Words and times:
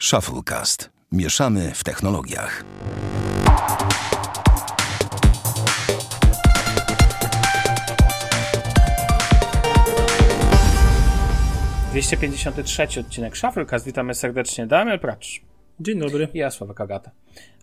Shufflecast. 0.00 0.90
Mieszamy 1.12 1.72
w 1.74 1.84
technologiach. 1.84 2.64
Dwieście 11.90 12.16
pięćdziesiąty 12.16 12.64
trzeci 12.64 13.00
odcinek 13.00 13.36
Shufflecast. 13.36 13.86
Witamy 13.86 14.14
serdecznie. 14.14 14.66
Damian 14.66 14.98
Pracz. 14.98 15.40
Dzień 15.80 15.98
dobry. 16.00 16.28
Ja, 16.34 16.50
Sławek 16.50 16.80
Agata. 16.80 17.10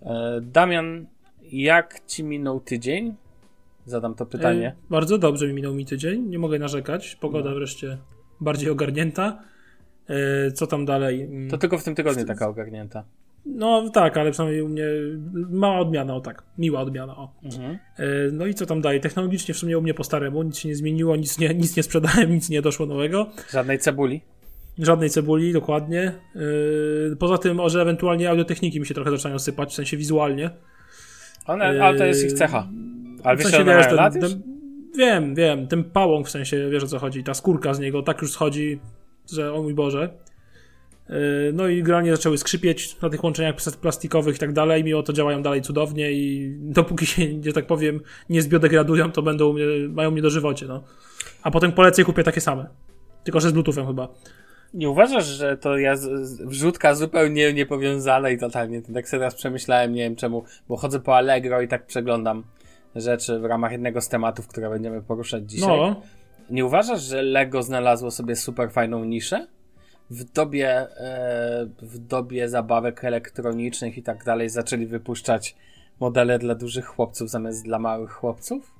E, 0.02 0.40
Damian, 0.42 1.06
jak 1.52 2.00
ci 2.08 2.24
minął 2.24 2.60
tydzień? 2.60 3.16
Zadam 3.86 4.16
to 4.16 4.26
pytanie. 4.26 4.68
E, 4.68 4.76
bardzo 4.90 5.18
dobrze 5.18 5.48
mi 5.48 5.54
minął 5.54 5.74
mi 5.74 5.86
tydzień. 5.86 6.22
Nie 6.30 6.40
mogę 6.40 6.60
narzekać. 6.60 7.16
Pogoda 7.16 7.50
No. 7.50 7.56
wreszcie 7.56 7.98
bardziej 8.42 8.70
ogarnięta. 8.70 9.40
E, 10.10 10.52
co 10.52 10.68
tam 10.68 10.86
dalej? 10.86 11.22
Mm, 11.24 11.50
To 11.50 11.58
tylko 11.58 11.78
w 11.78 11.84
tym 11.84 11.96
tygodniu 11.96 12.26
taka 12.26 12.48
ogarnięta. 12.48 13.04
No 13.46 13.90
tak, 13.90 14.18
ale 14.18 14.32
przynajmniej 14.32 14.62
u 14.62 14.68
mnie 14.70 14.84
mała 15.50 15.80
odmiana, 15.80 16.16
o 16.16 16.22
tak. 16.22 16.44
Miła 16.58 16.82
odmiana, 16.82 17.18
o. 17.18 17.34
Mhm. 17.44 17.72
E, 17.98 18.06
no 18.32 18.46
i 18.46 18.54
co 18.54 18.66
tam 18.66 18.82
dalej? 18.82 19.02
Technologicznie 19.02 19.54
w 19.54 19.58
sumie 19.58 19.78
u 19.78 19.82
mnie 19.82 19.94
po 19.94 20.04
staremu. 20.04 20.44
Nic 20.44 20.58
się 20.58 20.70
nie 20.70 20.76
zmieniło, 20.76 21.16
nic 21.16 21.40
nie, 21.40 21.50
nic 21.54 21.78
nie 21.78 21.84
sprzedałem, 21.84 22.32
nic 22.32 22.50
nie 22.50 22.62
doszło 22.62 22.86
nowego. 22.86 23.30
Żadnej 23.52 23.80
cebuli. 23.80 24.22
Żadnej 24.80 25.10
cebuli, 25.10 25.54
dokładnie. 25.54 26.02
E, 26.36 27.16
poza 27.20 27.38
tym, 27.38 27.60
że 27.70 27.82
ewentualnie 27.82 28.30
audiotechniki 28.30 28.80
mi 28.80 28.86
się 28.86 28.94
trochę 28.94 29.12
zaczynają 29.12 29.40
sypać, 29.40 29.72
w 29.72 29.76
sensie 29.76 29.98
wizualnie. 29.98 30.50
One, 31.48 31.84
ale 31.84 31.98
to 31.98 32.06
jest 32.06 32.26
ich 32.26 32.34
cecha. 32.34 32.68
Ale 33.24 33.38
W 33.38 33.40
wiesz, 33.40 33.52
sensie, 33.52 33.66
wiesz, 33.66 33.88
ten, 33.88 34.22
już? 34.22 34.32
ten, 34.32 34.42
wiem, 34.98 35.36
wiem, 35.36 35.68
ten 35.68 35.84
pałąk 35.84 36.28
w 36.28 36.32
sensie, 36.32 36.70
wiesz 36.72 36.84
o 36.84 36.88
co 36.88 37.00
chodzi, 37.00 37.24
ta 37.24 37.34
skórka 37.34 37.74
z 37.74 37.80
niego 37.80 38.02
tak 38.04 38.22
już 38.22 38.32
schodzi, 38.32 38.80
że 39.34 39.54
o 39.54 39.62
mój 39.64 39.74
Boże. 39.74 40.10
Yy, 41.10 41.16
No 41.54 41.68
i 41.68 41.84
granie 41.84 42.16
zaczęły 42.16 42.38
skrzypieć 42.38 43.02
na 43.02 43.10
tych 43.10 43.24
łączeniach 43.24 43.56
plas- 43.56 43.78
plastikowych 43.78 44.36
i 44.36 44.40
tak 44.40 44.54
dalej, 44.54 44.84
mimo 44.84 45.04
to 45.04 45.14
działają 45.14 45.42
dalej 45.42 45.62
cudownie 45.62 46.12
i 46.12 46.56
dopóki 46.80 47.06
się, 47.06 47.22
że 47.46 47.54
tak 47.54 47.68
powiem, 47.68 48.02
nie 48.30 48.42
zbiodegradują, 48.42 49.12
to 49.12 49.22
będą, 49.22 49.54
mnie, 49.54 49.66
mają 49.90 50.12
mnie 50.12 50.22
dożywocie, 50.22 50.66
no. 50.66 50.84
A 51.44 51.52
potem 51.52 51.72
polecę 51.72 52.02
i 52.02 52.06
kupię 52.06 52.24
takie 52.24 52.42
same. 52.42 52.68
Tylko, 53.24 53.40
że 53.40 53.50
z 53.50 53.52
Bluetoothem 53.52 53.88
chyba. 53.88 54.08
Nie 54.74 54.90
uważasz, 54.90 55.26
że 55.26 55.58
to 55.58 55.78
ja 55.78 55.96
wrzutka 56.40 56.96
zupełnie 56.96 57.54
niepowiązana 57.54 58.30
i 58.30 58.38
totalnie. 58.38 58.82
Tak 58.82 59.10
sobie 59.10 59.20
teraz 59.20 59.36
przemyślałem, 59.36 59.94
nie 59.94 60.02
wiem 60.04 60.16
czemu, 60.16 60.44
bo 60.70 60.78
chodzę 60.78 61.00
po 61.00 61.16
Allegro 61.16 61.62
i 61.62 61.68
tak 61.68 61.86
przeglądam 61.86 62.44
rzeczy 62.96 63.40
w 63.40 63.46
ramach 63.46 63.72
jednego 63.72 64.02
z 64.02 64.10
tematów, 64.10 64.48
które 64.48 64.70
będziemy 64.70 65.02
poruszać 65.02 65.52
dzisiaj. 65.52 65.68
No, 65.68 66.02
Nie 66.50 66.66
uważasz, 66.66 67.02
że 67.02 67.22
Lego 67.22 67.64
znalazło 67.64 68.12
sobie 68.12 68.36
super 68.36 68.72
fajną 68.72 69.06
niszę? 69.06 69.48
W 70.10 70.24
dobie, 70.24 70.70
e, 70.70 71.68
w 71.82 71.98
dobie 71.98 72.50
zabawek 72.50 73.04
elektronicznych 73.04 73.98
i 73.98 74.04
tak 74.04 74.24
dalej 74.24 74.50
zaczęli 74.50 74.86
wypuszczać 74.86 75.56
modele 76.00 76.40
dla 76.40 76.56
dużych 76.56 76.86
chłopców 76.86 77.30
zamiast 77.30 77.64
dla 77.64 77.80
małych 77.80 78.12
chłopców? 78.12 78.76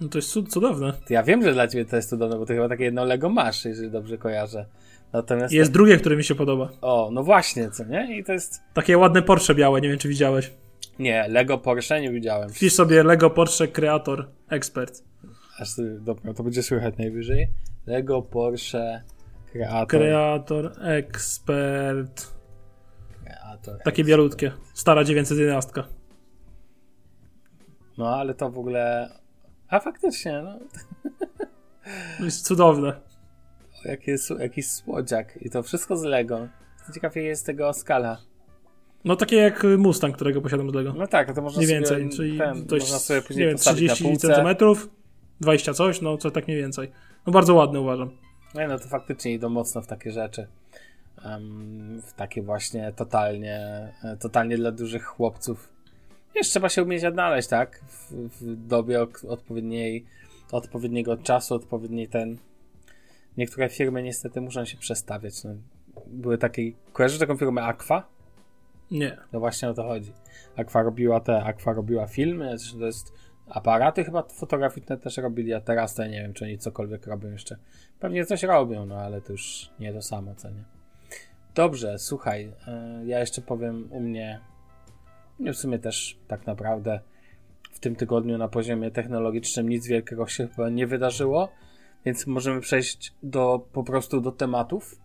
no 0.00 0.08
to 0.08 0.18
jest 0.18 0.30
cud, 0.30 0.52
cudowne. 0.52 0.92
Ja 1.10 1.22
wiem, 1.22 1.42
że 1.42 1.52
dla 1.52 1.68
ciebie 1.68 1.84
to 1.84 1.96
jest 1.96 2.10
cudowne, 2.10 2.38
bo 2.38 2.46
ty 2.46 2.54
chyba 2.54 2.68
takie 2.68 2.84
jedno 2.84 3.04
Lego 3.04 3.28
masz, 3.28 3.64
jeżeli 3.64 3.90
dobrze 3.90 4.18
kojarzę. 4.18 4.66
Natomiast. 5.12 5.54
Jest 5.54 5.72
drugie, 5.72 5.96
które 5.96 6.16
mi 6.16 6.24
się 6.24 6.34
podoba. 6.34 6.68
O, 6.80 7.10
no 7.12 7.22
właśnie, 7.22 7.70
co 7.70 7.84
nie? 7.84 8.18
I 8.18 8.24
to 8.24 8.32
jest. 8.32 8.60
Takie 8.74 8.98
ładne 8.98 9.22
Porsche 9.22 9.54
białe, 9.54 9.80
nie 9.80 9.88
wiem 9.88 9.98
czy 9.98 10.08
widziałeś. 10.08 10.50
Nie, 10.98 11.28
Lego 11.28 11.58
Porsche 11.58 12.00
nie 12.00 12.10
widziałem. 12.10 12.50
Wpisz 12.50 12.72
sobie 12.72 13.02
Lego 13.02 13.30
Porsche 13.30 13.68
Creator 13.68 14.28
Expert. 14.48 15.09
Aż 15.60 15.68
dobra, 16.00 16.34
to 16.34 16.42
będzie 16.42 16.62
słychać 16.62 16.96
najwyżej. 16.98 17.48
Lego 17.86 18.22
Porsche 18.22 19.02
Creator. 19.52 19.86
Kreator, 19.88 20.72
ekspert. 20.82 22.34
Creator 23.24 23.78
Takie 23.84 24.04
bielutkie. 24.04 24.52
Stara 24.74 25.04
911. 25.04 25.72
No, 27.98 28.08
ale 28.16 28.34
to 28.34 28.50
w 28.50 28.58
ogóle. 28.58 29.10
A 29.68 29.80
faktycznie, 29.80 30.42
no. 30.42 30.58
To 32.18 32.24
jest 32.24 32.46
cudowne. 32.46 33.00
Jaki, 33.84 34.10
jest, 34.10 34.30
jakiś 34.30 34.70
słodziak. 34.70 35.38
I 35.42 35.50
to 35.50 35.62
wszystko 35.62 35.96
z 35.96 36.02
Lego. 36.02 36.48
Ciekawie 36.94 37.22
jest 37.22 37.46
tego 37.46 37.72
skala. 37.72 38.18
No 39.04 39.16
takie 39.16 39.36
jak 39.36 39.66
Mustang, 39.78 40.14
którego 40.16 40.40
posiadam 40.40 40.70
z 40.70 40.74
Lego. 40.74 40.94
No 40.98 41.06
tak, 41.06 41.34
to 41.34 41.42
można 41.42 41.62
Mniej 41.62 41.66
sobie. 41.68 41.80
więcej, 41.80 42.16
czyli 42.16 42.38
ten, 42.38 42.66
to 42.66 42.76
można 42.76 42.98
sobie 42.98 43.20
nie 43.20 43.26
później 43.26 43.46
wiem, 43.46 43.56
postawić 43.56 43.88
na 43.88 43.94
30 43.94 44.04
półce. 44.04 44.56
cm, 44.56 44.90
20 45.40 45.74
coś, 45.74 46.00
no 46.00 46.18
co 46.18 46.30
tak 46.30 46.46
mniej 46.48 46.58
więcej. 46.58 46.90
No 47.26 47.32
bardzo 47.32 47.54
ładne 47.54 47.80
uważam. 47.80 48.10
No, 48.54 48.68
no 48.68 48.78
to 48.78 48.88
faktycznie 48.88 49.32
idą 49.32 49.48
mocno 49.48 49.82
w 49.82 49.86
takie 49.86 50.12
rzeczy. 50.12 50.46
Em, 51.24 52.02
w 52.06 52.12
takie 52.12 52.42
właśnie 52.42 52.92
totalnie, 52.96 53.58
e, 54.04 54.16
totalnie 54.16 54.56
dla 54.56 54.72
dużych 54.72 55.04
chłopców. 55.04 55.68
Wiesz, 56.34 56.48
trzeba 56.48 56.68
się 56.68 56.82
umieć 56.82 57.04
odnaleźć, 57.04 57.48
tak? 57.48 57.80
W, 57.88 58.12
w 58.40 58.66
dobie 58.66 59.06
odpowiedniej, 59.28 60.04
odpowiedniego 60.52 61.16
czasu, 61.16 61.54
odpowiedniej 61.54 62.08
ten. 62.08 62.38
Niektóre 63.36 63.68
firmy 63.68 64.02
niestety 64.02 64.40
muszą 64.40 64.64
się 64.64 64.78
przestawiać. 64.78 65.44
No, 65.44 65.50
były 66.06 66.38
takie. 66.38 66.72
Kojarzysz 66.92 67.18
taką 67.18 67.36
firmę 67.36 67.62
Aqua? 67.62 68.06
Nie. 68.90 69.16
No 69.32 69.40
właśnie 69.40 69.68
o 69.68 69.74
to 69.74 69.82
chodzi. 69.82 70.12
Aqua 70.56 70.82
robiła 70.82 71.20
te, 71.20 71.44
Aqua 71.44 71.72
robiła 71.72 72.06
filmy, 72.06 72.56
to 72.78 72.86
jest 72.86 73.12
aparaty 73.50 74.04
chyba 74.04 74.22
fotograficzne 74.22 74.98
też 74.98 75.16
robili, 75.16 75.54
a 75.54 75.60
teraz 75.60 75.94
to 75.94 76.02
ja 76.02 76.08
nie 76.08 76.22
wiem, 76.22 76.34
czy 76.34 76.44
oni 76.44 76.58
cokolwiek 76.58 77.06
robią 77.06 77.30
jeszcze. 77.30 77.56
Pewnie 78.00 78.26
coś 78.26 78.42
robią, 78.42 78.86
no 78.86 78.96
ale 78.96 79.20
to 79.20 79.32
już 79.32 79.70
nie 79.78 79.92
to 79.92 80.02
samo, 80.02 80.34
co 80.34 80.50
nie. 80.50 80.64
Dobrze, 81.54 81.98
słuchaj, 81.98 82.52
e, 82.66 83.02
ja 83.06 83.20
jeszcze 83.20 83.42
powiem 83.42 83.88
u 83.92 84.00
mnie, 84.00 84.40
w 85.40 85.54
sumie 85.54 85.78
też 85.78 86.18
tak 86.28 86.46
naprawdę 86.46 87.00
w 87.72 87.80
tym 87.80 87.96
tygodniu 87.96 88.38
na 88.38 88.48
poziomie 88.48 88.90
technologicznym 88.90 89.68
nic 89.68 89.86
wielkiego 89.86 90.26
się 90.26 90.48
chyba 90.48 90.70
nie 90.70 90.86
wydarzyło, 90.86 91.48
więc 92.04 92.26
możemy 92.26 92.60
przejść 92.60 93.14
do, 93.22 93.66
po 93.72 93.84
prostu 93.84 94.20
do 94.20 94.32
tematów. 94.32 94.98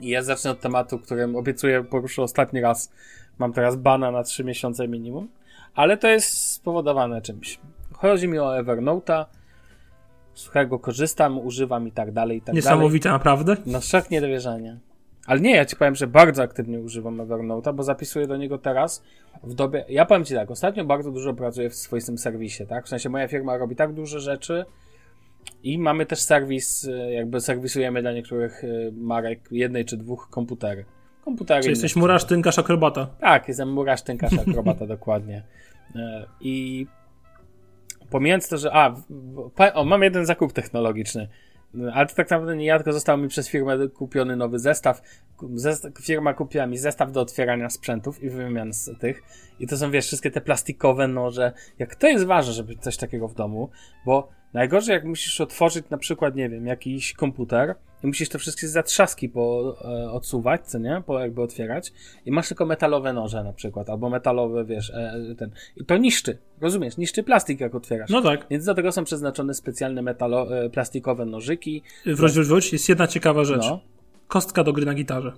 I 0.00 0.08
ja 0.08 0.22
zacznę 0.22 0.50
od 0.50 0.60
tematu, 0.60 0.98
którym 0.98 1.36
obiecuję 1.36 1.84
poruszę 1.84 2.22
ostatni 2.22 2.60
raz. 2.60 2.92
Mam 3.38 3.52
teraz 3.52 3.76
bana 3.76 4.10
na 4.10 4.22
3 4.22 4.44
miesiące 4.44 4.88
minimum, 4.88 5.28
ale 5.74 5.96
to 5.96 6.08
jest 6.08 6.52
spowodowane 6.52 7.22
czymś. 7.22 7.60
Chodzi 7.92 8.28
mi 8.28 8.38
o 8.38 8.62
Evernote'a, 8.62 9.24
z 10.34 10.48
którego 10.48 10.78
korzystam, 10.78 11.38
używam 11.38 11.88
i 11.88 11.92
tak 11.92 12.12
dalej, 12.12 12.38
i 12.38 12.40
tak 12.40 12.46
dalej. 12.46 12.56
Niesamowite 12.56 13.08
naprawdę. 13.08 13.56
No 13.66 13.80
szok 13.80 14.10
niedowierzania. 14.10 14.78
Ale 15.26 15.40
nie, 15.40 15.56
ja 15.56 15.64
ci 15.64 15.76
powiem, 15.76 15.94
że 15.94 16.06
bardzo 16.06 16.42
aktywnie 16.42 16.80
używam 16.80 17.16
Evernote'a, 17.16 17.74
bo 17.74 17.82
zapisuję 17.82 18.26
do 18.26 18.36
niego 18.36 18.58
teraz 18.58 19.02
w 19.42 19.54
dobie... 19.54 19.84
Ja 19.88 20.04
powiem 20.04 20.24
ci 20.24 20.34
tak, 20.34 20.50
ostatnio 20.50 20.84
bardzo 20.84 21.10
dużo 21.10 21.34
pracuję 21.34 21.70
w 21.70 21.74
swoistym 21.74 22.18
serwisie, 22.18 22.66
tak? 22.66 22.86
W 22.86 22.88
sensie 22.88 23.08
moja 23.08 23.28
firma 23.28 23.56
robi 23.56 23.76
tak 23.76 23.92
duże 23.92 24.20
rzeczy 24.20 24.64
i 25.62 25.78
mamy 25.78 26.06
też 26.06 26.20
serwis, 26.20 26.84
y, 26.84 27.12
jakby 27.12 27.40
serwisujemy 27.40 28.02
dla 28.02 28.12
niektórych 28.12 28.64
y, 28.64 28.92
marek 28.96 29.40
jednej 29.50 29.84
czy 29.84 29.96
dwóch 29.96 30.28
komputery. 30.30 30.84
Komputery 31.24 31.62
Czy 31.62 31.70
jesteś 31.70 31.96
murarz, 31.96 32.24
tynkarz, 32.24 32.58
akrobata. 32.58 33.06
Tak, 33.20 33.48
jestem 33.48 33.72
murarz, 33.72 34.02
tynkarz, 34.02 34.32
akrobata, 34.48 34.86
dokładnie. 34.96 35.42
E, 35.96 36.26
I 36.40 36.86
pomijając 38.10 38.48
to, 38.48 38.58
że. 38.58 38.72
A, 38.72 38.94
o, 39.74 39.84
mam 39.84 40.02
jeden 40.02 40.26
zakup 40.26 40.52
technologiczny. 40.52 41.28
Ale 41.92 42.06
to 42.06 42.14
tak 42.14 42.30
naprawdę 42.30 42.56
nie 42.56 42.66
ja, 42.66 42.76
tylko 42.76 42.92
został 42.92 43.18
mi 43.18 43.28
przez 43.28 43.48
firmę 43.48 43.88
kupiony 43.88 44.36
nowy 44.36 44.58
zestaw. 44.58 45.02
Firma 46.02 46.34
kupiła 46.34 46.66
mi 46.66 46.78
zestaw 46.78 47.12
do 47.12 47.20
otwierania 47.20 47.70
sprzętów 47.70 48.22
i 48.22 48.30
wymian 48.30 48.72
z 48.72 48.98
tych. 48.98 49.22
I 49.60 49.66
to 49.66 49.76
są, 49.76 49.90
wiesz, 49.90 50.06
wszystkie 50.06 50.30
te 50.30 50.40
plastikowe 50.40 51.08
noże. 51.08 51.52
Jak 51.78 51.94
to 51.94 52.08
jest 52.08 52.24
ważne, 52.24 52.52
żeby 52.52 52.76
coś 52.76 52.96
takiego 52.96 53.28
w 53.28 53.34
domu, 53.34 53.70
bo 54.06 54.28
najgorzej, 54.52 54.94
jak 54.94 55.04
musisz 55.04 55.40
otworzyć 55.40 55.90
na 55.90 55.98
przykład, 55.98 56.34
nie 56.34 56.48
wiem, 56.48 56.66
jakiś 56.66 57.12
komputer 57.12 57.74
i 58.04 58.06
musisz 58.06 58.28
te 58.28 58.38
wszystkie 58.38 58.68
zatrzaski 58.68 59.28
po, 59.28 59.76
e, 59.84 60.10
odsuwać, 60.10 60.66
co 60.66 60.78
nie? 60.78 61.02
Po 61.06 61.20
jakby 61.20 61.42
otwierać 61.42 61.92
i 62.26 62.30
masz 62.30 62.48
tylko 62.48 62.66
metalowe 62.66 63.12
noże 63.12 63.44
na 63.44 63.52
przykład, 63.52 63.90
albo 63.90 64.10
metalowe, 64.10 64.64
wiesz, 64.64 64.90
e, 64.90 65.34
ten. 65.38 65.50
I 65.76 65.84
to 65.84 65.96
niszczy, 65.96 66.38
rozumiesz? 66.60 66.96
Niszczy 66.96 67.22
plastik, 67.22 67.60
jak 67.60 67.74
otwierasz. 67.74 68.10
No 68.10 68.22
tak. 68.22 68.46
Więc 68.50 68.64
do 68.64 68.74
tego 68.74 68.92
są 68.92 69.04
przeznaczone 69.04 69.54
specjalne 69.54 70.02
metalo, 70.02 70.58
e, 70.58 70.70
plastikowe 70.70 71.24
nożyki. 71.24 71.82
Wróć, 72.06 72.32
wróć, 72.32 72.48
wróć. 72.48 72.72
Jest 72.72 72.88
jedna 72.88 73.06
ciekawa 73.06 73.44
rzecz. 73.44 73.62
No. 73.62 73.80
Kostka 74.28 74.64
do 74.64 74.72
gry 74.72 74.86
na 74.86 74.94
gitarze. 74.94 75.32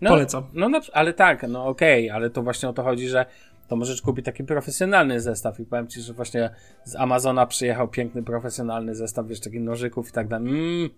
No, 0.00 0.10
Polecam. 0.10 0.44
No, 0.54 0.68
na, 0.68 0.80
ale 0.92 1.12
tak, 1.12 1.48
no 1.48 1.66
okej, 1.66 2.10
ale 2.10 2.30
to 2.30 2.42
właśnie 2.42 2.68
o 2.68 2.72
to 2.72 2.82
chodzi, 2.82 3.08
że 3.08 3.26
to 3.68 3.76
możesz 3.76 4.02
kupić 4.02 4.24
taki 4.24 4.44
profesjonalny 4.44 5.20
zestaw 5.20 5.60
i 5.60 5.64
powiem 5.64 5.88
ci, 5.88 6.00
że 6.00 6.12
właśnie 6.12 6.50
z 6.84 6.96
Amazona 6.96 7.46
przyjechał 7.46 7.88
piękny, 7.88 8.22
profesjonalny 8.22 8.94
zestaw, 8.94 9.26
wiesz, 9.26 9.40
takich 9.40 9.60
nożyków 9.60 10.08
i 10.08 10.12
tak 10.12 10.28
dalej. 10.28 10.48
Mm, 10.48 10.90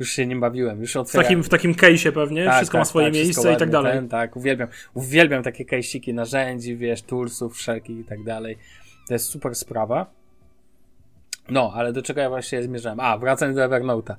już 0.00 0.10
się 0.10 0.26
nim 0.26 0.40
bawiłem, 0.40 0.80
już 0.80 0.92
W 0.92 0.96
otwieram. 0.96 1.24
takim, 1.24 1.42
w 1.42 1.48
takim 1.48 1.74
case'ie 1.74 2.12
pewnie. 2.12 2.44
Tak, 2.44 2.56
wszystko 2.56 2.78
ma 2.78 2.84
tak, 2.84 2.88
swoje 2.88 3.06
tak, 3.06 3.14
miejsce 3.14 3.52
i 3.52 3.56
tak 3.56 3.70
dalej. 3.70 3.92
Ten, 3.92 4.08
tak, 4.08 4.36
uwielbiam. 4.36 4.68
Uwielbiam 4.94 5.42
takie 5.42 5.64
kejsiki 5.64 6.14
narzędzi, 6.14 6.76
wiesz, 6.76 7.02
toolsów 7.02 7.56
wszelkich 7.56 7.98
i 7.98 8.04
tak 8.04 8.24
dalej. 8.24 8.58
To 9.08 9.14
jest 9.14 9.26
super 9.26 9.54
sprawa. 9.54 10.23
No, 11.50 11.72
ale 11.74 11.92
do 11.92 12.02
czego 12.02 12.20
ja 12.20 12.28
właśnie 12.28 12.62
zmierzałem? 12.62 13.00
A, 13.00 13.18
wracając 13.18 13.56
do 13.56 13.62
Evernote'a. 13.62 14.14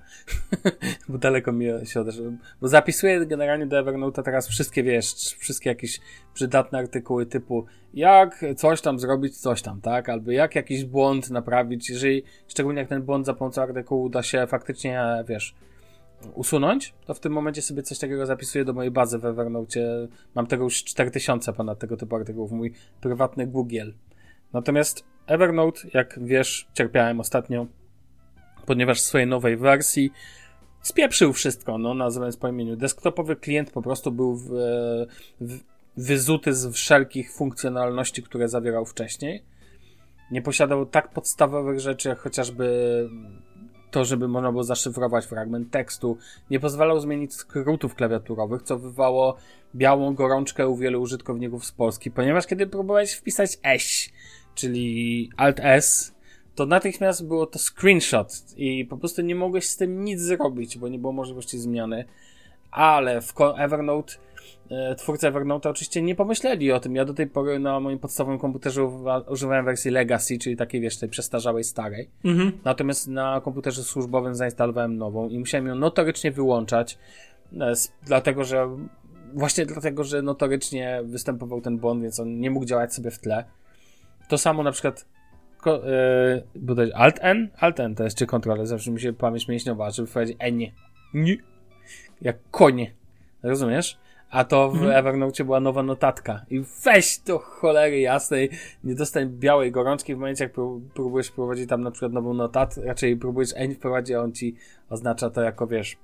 bo 1.10 1.18
daleko 1.18 1.52
mi 1.52 1.66
się 1.84 2.02
odeszło. 2.02 2.26
Bo 2.62 2.68
zapisuję 2.68 3.26
generalnie 3.26 3.68
do 3.68 3.84
Evernote'a 3.84 4.24
teraz 4.24 4.48
wszystkie, 4.48 4.84
wiesz, 4.84 5.14
wszystkie 5.40 5.70
jakieś 5.70 6.00
przydatne 6.34 6.80
artykuły 6.80 7.26
typu 7.26 7.66
jak 7.94 8.46
coś 8.58 8.82
tam 8.82 9.00
zrobić, 9.00 9.38
coś 9.38 9.62
tam, 9.62 9.82
tak? 9.82 10.10
Albo 10.10 10.32
jak 10.32 10.56
jakiś 10.56 10.86
błąd 10.86 11.30
naprawić, 11.30 11.90
jeżeli, 11.90 12.24
szczególnie 12.48 12.80
jak 12.80 12.90
ten 12.90 13.02
błąd 13.02 13.26
za 13.26 13.34
pomocą 13.34 13.62
artykułu 13.62 14.04
uda 14.04 14.24
się 14.24 14.48
faktycznie, 14.48 15.24
wiesz, 15.28 15.56
usunąć, 16.34 16.94
to 17.06 17.14
w 17.14 17.20
tym 17.20 17.32
momencie 17.34 17.62
sobie 17.62 17.84
coś 17.84 18.00
takiego 18.00 18.26
zapisuję 18.26 18.66
do 18.66 18.74
mojej 18.74 18.92
bazy 18.92 19.20
w 19.20 19.26
Evernote. 19.26 20.08
Mam 20.36 20.48
tego 20.48 20.64
już 20.64 20.84
4000 20.84 21.54
ponad 21.54 21.80
tego 21.80 21.98
typu 21.98 22.16
artykułów, 22.16 22.52
mój 22.52 22.74
prywatny 23.02 23.48
Google. 23.48 23.92
Natomiast 24.54 25.15
Evernote, 25.28 25.80
jak 25.94 26.20
wiesz, 26.22 26.68
cierpiałem 26.74 27.20
ostatnio, 27.20 27.68
ponieważ 28.66 29.02
w 29.02 29.06
swojej 29.06 29.28
nowej 29.28 29.58
wersji 29.58 30.12
spieprzył 30.82 31.34
wszystko, 31.34 31.78
no 31.78 31.94
nazywając 31.94 32.38
po 32.38 32.48
imieniu. 32.48 32.76
Desktopowy 32.76 33.36
klient 33.36 33.72
po 33.72 33.82
prostu 33.82 34.12
był 34.12 34.36
w, 34.36 34.50
w, 35.42 35.60
wyzuty 35.98 36.54
z 36.54 36.74
wszelkich 36.74 37.34
funkcjonalności, 37.34 38.24
które 38.24 38.50
zawierał 38.50 38.86
wcześniej. 38.86 39.44
Nie 40.32 40.42
posiadał 40.42 40.86
tak 40.86 41.10
podstawowych 41.10 41.80
rzeczy, 41.80 42.10
jak 42.10 42.20
chociażby 42.20 42.70
to, 43.92 44.06
żeby 44.06 44.28
można 44.28 44.52
było 44.52 44.64
zaszyfrować 44.64 45.26
fragment 45.26 45.72
tekstu. 45.72 46.18
Nie 46.50 46.60
pozwalał 46.60 47.00
zmienić 47.00 47.34
skrótów 47.34 47.96
klawiaturowych, 47.96 48.62
co 48.62 48.80
wywało 48.80 49.38
białą 49.76 50.16
gorączkę 50.16 50.68
u 50.68 50.76
wielu 50.76 51.02
użytkowników 51.02 51.66
z 51.66 51.72
Polski, 51.72 52.12
ponieważ 52.12 52.48
kiedy 52.48 52.68
próbowałeś 52.68 53.14
wpisać 53.14 53.58
eś, 53.64 54.14
czyli 54.56 55.30
Alt 55.38 55.60
S, 55.64 56.16
to 56.56 56.66
natychmiast 56.66 57.28
było 57.28 57.46
to 57.46 57.60
screenshot 57.60 58.28
i 58.58 58.86
po 58.86 58.98
prostu 58.98 59.22
nie 59.22 59.36
mogłeś 59.36 59.68
z 59.68 59.78
tym 59.78 60.04
nic 60.04 60.22
zrobić, 60.22 60.78
bo 60.78 60.88
nie 60.88 61.00
było 61.00 61.14
możliwości 61.14 61.60
zmiany. 61.60 62.06
Ale 62.72 63.22
w 63.22 63.34
Evernote, 63.58 64.14
e, 64.72 64.96
twórcy 64.96 65.28
Evernote 65.28 65.70
oczywiście 65.70 66.02
nie 66.02 66.16
pomyśleli 66.16 66.72
o 66.72 66.80
tym. 66.80 66.96
Ja 66.96 67.06
do 67.06 67.14
tej 67.14 67.28
pory 67.28 67.60
na 67.60 67.80
moim 67.80 68.00
podstawowym 68.00 68.40
komputerze 68.40 68.90
używałem 69.28 69.66
wersji 69.66 69.92
Legacy, 69.92 70.38
czyli 70.38 70.58
takiej, 70.58 70.82
wiesz, 70.82 70.98
tej 70.98 71.10
przestarzałej, 71.10 71.64
starej. 71.64 72.10
Mhm. 72.24 72.52
Natomiast 72.64 73.08
na 73.08 73.42
komputerze 73.42 73.84
służbowym 73.84 74.36
zainstalowałem 74.36 74.98
nową 74.98 75.30
i 75.30 75.40
musiałem 75.40 75.68
ją 75.68 75.76
notorycznie 75.76 76.32
wyłączać, 76.32 76.98
e, 77.60 77.74
dlatego 78.06 78.44
że 78.44 78.70
właśnie 79.34 79.66
dlatego, 79.66 80.04
że 80.04 80.22
notorycznie 80.22 81.02
występował 81.04 81.62
ten 81.62 81.78
błąd, 81.78 82.02
więc 82.02 82.20
on 82.20 82.40
nie 82.40 82.52
mógł 82.52 82.66
działać 82.66 82.94
sobie 82.94 83.12
w 83.12 83.20
tle. 83.20 83.46
To 84.28 84.38
samo 84.38 84.64
na 84.64 84.72
przykład 84.72 85.06
yy, 86.68 86.94
Alt 86.94 87.18
N? 87.22 87.50
Alt 87.58 87.80
N 87.80 87.96
to 87.96 88.04
jest 88.04 88.18
czy 88.18 88.26
kontroler, 88.26 88.68
zawsze 88.68 88.92
mi 88.92 89.00
się 89.00 89.14
pamięć 89.14 89.48
mięśniowa, 89.48 89.92
żeby 89.92 90.08
powiedzieć 90.08 90.38
N. 90.40 90.60
Nie. 91.14 91.38
Jak 92.22 92.38
konie. 92.52 92.94
Rozumiesz? 93.44 93.98
A 94.30 94.44
to 94.44 94.70
w 94.70 94.76
mhm. 94.76 94.92
Evernote 94.92 95.44
była 95.44 95.60
nowa 95.60 95.84
notatka. 95.84 96.46
I 96.50 96.64
weź 96.84 97.20
to 97.20 97.40
cholery 97.40 98.00
jasnej, 98.00 98.50
nie 98.84 98.96
dostań 98.96 99.30
białej 99.30 99.72
gorączki 99.72 100.16
w 100.16 100.18
momencie, 100.18 100.44
jak 100.44 100.54
próbujesz 100.94 101.28
wprowadzić 101.28 101.70
tam 101.70 101.82
na 101.82 101.92
przykład 101.92 102.14
nową 102.14 102.34
notatkę, 102.34 102.82
raczej 102.82 103.18
próbujesz 103.18 103.50
N 103.56 103.76
wprowadzić, 103.76 104.16
a 104.16 104.22
on 104.22 104.34
ci 104.34 104.56
oznacza 104.90 105.30
to 105.30 105.42
jako, 105.42 105.68
wiesz, 105.68 105.98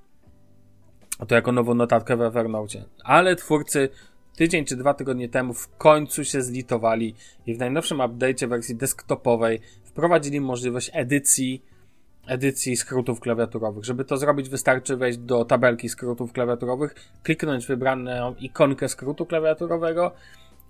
to 1.28 1.34
jako 1.34 1.52
nową 1.52 1.74
notatkę 1.74 2.16
w 2.16 2.22
Evernote. 2.22 2.84
Ale 3.04 3.36
twórcy 3.36 3.88
tydzień 4.36 4.64
czy 4.64 4.76
dwa 4.76 4.94
tygodnie 4.94 5.28
temu 5.28 5.54
w 5.54 5.76
końcu 5.76 6.24
się 6.24 6.42
zlitowali 6.42 7.14
i 7.46 7.54
w 7.54 7.58
najnowszym 7.58 7.98
update'cie 7.98 8.48
wersji 8.48 8.76
desktopowej 8.76 9.60
wprowadzili 9.84 10.40
możliwość 10.40 10.90
edycji 10.92 11.62
edycji 12.26 12.76
skrótów 12.76 13.20
klawiaturowych. 13.20 13.84
Żeby 13.84 14.04
to 14.04 14.16
zrobić, 14.16 14.48
wystarczy 14.48 14.96
wejść 14.96 15.18
do 15.18 15.44
tabelki 15.44 15.88
skrótów 15.88 16.32
klawiaturowych, 16.32 16.94
kliknąć 17.22 17.66
wybraną 17.66 18.34
ikonkę 18.34 18.88
skrótu 18.88 19.26
klawiaturowego 19.26 20.12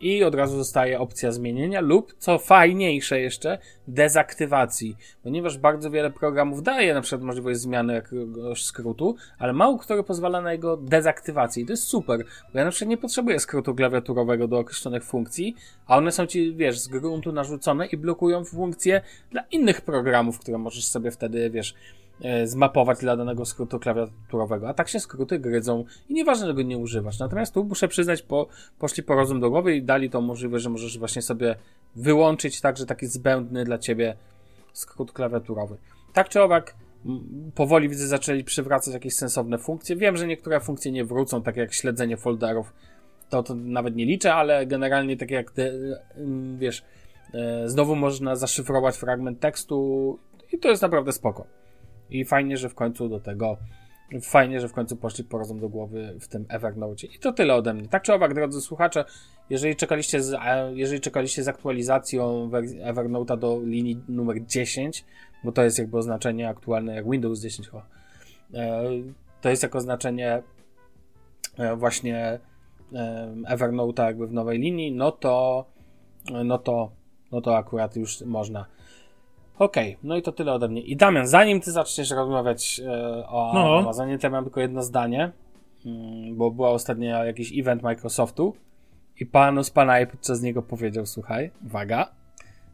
i 0.02 0.24
od 0.24 0.34
razu 0.34 0.56
zostaje 0.56 1.00
opcja 1.00 1.32
zmienienia 1.32 1.80
lub, 1.80 2.14
co 2.18 2.38
fajniejsze 2.38 3.20
jeszcze, 3.20 3.58
dezaktywacji, 3.88 4.96
ponieważ 5.22 5.58
bardzo 5.58 5.90
wiele 5.90 6.10
programów 6.10 6.62
daje 6.62 6.94
na 6.94 7.00
przykład 7.00 7.22
możliwość 7.22 7.60
zmiany 7.60 7.94
jakiegoś 7.94 8.64
skrótu, 8.64 9.16
ale 9.38 9.52
mało 9.52 9.78
który 9.78 10.02
pozwala 10.02 10.40
na 10.40 10.52
jego 10.52 10.76
dezaktywację. 10.76 11.62
I 11.62 11.66
to 11.66 11.72
jest 11.72 11.82
super, 11.82 12.24
bo 12.52 12.58
ja 12.58 12.64
na 12.64 12.70
przykład 12.70 12.90
nie 12.90 12.96
potrzebuję 12.96 13.40
skrótu 13.40 13.74
klawiaturowego 13.74 14.48
do 14.48 14.58
określonych 14.58 15.04
funkcji, 15.04 15.56
a 15.86 15.96
one 15.96 16.12
są 16.12 16.26
ci, 16.26 16.54
wiesz, 16.54 16.78
z 16.78 16.88
gruntu 16.88 17.32
narzucone 17.32 17.86
i 17.86 17.96
blokują 17.96 18.44
funkcje 18.44 19.00
dla 19.30 19.42
innych 19.50 19.80
programów, 19.80 20.38
które 20.38 20.58
możesz 20.58 20.84
sobie 20.84 21.10
wtedy, 21.10 21.50
wiesz, 21.50 21.74
zmapować 22.44 22.98
dla 22.98 23.16
danego 23.16 23.44
skrótu 23.44 23.78
klawiaturowego. 23.78 24.68
A 24.68 24.74
tak 24.74 24.88
się 24.88 25.00
skróty 25.00 25.38
grydzą 25.38 25.84
i 26.08 26.14
nieważne, 26.14 26.46
że 26.46 26.54
go 26.54 26.62
nie 26.62 26.78
używasz. 26.78 27.18
Natomiast 27.18 27.54
tu 27.54 27.64
muszę 27.64 27.88
przyznać, 27.88 28.22
po, 28.22 28.48
poszli 28.78 29.02
po 29.02 29.14
rozum 29.14 29.40
do 29.40 29.50
głowy 29.50 29.76
i 29.76 29.82
dali 29.82 30.10
to 30.10 30.20
możliwość, 30.20 30.64
że 30.64 30.70
możesz 30.70 30.98
właśnie 30.98 31.22
sobie 31.22 31.56
wyłączyć 31.96 32.60
także 32.60 32.86
taki 32.86 33.06
zbędny 33.06 33.64
dla 33.64 33.78
ciebie 33.78 34.16
skrót 34.72 35.12
klawiaturowy. 35.12 35.76
Tak 36.12 36.28
czy 36.28 36.42
owak, 36.42 36.74
powoli 37.54 37.88
widzę, 37.88 38.06
zaczęli 38.06 38.44
przywracać 38.44 38.94
jakieś 38.94 39.14
sensowne 39.14 39.58
funkcje. 39.58 39.96
Wiem, 39.96 40.16
że 40.16 40.26
niektóre 40.26 40.60
funkcje 40.60 40.92
nie 40.92 41.04
wrócą, 41.04 41.42
tak 41.42 41.56
jak 41.56 41.74
śledzenie 41.74 42.16
folderów. 42.16 42.72
To, 43.28 43.42
to 43.42 43.54
nawet 43.54 43.96
nie 43.96 44.06
liczę, 44.06 44.34
ale 44.34 44.66
generalnie 44.66 45.16
tak 45.16 45.30
jak, 45.30 45.52
wiesz, 46.58 46.82
e, 47.34 47.68
znowu 47.68 47.96
można 47.96 48.36
zaszyfrować 48.36 48.96
fragment 48.96 49.40
tekstu 49.40 50.18
i 50.52 50.58
to 50.58 50.68
jest 50.68 50.82
naprawdę 50.82 51.12
spoko. 51.12 51.61
I 52.12 52.24
fajnie, 52.24 52.56
że 52.56 52.68
w 52.68 52.74
końcu 52.74 53.08
do 53.08 53.20
tego 53.20 53.56
fajnie, 54.20 54.60
że 54.60 54.68
w 54.68 54.72
końcu 54.72 54.96
poszli 54.96 55.24
po 55.24 55.38
rozum 55.38 55.60
do 55.60 55.68
głowy 55.68 56.16
w 56.20 56.28
tym 56.28 56.46
Evernote. 56.48 57.06
I 57.06 57.18
to 57.18 57.32
tyle 57.32 57.54
ode 57.54 57.74
mnie. 57.74 57.88
Tak 57.88 58.02
czy 58.02 58.14
owak, 58.14 58.34
drodzy 58.34 58.60
słuchacze, 58.60 59.04
jeżeli 59.50 59.76
czekaliście 59.76 60.22
z, 60.22 60.36
jeżeli 60.74 61.00
czekaliście 61.00 61.42
z 61.42 61.48
aktualizacją 61.48 62.50
Evernote'a 62.84 63.38
do 63.38 63.60
linii 63.64 64.00
numer 64.08 64.46
10, 64.46 65.04
bo 65.44 65.52
to 65.52 65.62
jest 65.62 65.78
jakby 65.78 65.98
oznaczenie 65.98 66.48
aktualne 66.48 66.94
jak 66.94 67.10
Windows 67.10 67.40
10 67.40 67.68
chyba, 67.68 67.86
e, 68.54 68.82
to 69.40 69.48
jest 69.50 69.62
jako 69.62 69.78
oznaczenie 69.78 70.42
e, 71.58 71.76
właśnie 71.76 72.38
e, 72.92 73.34
Evernote'a 73.48 74.04
jakby 74.04 74.26
w 74.26 74.32
nowej 74.32 74.58
linii, 74.58 74.92
no 74.92 75.12
to 75.12 75.66
no 76.44 76.58
to 76.58 76.92
no 77.32 77.40
to 77.40 77.56
akurat 77.56 77.96
już 77.96 78.20
można 78.20 78.66
Okej, 79.58 79.90
okay, 79.90 80.08
no 80.08 80.16
i 80.16 80.22
to 80.22 80.32
tyle 80.32 80.52
ode 80.52 80.68
mnie. 80.68 80.80
I 80.80 80.96
Damian, 80.96 81.26
zanim 81.26 81.60
ty 81.60 81.72
zaczniesz 81.72 82.10
rozmawiać 82.10 82.80
e, 82.84 83.26
o 83.26 83.50
no. 83.54 83.78
Amazonie, 83.78 84.18
to 84.18 84.26
ja 84.26 84.30
mam 84.30 84.44
tylko 84.44 84.60
jedno 84.60 84.82
zdanie, 84.82 85.32
mm, 85.86 86.36
bo 86.36 86.50
była 86.50 86.70
ostatnio 86.70 87.24
jakiś 87.24 87.58
event 87.58 87.82
Microsoftu 87.82 88.54
i 89.20 89.26
panu 89.26 89.64
z 89.64 89.70
Panay 89.70 90.06
podczas 90.06 90.42
niego 90.42 90.62
powiedział, 90.62 91.06
słuchaj, 91.06 91.50
uwaga, 91.66 92.12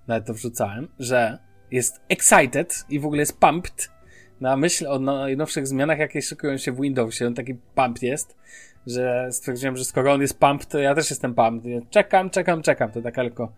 nawet 0.06 0.26
to 0.26 0.35
wrzucałem, 0.35 0.88
że 0.99 1.38
jest 1.70 2.00
excited 2.08 2.85
i 2.88 3.00
w 3.00 3.06
ogóle 3.06 3.20
jest 3.20 3.40
pumped 3.40 3.90
na 4.40 4.56
myśl 4.56 4.87
o 4.87 4.99
najnowszych 4.99 5.66
zmianach, 5.66 5.99
jakie 5.99 6.23
szykują 6.23 6.56
się 6.56 6.73
w 6.73 6.80
Windowsie. 6.80 7.26
On 7.26 7.35
taki 7.35 7.54
pumped 7.54 8.02
jest, 8.02 8.37
że 8.87 9.28
stwierdziłem, 9.32 9.76
że 9.76 9.85
skoro 9.85 10.12
on 10.12 10.20
jest 10.20 10.38
pumped, 10.38 10.68
to 10.68 10.78
ja 10.78 10.94
też 10.94 11.11
jestem 11.11 11.35
pumped. 11.35 11.90
Czekam, 11.90 12.30
czekam, 12.30 12.62
czekam. 12.62 12.92
To 12.92 13.02
taka 13.02 13.23
tylko 13.23 13.52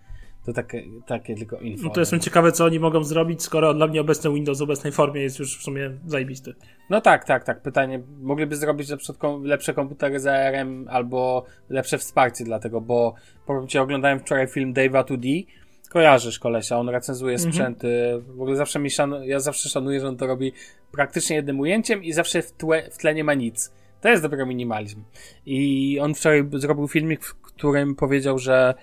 to 0.46 0.52
takie, 0.52 0.84
takie 1.06 1.34
tylko 1.34 1.56
info. 1.56 1.84
No 1.84 1.90
to 1.90 2.00
jestem 2.00 2.20
ciekawy, 2.20 2.52
co 2.52 2.64
oni 2.64 2.80
mogą 2.80 3.04
zrobić, 3.04 3.42
skoro 3.42 3.74
dla 3.74 3.86
mnie 3.86 4.00
obecny 4.00 4.32
Windows 4.32 4.58
w 4.58 4.62
obecnej 4.62 4.92
formie 4.92 5.22
jest 5.22 5.38
już 5.38 5.58
w 5.58 5.62
sumie 5.62 5.90
zajebisty. 6.06 6.54
No 6.90 7.00
tak, 7.00 7.24
tak, 7.24 7.44
tak. 7.44 7.62
Pytanie, 7.62 8.02
mogliby 8.20 8.56
zrobić 8.56 8.88
na 8.88 8.96
przykład 8.96 9.42
lepsze 9.42 9.74
komputery 9.74 10.20
z 10.20 10.26
ARM 10.26 10.88
albo 10.88 11.44
lepsze 11.68 11.98
wsparcie 11.98 12.44
dla 12.44 12.58
tego, 12.58 12.80
bo 12.80 13.14
powiem 13.46 13.68
ci, 13.68 13.78
oglądałem 13.78 14.20
wczoraj 14.20 14.48
film 14.48 14.74
Dave'a 14.74 15.04
2D, 15.04 15.44
kojarzysz 15.90 16.38
kolesia, 16.38 16.78
on 16.78 16.88
recenzuje 16.88 17.34
mhm. 17.34 17.52
sprzęty, 17.52 18.12
mhm. 18.14 18.36
w 18.36 18.40
ogóle 18.40 18.56
zawsze 18.56 18.78
mi 18.78 18.90
szanu, 18.90 19.24
ja 19.24 19.40
zawsze 19.40 19.68
szanuję, 19.68 20.00
że 20.00 20.08
on 20.08 20.16
to 20.16 20.26
robi 20.26 20.52
praktycznie 20.92 21.36
jednym 21.36 21.60
ujęciem 21.60 22.04
i 22.04 22.12
zawsze 22.12 22.42
w 22.42 22.52
tle, 22.52 22.90
w 22.90 22.98
tle 22.98 23.14
nie 23.14 23.24
ma 23.24 23.34
nic. 23.34 23.72
To 24.00 24.08
jest 24.08 24.22
dopiero 24.22 24.46
minimalizm. 24.46 25.02
I 25.46 25.98
on 26.02 26.14
wczoraj 26.14 26.44
zrobił 26.52 26.88
filmik, 26.88 27.24
w 27.24 27.34
którym 27.34 27.94
powiedział, 27.94 28.38
że 28.38 28.74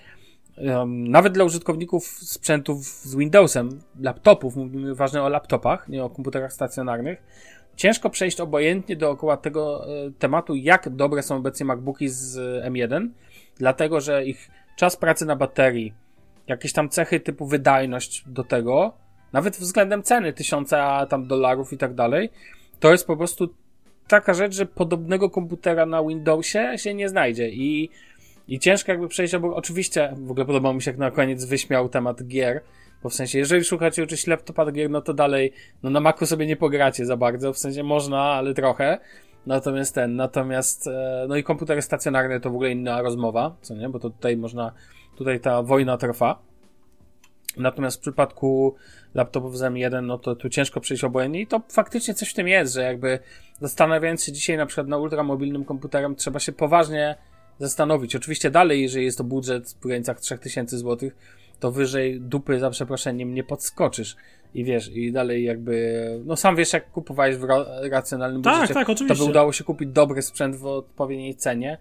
nawet 0.85 1.33
dla 1.33 1.43
użytkowników 1.43 2.07
sprzętów 2.07 2.85
z 2.85 3.15
Windowsem, 3.15 3.69
laptopów, 3.99 4.55
mówimy 4.55 4.95
ważne 4.95 5.23
o 5.23 5.29
laptopach, 5.29 5.89
nie 5.89 6.03
o 6.03 6.09
komputerach 6.09 6.53
stacjonarnych, 6.53 7.23
ciężko 7.75 8.09
przejść 8.09 8.41
obojętnie 8.41 8.95
dookoła 8.95 9.37
tego 9.37 9.85
e, 9.87 10.11
tematu, 10.19 10.55
jak 10.55 10.89
dobre 10.89 11.23
są 11.23 11.35
obecnie 11.35 11.65
MacBooki 11.65 12.09
z 12.09 12.37
e, 12.37 12.69
M1, 12.71 13.09
dlatego 13.57 14.01
że 14.01 14.25
ich 14.25 14.49
czas 14.75 14.97
pracy 14.97 15.25
na 15.25 15.35
baterii, 15.35 15.93
jakieś 16.47 16.73
tam 16.73 16.89
cechy 16.89 17.19
typu 17.19 17.45
wydajność 17.45 18.23
do 18.27 18.43
tego, 18.43 18.93
nawet 19.33 19.57
względem 19.57 20.03
ceny 20.03 20.33
tysiąca 20.33 21.05
tam 21.05 21.27
dolarów 21.27 21.73
i 21.73 21.77
tak 21.77 21.93
dalej, 21.93 22.29
to 22.79 22.91
jest 22.91 23.07
po 23.07 23.17
prostu 23.17 23.49
taka 24.07 24.33
rzecz, 24.33 24.55
że 24.55 24.65
podobnego 24.65 25.29
komputera 25.29 25.85
na 25.85 26.03
Windowsie 26.03 26.73
się 26.77 26.93
nie 26.93 27.09
znajdzie 27.09 27.49
i 27.49 27.89
i 28.48 28.60
ciężko 28.60 28.92
jakby 28.92 29.08
przejść 29.08 29.34
obok. 29.34 29.54
Oczywiście, 29.56 30.13
w 30.18 30.32
ogóle 30.32 30.46
podobało 30.46 30.74
mi 30.74 30.82
się, 30.82 30.92
jak 30.92 30.98
na 30.98 31.12
koniec 31.12 31.46
wyśmiał 31.46 31.89
temat 31.89 32.24
gier, 32.24 32.62
Bo 33.04 33.10
w 33.10 33.13
sensie, 33.13 33.39
jeżeli 33.39 33.63
szukacie 33.63 34.04
oczywiście 34.04 34.32
laptopa 34.32 34.72
gier, 34.72 34.89
no 34.89 35.01
to 35.01 35.13
dalej, 35.13 35.54
no 35.84 35.89
na 35.89 36.00
Macu 36.00 36.25
sobie 36.25 36.46
nie 36.46 36.56
pogracie 36.56 37.06
za 37.06 37.18
bardzo, 37.18 37.54
w 37.54 37.58
sensie 37.58 37.84
można, 37.84 38.22
ale 38.22 38.54
trochę. 38.54 38.98
Natomiast 39.46 39.96
ten, 39.96 40.16
natomiast, 40.16 40.88
e, 40.88 41.25
no 41.30 41.36
i 41.36 41.44
komputery 41.44 41.82
stacjonarne 41.82 42.39
to 42.39 42.50
w 42.50 42.54
ogóle 42.54 42.72
inna 42.72 43.01
rozmowa, 43.01 43.56
co 43.62 43.75
nie, 43.75 43.89
bo 43.89 44.00
to 44.00 44.10
tutaj 44.10 44.38
można, 44.38 44.72
tutaj 45.18 45.39
ta 45.39 45.63
wojna 45.63 45.98
trwa. 45.98 46.39
Natomiast 47.58 47.98
w 47.98 48.01
przypadku 48.01 48.75
laptopów 49.16 49.58
z 49.58 49.62
M1, 49.62 50.04
no 50.04 50.18
to 50.18 50.36
tu 50.36 50.50
ciężko 50.50 50.80
przejść 50.80 51.04
obojętnie 51.04 51.42
i 51.42 51.48
to 51.48 51.62
faktycznie 51.70 52.13
coś 52.13 52.30
w 52.30 52.34
tym 52.34 52.48
jest, 52.48 52.74
że 52.74 52.82
jakby 52.82 53.20
zastanawiając 53.62 54.24
się 54.24 54.32
dzisiaj 54.32 54.58
na 54.58 54.66
przykład 54.66 54.88
na 54.88 54.98
ultramobilnym 54.98 55.66
komputerem, 55.66 56.16
trzeba 56.16 56.39
się 56.39 56.51
poważnie 56.51 57.16
zastanowić. 57.59 58.15
Oczywiście 58.15 58.51
dalej, 58.51 58.81
jeżeli 58.81 59.05
jest 59.05 59.17
to 59.17 59.23
budżet 59.23 59.69
w 59.69 59.87
granicach 59.87 60.19
3000 60.19 60.77
zł, 60.77 61.09
to 61.59 61.71
wyżej 61.71 62.21
dupy 62.21 62.59
za 62.59 62.69
przeproszeniem 62.69 63.33
nie 63.33 63.43
podskoczysz. 63.43 64.15
I 64.53 64.63
wiesz, 64.63 64.91
i 64.95 65.11
dalej 65.11 65.43
jakby, 65.43 66.21
no 66.25 66.35
sam 66.35 66.55
wiesz, 66.55 66.73
jak 66.73 66.91
kupowałeś 66.91 67.35
w 67.35 67.43
racjonalnym 67.91 68.41
tak, 68.41 68.53
budżecie, 68.53 68.73
tak, 68.73 68.89
oczywiście. 68.89 69.17
to 69.17 69.25
by 69.25 69.29
udało 69.29 69.53
się 69.53 69.63
kupić 69.63 69.89
dobry 69.89 70.21
sprzęt 70.21 70.55
w 70.55 70.65
odpowiedniej 70.65 71.35
cenie. 71.35 71.77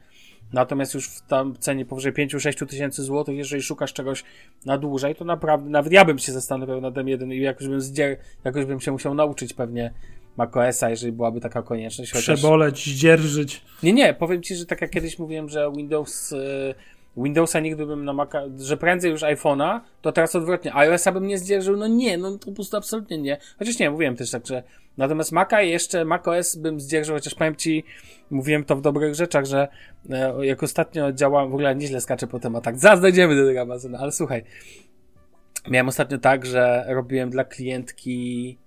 Natomiast 0.52 0.94
już 0.94 1.08
w 1.08 1.26
tam 1.26 1.56
cenie 1.58 1.84
powyżej 1.84 2.12
5-6 2.12 2.66
tysięcy 2.66 3.02
złotych, 3.02 3.36
jeżeli 3.36 3.62
szukasz 3.62 3.92
czegoś 3.92 4.24
na 4.66 4.78
dłużej, 4.78 5.14
to 5.14 5.24
naprawdę, 5.24 5.70
nawet 5.70 5.92
ja 5.92 6.04
bym 6.04 6.18
się 6.18 6.32
zastanawiał 6.32 6.80
nad 6.80 6.94
M1 6.94 7.32
i 7.32 7.40
jakoś 7.40 7.68
bym, 7.68 7.80
zdzier, 7.80 8.16
jakoś 8.44 8.64
bym 8.64 8.80
się 8.80 8.92
musiał 8.92 9.14
nauczyć 9.14 9.54
pewnie 9.54 9.92
macOSa, 10.36 10.90
jeżeli 10.90 11.12
byłaby 11.12 11.40
taka 11.40 11.62
konieczność. 11.62 12.12
Chociaż... 12.12 12.38
Przeboleć, 12.38 12.94
zdzierżyć. 12.94 13.62
Nie, 13.82 13.92
nie, 13.92 14.14
powiem 14.14 14.42
Ci, 14.42 14.56
że 14.56 14.66
tak 14.66 14.80
jak 14.80 14.90
kiedyś 14.90 15.18
mówiłem, 15.18 15.48
że 15.48 15.72
Windows... 15.76 16.30
Yy, 16.30 16.74
Windowsa 17.16 17.60
nigdy 17.60 17.86
bym 17.86 18.04
na 18.04 18.12
Maca, 18.12 18.42
że 18.58 18.76
prędzej 18.76 19.10
już 19.10 19.22
iPhone'a, 19.22 19.80
to 20.02 20.12
teraz 20.12 20.36
odwrotnie. 20.36 20.74
iOSa 20.74 21.12
bym 21.12 21.26
nie 21.26 21.38
zdzierżył, 21.38 21.76
no 21.76 21.86
nie, 21.86 22.18
no 22.18 22.38
po 22.38 22.52
prostu 22.52 22.76
absolutnie 22.76 23.18
nie. 23.18 23.38
Chociaż 23.58 23.78
nie, 23.78 23.90
mówiłem 23.90 24.16
też 24.16 24.30
tak, 24.30 24.46
że 24.46 24.62
natomiast 24.96 25.32
Maca 25.32 25.62
jeszcze, 25.62 26.04
macOS 26.04 26.56
bym 26.56 26.80
zdzierżył, 26.80 27.14
chociaż 27.14 27.34
powiem 27.34 27.56
Ci, 27.56 27.84
mówiłem 28.30 28.64
to 28.64 28.76
w 28.76 28.80
dobrych 28.80 29.14
rzeczach, 29.14 29.44
że 29.44 29.68
e, 30.10 30.46
jak 30.46 30.62
ostatnio 30.62 31.12
działam, 31.12 31.50
w 31.50 31.54
ogóle 31.54 31.76
nieźle 31.76 32.00
skaczę 32.00 32.26
po 32.26 32.38
tematach, 32.38 32.78
zaraz 32.78 33.00
dojdziemy 33.00 33.36
do 33.36 33.46
tego 33.46 33.60
Amazona, 33.60 33.98
ale 33.98 34.12
słuchaj, 34.12 34.44
miałem 35.70 35.88
ostatnio 35.88 36.18
tak, 36.18 36.46
że 36.46 36.84
robiłem 36.88 37.30
dla 37.30 37.44
klientki 37.44 38.58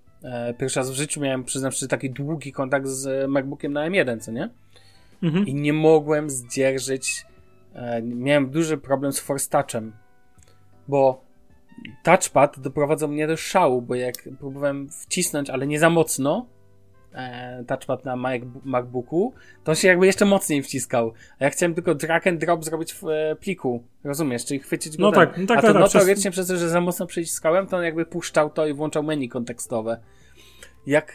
pierwszy 0.58 0.80
raz 0.80 0.90
w 0.90 0.94
życiu 0.94 1.20
miałem, 1.20 1.44
przyznam 1.44 1.72
szczerze, 1.72 1.88
taki 1.88 2.10
długi 2.10 2.52
kontakt 2.52 2.86
z 2.86 3.30
MacBookiem 3.30 3.72
na 3.72 3.90
M1, 3.90 4.20
co 4.20 4.32
nie? 4.32 4.50
Mhm. 5.22 5.46
I 5.46 5.54
nie 5.54 5.72
mogłem 5.72 6.30
zdzierżyć 6.30 7.26
E, 7.74 8.02
miałem 8.02 8.50
duży 8.50 8.78
problem 8.78 9.12
z 9.12 9.20
Force 9.20 9.50
Touchem, 9.50 9.92
bo 10.88 11.24
touchpad 12.02 12.60
doprowadzał 12.60 13.08
mnie 13.08 13.26
do 13.26 13.36
szału, 13.36 13.82
bo 13.82 13.94
jak 13.94 14.14
próbowałem 14.38 14.88
wcisnąć, 14.88 15.50
ale 15.50 15.66
nie 15.66 15.78
za 15.78 15.90
mocno, 15.90 16.46
e, 17.14 17.64
touchpad 17.64 18.04
na 18.04 18.16
MacBooku, 18.64 19.34
to 19.64 19.72
on 19.72 19.76
się 19.76 19.88
jakby 19.88 20.06
jeszcze 20.06 20.24
mocniej 20.24 20.62
wciskał. 20.62 21.12
A 21.38 21.44
ja 21.44 21.50
chciałem 21.50 21.74
tylko 21.74 21.94
drag 21.94 22.26
and 22.26 22.40
drop 22.40 22.64
zrobić 22.64 22.94
w 22.94 23.08
e, 23.08 23.36
pliku, 23.36 23.82
rozumiesz, 24.04 24.44
czyli 24.44 24.60
chwycić 24.60 24.96
go 24.96 25.02
No 25.02 25.12
tak, 25.12 25.38
no 25.38 25.46
tak, 25.46 25.58
A 25.58 25.60
to 25.60 25.66
tak, 25.66 25.76
tak 25.76 25.82
notorycznie 25.82 26.30
przez... 26.30 26.46
przez 26.46 26.58
to, 26.58 26.64
że 26.64 26.68
za 26.68 26.80
mocno 26.80 27.06
przyciskałem, 27.06 27.66
to 27.66 27.76
on 27.76 27.82
jakby 27.82 28.06
puszczał 28.06 28.50
to 28.50 28.66
i 28.66 28.72
włączał 28.72 29.02
menu 29.02 29.28
kontekstowe. 29.28 30.00
Jak 30.86 31.12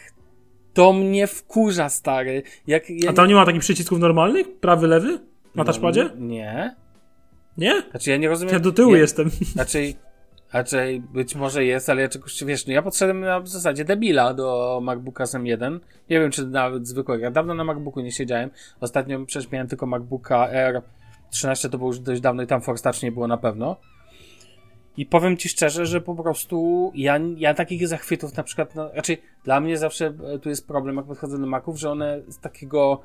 to 0.74 0.92
mnie 0.92 1.26
wkurza, 1.26 1.88
stary. 1.88 2.42
Jak, 2.66 2.90
ja... 2.90 3.10
A 3.10 3.12
tam 3.12 3.28
nie 3.28 3.34
ma 3.34 3.46
takich 3.46 3.60
przycisków 3.60 3.98
normalnych? 3.98 4.58
Prawy, 4.58 4.86
lewy? 4.86 5.18
Na 5.54 5.64
touchpadzie? 5.64 6.04
No, 6.04 6.26
nie. 6.26 6.76
Nie? 7.58 7.82
Znaczy 7.90 8.10
ja 8.10 8.16
nie 8.16 8.28
rozumiem. 8.28 8.54
Ja 8.54 8.60
do 8.60 8.72
tyłu 8.72 8.96
jestem. 8.96 9.30
Znaczy, 9.30 9.94
raczej 10.52 11.00
być 11.00 11.34
może 11.34 11.64
jest, 11.64 11.90
ale 11.90 12.02
ja 12.02 12.08
czegoś, 12.08 12.44
wiesz, 12.44 12.66
no 12.66 12.72
ja 12.72 12.82
podszedłem 12.82 13.20
na 13.20 13.40
w 13.40 13.48
zasadzie 13.48 13.84
debila 13.84 14.34
do 14.34 14.80
MacBooka 14.82 15.26
z 15.26 15.34
M1. 15.34 15.80
Nie 16.10 16.20
wiem, 16.20 16.30
czy 16.30 16.46
nawet 16.46 16.88
zwykłego. 16.88 17.22
Ja 17.22 17.30
dawno 17.30 17.54
na 17.54 17.64
MacBooku 17.64 18.00
nie 18.00 18.12
siedziałem. 18.12 18.50
Ostatnio 18.80 19.26
przecież 19.26 19.50
miałem 19.50 19.68
tylko 19.68 19.86
MacBooka 19.86 20.48
Air 20.48 20.82
13, 21.30 21.68
to 21.68 21.78
było 21.78 21.90
już 21.90 22.00
dość 22.00 22.20
dawno 22.20 22.42
i 22.42 22.46
tam 22.46 22.62
Force 22.62 22.82
Touch 22.82 23.02
nie 23.02 23.12
było 23.12 23.26
na 23.26 23.36
pewno. 23.36 23.76
I 24.96 25.06
powiem 25.06 25.36
ci 25.36 25.48
szczerze, 25.48 25.86
że 25.86 26.00
po 26.00 26.14
prostu 26.14 26.92
ja, 26.94 27.20
ja 27.36 27.54
takich 27.54 27.88
zachwytów 27.88 28.36
na 28.36 28.42
przykład, 28.42 28.74
no, 28.74 28.90
znaczy 28.92 29.16
dla 29.44 29.60
mnie 29.60 29.78
zawsze 29.78 30.14
e, 30.34 30.38
tu 30.38 30.48
jest 30.48 30.66
problem, 30.66 30.96
jak 30.96 31.06
podchodzę 31.06 31.38
do 31.38 31.46
Maców, 31.46 31.78
że 31.78 31.90
one 31.90 32.22
z 32.28 32.38
takiego, 32.38 33.02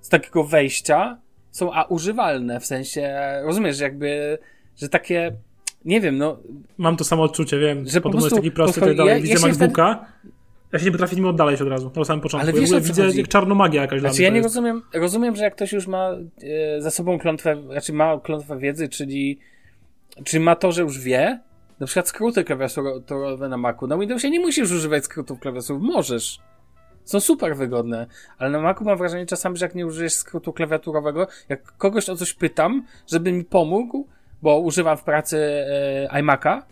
z 0.00 0.08
takiego 0.08 0.44
wejścia 0.44 1.18
są 1.50 1.72
a 1.72 1.84
używalne, 1.84 2.60
w 2.60 2.66
sensie, 2.66 3.14
rozumiesz, 3.42 3.80
jakby, 3.80 4.38
że 4.76 4.88
takie, 4.88 5.36
nie 5.84 6.00
wiem, 6.00 6.18
no... 6.18 6.36
Mam 6.78 6.96
to 6.96 7.04
samo 7.04 7.22
odczucie, 7.22 7.58
wiem, 7.58 7.88
że 7.88 8.00
po 8.00 8.10
prostu 8.10 8.26
jest 8.26 8.36
taki 8.36 8.50
prosty, 8.50 8.80
tak 8.80 8.96
dalej, 8.96 9.14
ja, 9.14 9.20
widzę 9.20 9.34
ja 9.34 9.40
MacBooka, 9.48 9.94
wtedy... 9.94 10.34
ja 10.72 10.78
się 10.78 10.84
nie 10.84 10.92
potrafię 10.92 11.16
nim 11.16 11.26
oddalać 11.26 11.62
od 11.62 11.68
razu, 11.68 11.90
na 11.96 12.04
samym 12.04 12.20
początku. 12.20 12.50
Ale 12.50 12.60
wiesz, 12.60 12.70
ja 12.70 12.80
widzę 12.80 13.10
jak 13.14 13.28
czarnomagia 13.28 13.82
jakaś 13.82 14.00
znaczy, 14.00 14.16
dla 14.16 14.18
mnie. 14.18 14.24
ja 14.24 14.34
nie 14.34 14.42
rozumiem, 14.42 14.82
rozumiem, 14.94 15.36
że 15.36 15.44
jak 15.44 15.54
ktoś 15.54 15.72
już 15.72 15.86
ma 15.86 16.10
e, 16.42 16.82
za 16.82 16.90
sobą 16.90 17.18
klątwę, 17.18 17.62
znaczy 17.70 17.92
ma 17.92 18.20
klątwę 18.20 18.58
wiedzy, 18.58 18.88
czyli, 18.88 19.38
czyli 20.24 20.44
ma 20.44 20.56
to, 20.56 20.72
że 20.72 20.82
już 20.82 20.98
wie, 20.98 21.40
na 21.80 21.86
przykład 21.86 22.08
skróty 22.08 22.44
klawiaturowe 22.44 23.48
na 23.48 23.56
Macu, 23.56 23.86
na 23.86 23.98
Windowsie 23.98 24.30
nie 24.30 24.40
musisz 24.40 24.72
używać 24.72 25.04
skrótów 25.04 25.40
klawiatur, 25.40 25.80
możesz. 25.80 26.38
Są 27.04 27.20
super 27.20 27.56
wygodne, 27.56 28.06
ale 28.38 28.50
na 28.50 28.60
Macu 28.60 28.84
mam 28.84 28.98
wrażenie 28.98 29.26
czasami, 29.26 29.56
że 29.56 29.66
jak 29.66 29.74
nie 29.74 29.86
użyjesz 29.86 30.12
skrótu 30.12 30.52
klawiaturowego, 30.52 31.26
jak 31.48 31.76
kogoś 31.76 32.08
o 32.08 32.16
coś 32.16 32.34
pytam, 32.34 32.84
żeby 33.06 33.32
mi 33.32 33.44
pomógł, 33.44 34.06
bo 34.44 34.58
używam 34.58 34.96
w 34.96 35.02
pracy 35.02 35.38
e, 35.38 36.22
iMac'a, 36.22 36.62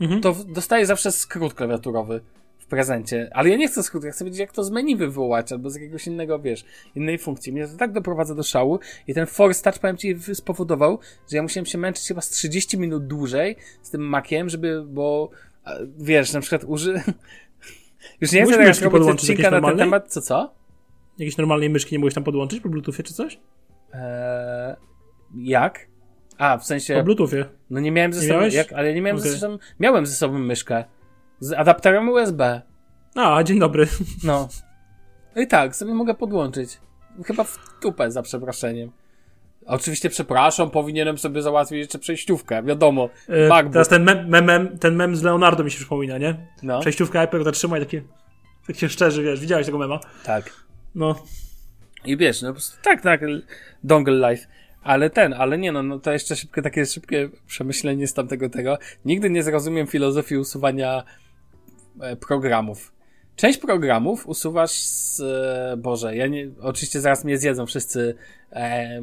mhm. 0.00 0.20
to 0.20 0.36
dostaję 0.48 0.86
zawsze 0.86 1.12
skrót 1.12 1.54
klawiaturowy 1.54 2.20
w 2.58 2.66
prezencie. 2.66 3.30
Ale 3.32 3.48
ja 3.48 3.56
nie 3.56 3.68
chcę 3.68 3.82
skrótu, 3.82 4.06
ja 4.06 4.12
chcę 4.12 4.24
wiedzieć, 4.24 4.40
jak 4.40 4.52
to 4.52 4.64
z 4.64 4.70
menu 4.70 4.96
wywołać, 4.96 5.52
albo 5.52 5.70
z 5.70 5.74
jakiegoś 5.74 6.06
innego, 6.06 6.38
wiesz, 6.38 6.64
innej 6.94 7.18
funkcji. 7.18 7.52
Mnie 7.52 7.68
to 7.68 7.76
tak 7.76 7.92
doprowadza 7.92 8.34
do 8.34 8.42
szału 8.42 8.78
i 9.06 9.14
ten 9.14 9.26
Force 9.26 9.62
Touch, 9.62 9.78
powiem 9.78 9.96
ci, 9.96 10.16
spowodował, 10.34 10.98
że 11.30 11.36
ja 11.36 11.42
musiałem 11.42 11.66
się 11.66 11.78
męczyć 11.78 12.08
chyba 12.08 12.20
z 12.20 12.30
30 12.30 12.78
minut 12.78 13.06
dłużej 13.06 13.56
z 13.82 13.90
tym 13.90 14.00
Maciem, 14.00 14.48
żeby, 14.48 14.84
bo 14.86 15.30
wiesz, 15.98 16.32
na 16.32 16.40
przykład 16.40 16.64
uży... 16.64 17.00
Już 18.20 18.32
nie 18.32 18.44
chcę 18.44 18.56
teraz 18.56 18.82
robić 18.82 19.02
odcinka 19.02 19.50
na 19.50 19.60
ten 19.60 19.78
temat, 19.78 20.12
co 20.12 20.20
co? 20.20 20.54
Jakiejś 21.18 21.36
normalnej 21.36 21.70
myszki 21.70 21.94
nie 21.94 21.98
mogłeś 21.98 22.14
tam 22.14 22.24
podłączyć 22.24 22.60
po 22.60 22.68
Bluetoothie 22.68 23.02
czy 23.02 23.14
coś? 23.14 23.40
Eee, 23.92 24.76
jak? 25.34 25.89
A, 26.40 26.58
w 26.58 26.64
sensie... 26.64 26.94
Po 26.94 27.02
Bluetoothie. 27.02 27.44
No 27.70 27.80
nie 27.80 27.92
miałem 27.92 28.12
ze 28.12 28.28
sobą... 28.28 28.40
Jak, 28.40 28.72
ale 28.72 28.94
nie 28.94 29.02
miałem 29.02 29.16
okay. 29.16 29.30
ze 29.30 29.38
sobą... 29.38 29.58
Miałem 29.80 30.06
ze 30.06 30.14
sobą 30.14 30.38
myszkę. 30.38 30.84
Z 31.40 31.52
adapterem 31.52 32.08
USB. 32.08 32.62
A, 33.14 33.42
dzień 33.42 33.58
dobry. 33.58 33.86
No. 34.24 34.48
I 35.36 35.46
tak, 35.46 35.76
sobie 35.76 35.94
mogę 35.94 36.14
podłączyć. 36.14 36.80
Chyba 37.26 37.44
w 37.44 37.58
tupę, 37.80 38.10
za 38.10 38.22
przeproszeniem. 38.22 38.92
Oczywiście 39.66 40.10
przepraszam, 40.10 40.70
powinienem 40.70 41.18
sobie 41.18 41.42
załatwić 41.42 41.78
jeszcze 41.78 41.98
przejściówkę, 41.98 42.62
wiadomo. 42.62 43.08
Yy, 43.28 43.48
teraz 43.72 43.88
ten 43.88 44.02
mem, 44.02 44.44
mem, 44.44 44.78
ten 44.78 44.96
mem 44.96 45.16
z 45.16 45.22
Leonardo 45.22 45.64
mi 45.64 45.70
się 45.70 45.76
przypomina, 45.76 46.18
nie? 46.18 46.46
No. 46.62 46.80
Przejściówka 46.80 47.24
iPad 47.24 47.44
zatrzymaj 47.44 47.80
takie, 47.80 48.02
tak 48.66 48.76
się 48.76 48.88
szczerze, 48.88 49.22
wiesz, 49.22 49.40
widziałeś 49.40 49.66
tego 49.66 49.78
mema? 49.78 50.00
Tak. 50.24 50.52
No. 50.94 51.22
I 52.04 52.16
wiesz, 52.16 52.42
no 52.42 52.48
po 52.48 52.54
prostu 52.54 52.82
tak, 52.82 53.02
tak, 53.02 53.20
dongle 53.84 54.30
life. 54.30 54.46
Ale 54.82 55.10
ten, 55.10 55.32
ale 55.32 55.58
nie 55.58 55.72
no, 55.72 55.82
no 55.82 55.98
to 55.98 56.12
jeszcze 56.12 56.36
szybkie, 56.36 56.62
takie 56.62 56.86
szybkie 56.86 57.28
przemyślenie 57.46 58.06
z 58.06 58.14
tamtego 58.14 58.50
tego. 58.50 58.78
Nigdy 59.04 59.30
nie 59.30 59.42
zrozumiem 59.42 59.86
filozofii 59.86 60.36
usuwania 60.36 61.04
e, 62.00 62.16
programów. 62.16 62.92
Część 63.36 63.58
programów 63.58 64.26
usuwasz 64.26 64.70
z, 64.70 65.20
e, 65.20 65.76
Boże, 65.76 66.16
ja 66.16 66.26
nie, 66.26 66.48
oczywiście 66.60 67.00
zaraz 67.00 67.24
mnie 67.24 67.38
zjedzą 67.38 67.66
wszyscy, 67.66 68.14
e, 68.52 69.00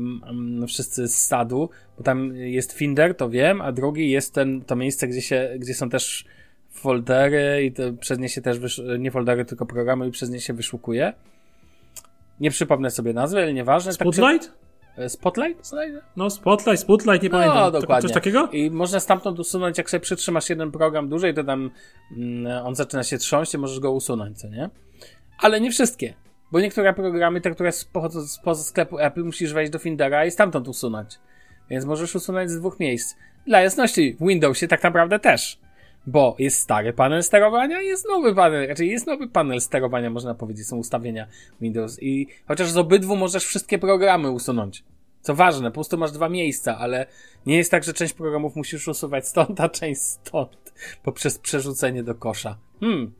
wszyscy 0.67 1.07
z 1.07 1.15
sadu, 1.15 1.69
bo 1.97 2.03
tam 2.03 2.35
jest 2.35 2.71
Finder, 2.73 3.15
to 3.15 3.29
wiem, 3.29 3.61
a 3.61 3.71
drugi 3.71 4.11
jest 4.11 4.33
ten, 4.33 4.61
to 4.61 4.75
miejsce, 4.75 5.07
gdzie 5.07 5.21
się, 5.21 5.49
gdzie 5.59 5.73
są 5.73 5.89
też 5.89 6.25
foldery 6.71 7.65
i 7.65 7.71
to 7.71 7.93
przez 7.93 8.19
nie 8.19 8.29
się 8.29 8.41
też, 8.41 8.59
wysz, 8.59 8.81
nie 8.99 9.11
foldery, 9.11 9.45
tylko 9.45 9.65
programy 9.65 10.07
i 10.07 10.11
przez 10.11 10.29
nie 10.29 10.39
się 10.39 10.53
wyszukuje. 10.53 11.13
Nie 12.39 12.51
przypomnę 12.51 12.91
sobie 12.91 13.13
nazwy, 13.13 13.41
ale 13.41 13.53
nieważne. 13.53 13.93
Spotlight? 13.93 14.47
Tak, 14.47 14.66
Spotlight? 15.07 15.71
No, 16.15 16.29
Spotlight, 16.29 16.81
Spotlight, 16.81 17.23
nie 17.23 17.29
no, 17.29 17.37
pamiętam. 17.37 17.71
dokładnie. 17.71 18.01
Coś 18.01 18.13
takiego? 18.13 18.49
I 18.51 18.71
można 18.71 18.99
stamtąd 18.99 19.39
usunąć, 19.39 19.77
jak 19.77 19.89
sobie 19.89 20.01
przytrzymasz 20.01 20.49
jeden 20.49 20.71
program 20.71 21.09
dłużej, 21.09 21.33
to 21.33 21.43
tam 21.43 21.71
mm, 22.17 22.65
on 22.65 22.75
zaczyna 22.75 23.03
się 23.03 23.17
trząść 23.17 23.53
i 23.53 23.57
możesz 23.57 23.79
go 23.79 23.91
usunąć, 23.91 24.39
co 24.39 24.47
nie? 24.47 24.69
Ale 25.39 25.61
nie 25.61 25.71
wszystkie. 25.71 26.13
Bo 26.51 26.59
niektóre 26.59 26.93
programy, 26.93 27.41
te, 27.41 27.51
które 27.51 27.71
pochodzą 27.93 28.27
spoza 28.27 28.63
sklepu 28.63 28.99
Apple, 28.99 29.23
musisz 29.23 29.53
wejść 29.53 29.71
do 29.71 29.79
Findera 29.79 30.25
i 30.25 30.31
stamtąd 30.31 30.67
usunąć. 30.67 31.19
Więc 31.69 31.85
możesz 31.85 32.15
usunąć 32.15 32.51
z 32.51 32.59
dwóch 32.59 32.79
miejsc. 32.79 33.15
Dla 33.47 33.61
jasności, 33.61 34.17
w 34.19 34.27
Windowsie 34.27 34.67
tak 34.67 34.83
naprawdę 34.83 35.19
też. 35.19 35.59
Bo 36.07 36.35
jest 36.39 36.57
stary 36.57 36.93
panel 36.93 37.23
sterowania, 37.23 37.81
jest 37.81 38.07
nowy 38.07 38.35
panel, 38.35 38.67
raczej 38.67 38.89
jest 38.89 39.07
nowy 39.07 39.27
panel 39.27 39.61
sterowania, 39.61 40.09
można 40.09 40.35
powiedzieć, 40.35 40.67
są 40.67 40.77
ustawienia 40.77 41.27
Windows 41.61 42.03
i 42.03 42.27
chociaż 42.47 42.71
z 42.71 42.77
obydwu 42.77 43.15
możesz 43.15 43.45
wszystkie 43.45 43.79
programy 43.79 44.31
usunąć 44.31 44.83
Co 45.21 45.35
ważne, 45.35 45.69
po 45.69 45.73
prostu 45.73 45.97
masz 45.97 46.11
dwa 46.11 46.29
miejsca, 46.29 46.77
ale 46.77 47.05
nie 47.45 47.57
jest 47.57 47.71
tak, 47.71 47.83
że 47.83 47.93
część 47.93 48.13
programów 48.13 48.55
musisz 48.55 48.87
usuwać 48.87 49.27
stąd, 49.27 49.59
a 49.61 49.69
część 49.69 50.01
stąd 50.01 50.73
poprzez 51.03 51.39
przerzucenie 51.39 52.03
do 52.03 52.15
kosza. 52.15 52.57
Hmm. 52.79 53.13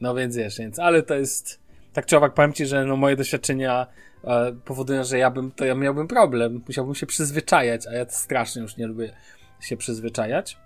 No 0.00 0.14
więc 0.14 0.36
wiesz, 0.36 0.58
więc, 0.58 0.78
ale 0.78 1.02
to 1.02 1.14
jest, 1.14 1.60
tak 1.92 2.06
czy 2.06 2.16
owak 2.16 2.34
powiem 2.34 2.52
ci, 2.52 2.66
że 2.66 2.84
no 2.84 2.96
moje 2.96 3.16
doświadczenia 3.16 3.86
e, 4.24 4.52
powodują, 4.64 5.04
że 5.04 5.18
ja 5.18 5.30
bym, 5.30 5.50
to 5.50 5.64
ja 5.64 5.74
miałbym 5.74 6.08
problem. 6.08 6.62
Musiałbym 6.66 6.94
się 6.94 7.06
przyzwyczajać, 7.06 7.86
a 7.86 7.92
ja 7.92 8.06
to 8.06 8.12
strasznie 8.12 8.62
już 8.62 8.76
nie 8.76 8.86
lubię 8.86 9.12
się 9.60 9.76
przyzwyczajać. 9.76 10.58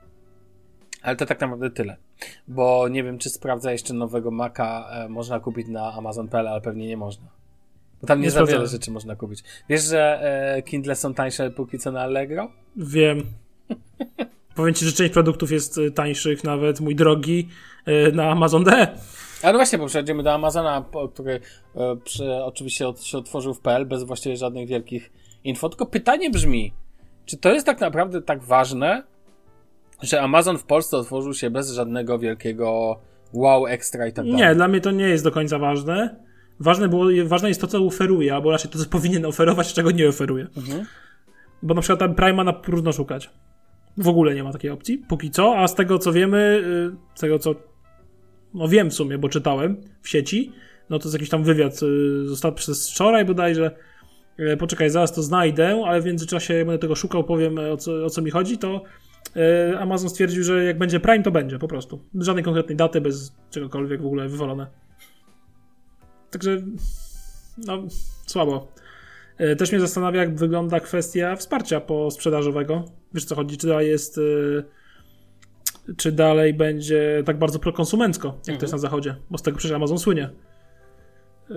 Ale 1.06 1.16
to 1.16 1.26
tak 1.26 1.40
naprawdę 1.40 1.70
tyle. 1.70 1.96
Bo 2.48 2.88
nie 2.88 3.04
wiem, 3.04 3.18
czy 3.18 3.30
sprawdza 3.30 3.72
jeszcze 3.72 3.94
nowego 3.94 4.30
Maca 4.30 4.88
e, 4.90 5.08
można 5.08 5.40
kupić 5.40 5.68
na 5.68 5.92
Amazon.pl, 5.92 6.48
ale 6.48 6.60
pewnie 6.60 6.86
nie 6.86 6.96
można. 6.96 7.26
Bo 8.00 8.06
tam 8.06 8.18
nie, 8.18 8.24
Nie 8.24 8.30
za 8.30 8.46
wiele 8.46 8.66
rzeczy 8.66 8.90
można 8.90 9.16
kupić. 9.16 9.44
Wiesz, 9.68 9.82
że 9.84 10.20
e, 10.56 10.62
Kindle 10.62 10.96
są 10.96 11.14
tańsze 11.14 11.50
póki 11.50 11.78
co 11.78 11.92
na 11.92 12.00
Allegro? 12.00 12.50
Wiem. 12.76 13.22
Powiem 14.54 14.74
ci, 14.74 14.84
że 14.84 14.92
część 14.92 15.12
produktów 15.12 15.52
jest 15.52 15.78
y, 15.78 15.90
tańszych, 15.90 16.44
nawet 16.44 16.80
mój 16.80 16.96
drogi, 16.96 17.48
y, 17.88 18.12
na 18.12 18.30
Amazon 18.30 18.64
D. 18.64 18.72
Ale 19.42 19.52
no 19.52 19.58
właśnie, 19.58 19.78
bo 19.78 19.86
przejdziemy 19.86 20.22
do 20.22 20.32
Amazona, 20.32 20.84
który 21.14 21.40
e, 21.74 21.96
przy, 22.04 22.34
oczywiście 22.34 22.88
od, 22.88 23.02
się 23.02 23.18
otworzył 23.18 23.54
w 23.54 23.60
PL 23.60 23.86
bez 23.86 24.02
właściwie 24.02 24.36
żadnych 24.36 24.68
wielkich 24.68 25.12
info. 25.44 25.68
Tylko 25.68 25.86
pytanie 25.86 26.30
brzmi, 26.30 26.72
czy 27.26 27.36
to 27.36 27.52
jest 27.52 27.66
tak 27.66 27.80
naprawdę 27.80 28.22
tak 28.22 28.42
ważne, 28.42 29.02
że 30.02 30.22
Amazon 30.22 30.58
w 30.58 30.64
Polsce 30.64 30.96
otworzył 30.96 31.34
się 31.34 31.50
bez 31.50 31.72
żadnego 31.72 32.18
wielkiego 32.18 32.98
wow, 33.32 33.66
ekstra 33.66 34.06
i 34.06 34.12
tak 34.12 34.24
dalej? 34.24 34.40
Nie, 34.40 34.54
dla 34.54 34.68
mnie 34.68 34.80
to 34.80 34.90
nie 34.90 35.08
jest 35.08 35.24
do 35.24 35.30
końca 35.30 35.58
ważne. 35.58 36.16
Ważne, 36.60 36.88
było, 36.88 37.04
ważne 37.24 37.48
jest 37.48 37.60
to, 37.60 37.66
co 37.66 37.78
oferuje, 37.78 38.34
albo 38.34 38.50
raczej 38.50 38.70
to, 38.70 38.78
co 38.78 38.90
powinien 38.98 39.24
oferować, 39.24 39.74
czego 39.74 39.90
nie 39.90 40.08
oferuje. 40.08 40.46
Mhm. 40.56 40.86
Bo 41.62 41.74
na 41.74 41.80
przykład 41.80 41.98
tam 41.98 42.14
Prima 42.14 42.44
na 42.44 42.52
próżno 42.52 42.92
szukać. 42.92 43.30
W 43.96 44.08
ogóle 44.08 44.34
nie 44.34 44.44
ma 44.44 44.52
takiej 44.52 44.70
opcji, 44.70 44.98
póki 45.08 45.30
co, 45.30 45.58
a 45.58 45.68
z 45.68 45.74
tego 45.74 45.98
co 45.98 46.12
wiemy, 46.12 46.62
y, 46.94 46.96
z 47.14 47.20
tego 47.20 47.38
co 47.38 47.54
no 48.54 48.68
wiem 48.68 48.90
w 48.90 48.94
sumie, 48.94 49.18
bo 49.18 49.28
czytałem 49.28 49.76
w 50.02 50.08
sieci, 50.08 50.52
no 50.90 50.98
to 50.98 51.04
jest 51.04 51.14
jakiś 51.14 51.28
tam 51.28 51.44
wywiad 51.44 51.82
y, 51.82 52.28
został 52.28 52.52
przez 52.52 52.90
wczoraj 52.90 53.24
bodajże. 53.24 53.70
Y, 54.40 54.56
Poczekaj, 54.56 54.90
zaraz 54.90 55.12
to 55.12 55.22
znajdę, 55.22 55.82
ale 55.86 56.00
w 56.00 56.06
międzyczasie 56.06 56.54
jak 56.54 56.66
będę 56.66 56.78
tego 56.78 56.94
szukał, 56.94 57.24
powiem 57.24 57.58
o 57.58 57.76
co, 57.76 58.04
o 58.04 58.10
co 58.10 58.22
mi 58.22 58.30
chodzi, 58.30 58.58
to 58.58 58.82
Amazon 59.78 60.10
stwierdził, 60.10 60.42
że 60.44 60.64
jak 60.64 60.78
będzie 60.78 61.00
Prime, 61.00 61.22
to 61.22 61.30
będzie 61.30 61.58
po 61.58 61.68
prostu. 61.68 62.00
Bez 62.14 62.26
żadnej 62.26 62.44
konkretnej 62.44 62.76
daty, 62.76 63.00
bez 63.00 63.32
czegokolwiek 63.50 64.02
w 64.02 64.06
ogóle 64.06 64.28
wywalone. 64.28 64.66
Także 66.30 66.62
no, 67.66 67.82
słabo. 68.26 68.68
E, 69.38 69.56
Też 69.56 69.72
mnie 69.72 69.80
zastanawia, 69.80 70.20
jak 70.20 70.34
wygląda 70.36 70.80
kwestia 70.80 71.36
wsparcia 71.36 71.80
posprzedażowego. 71.80 72.84
Wiesz 73.14 73.24
co 73.24 73.34
chodzi, 73.34 73.56
czy 73.56 73.66
dalej 73.66 73.88
jest. 73.88 74.18
e, 74.18 75.92
Czy 75.96 76.12
dalej 76.12 76.54
będzie 76.54 77.22
tak 77.26 77.38
bardzo 77.38 77.58
prokonsumencko, 77.58 78.28
jak 78.28 78.34
to 78.44 78.50
Mhm. 78.52 78.62
jest 78.62 78.72
na 78.72 78.78
zachodzie? 78.78 79.16
Bo 79.30 79.38
z 79.38 79.42
tego 79.42 79.56
przecież 79.58 79.76
Amazon 79.76 79.98
słynie. 79.98 80.30
E, 81.50 81.54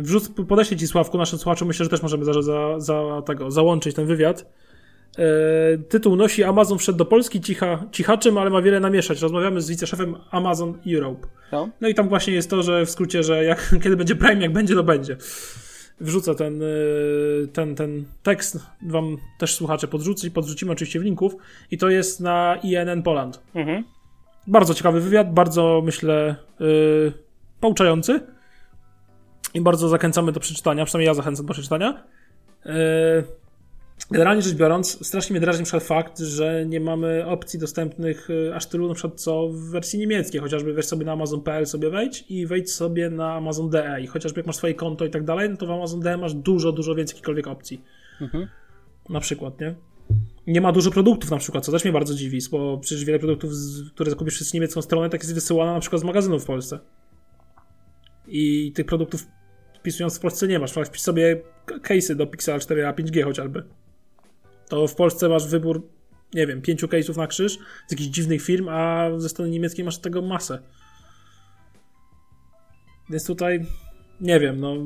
Wrzuc, 0.00 0.28
podeślę 0.48 0.76
ci 0.76 0.86
Sławku, 0.86 1.18
naszym 1.18 1.38
słuchaczom, 1.38 1.68
myślę, 1.68 1.84
że 1.84 1.90
też 1.90 2.02
możemy 2.02 2.24
za, 2.24 2.42
za, 2.42 2.80
za 2.80 3.22
tego, 3.26 3.50
załączyć 3.50 3.94
ten 3.96 4.06
wywiad. 4.06 4.46
E, 5.18 5.78
Tytuł 5.78 6.16
nosi 6.16 6.44
Amazon 6.44 6.78
wszedł 6.78 6.98
do 6.98 7.04
Polski 7.04 7.40
cicha, 7.40 7.84
cichaczem, 7.92 8.38
ale 8.38 8.50
ma 8.50 8.62
wiele 8.62 8.80
namieszać. 8.80 9.20
Rozmawiamy 9.20 9.60
z 9.60 9.68
wiceszefem 9.68 10.16
Amazon 10.30 10.78
Europe. 10.94 11.28
No. 11.52 11.68
No 11.80 11.88
i 11.88 11.94
tam 11.94 12.08
właśnie 12.08 12.34
jest 12.34 12.50
to, 12.50 12.62
że 12.62 12.86
w 12.86 12.90
skrócie, 12.90 13.22
że 13.22 13.44
jak, 13.44 13.70
kiedy 13.82 13.96
będzie 13.96 14.16
Prime, 14.16 14.42
jak 14.42 14.52
będzie, 14.52 14.74
to 14.74 14.82
będzie. 14.82 15.16
Wrzucę 16.00 16.34
ten, 16.34 16.62
y, 16.62 17.48
ten, 17.52 17.74
ten 17.74 18.04
tekst, 18.22 18.58
wam 18.82 19.16
też 19.38 19.54
słuchacze 19.54 19.88
podrzucić, 19.88 20.34
podrzucimy 20.34 20.72
oczywiście 20.72 21.00
w 21.00 21.02
linków 21.02 21.36
i 21.70 21.78
to 21.78 21.88
jest 21.88 22.20
na 22.20 22.58
INN 22.62 23.02
Poland. 23.02 23.40
Mhm. 23.54 23.84
Bardzo 24.46 24.74
ciekawy 24.74 25.00
wywiad, 25.00 25.34
bardzo 25.34 25.82
myślę 25.84 26.36
y, 26.60 27.12
pouczający 27.60 28.20
i 29.54 29.60
bardzo 29.60 29.88
zachęcamy 29.88 30.32
do 30.32 30.40
przeczytania, 30.40 30.84
przynajmniej 30.84 31.06
ja 31.06 31.14
zachęcam 31.14 31.46
do 31.46 31.52
przeczytania. 31.52 32.04
Y, 32.66 32.70
Generalnie 34.10 34.42
rzecz 34.42 34.54
biorąc, 34.54 35.06
strasznie 35.06 35.34
mnie 35.34 35.40
drażni 35.40 35.64
na 35.72 35.80
fakt, 35.80 36.18
że 36.18 36.66
nie 36.66 36.80
mamy 36.80 37.26
opcji 37.26 37.58
dostępnych 37.58 38.30
y, 38.30 38.54
aż 38.54 38.66
tylu 38.66 38.88
na 38.88 38.94
przykład 38.94 39.20
co 39.20 39.48
w 39.48 39.70
wersji 39.70 39.98
niemieckiej, 39.98 40.40
chociażby 40.40 40.72
weź 40.72 40.84
sobie 40.84 41.06
na 41.06 41.12
Amazon.pl 41.12 41.66
sobie 41.66 41.90
wejdź 41.90 42.24
i 42.28 42.46
wejdź 42.46 42.72
sobie 42.72 43.10
na 43.10 43.34
Amazon 43.34 43.70
DE 43.70 44.00
i 44.00 44.06
chociażby 44.06 44.40
jak 44.40 44.46
masz 44.46 44.56
swoje 44.56 44.74
konto 44.74 45.04
i 45.04 45.10
tak 45.10 45.24
dalej, 45.24 45.50
no 45.50 45.56
to 45.56 45.66
w 45.66 45.70
Amazon 45.70 46.00
DE 46.00 46.16
masz 46.16 46.34
dużo, 46.34 46.72
dużo 46.72 46.94
więcej 46.94 47.14
jakichkolwiek 47.14 47.46
opcji. 47.46 47.84
Mhm. 48.20 48.48
Na 49.08 49.20
przykład, 49.20 49.60
nie? 49.60 49.74
Nie 50.46 50.60
ma 50.60 50.72
dużo 50.72 50.90
produktów 50.90 51.30
na 51.30 51.36
przykład, 51.36 51.64
co 51.64 51.72
też 51.72 51.84
mnie 51.84 51.92
bardzo 51.92 52.14
dziwi, 52.14 52.38
bo 52.50 52.78
przecież 52.78 53.04
wiele 53.04 53.18
produktów, 53.18 53.50
które 53.94 54.10
zakupisz 54.10 54.34
przez 54.34 54.54
niemiecką 54.54 54.82
stronę, 54.82 55.10
tak 55.10 55.20
jest 55.20 55.34
wysyłana 55.34 55.74
na 55.74 55.80
przykład 55.80 56.02
z 56.02 56.04
magazynów 56.04 56.42
w 56.42 56.46
Polsce. 56.46 56.78
I 58.28 58.72
tych 58.72 58.86
produktów 58.86 59.26
wpisując 59.80 60.18
w 60.18 60.20
Polsce 60.20 60.48
nie 60.48 60.58
masz. 60.58 60.76
Masz 60.76 60.88
wpisz 60.88 61.00
sobie 61.00 61.42
case'y 61.66 62.14
do 62.14 62.26
Pixela 62.26 62.58
4a 62.58 62.94
5G 62.94 63.24
chociażby. 63.24 63.64
To 64.70 64.86
w 64.86 64.94
Polsce 64.94 65.28
masz 65.28 65.46
wybór, 65.46 65.82
nie 66.34 66.46
wiem, 66.46 66.62
pięciu 66.62 66.86
case'ów 66.86 67.16
na 67.16 67.26
krzyż 67.26 67.58
z 67.86 67.90
jakichś 67.92 68.10
dziwnych 68.10 68.42
firm, 68.42 68.68
a 68.68 69.08
ze 69.16 69.28
strony 69.28 69.50
niemieckiej 69.50 69.84
masz 69.84 69.98
tego 69.98 70.22
masę. 70.22 70.58
Więc 73.10 73.26
tutaj, 73.26 73.66
nie 74.20 74.40
wiem, 74.40 74.60
no 74.60 74.76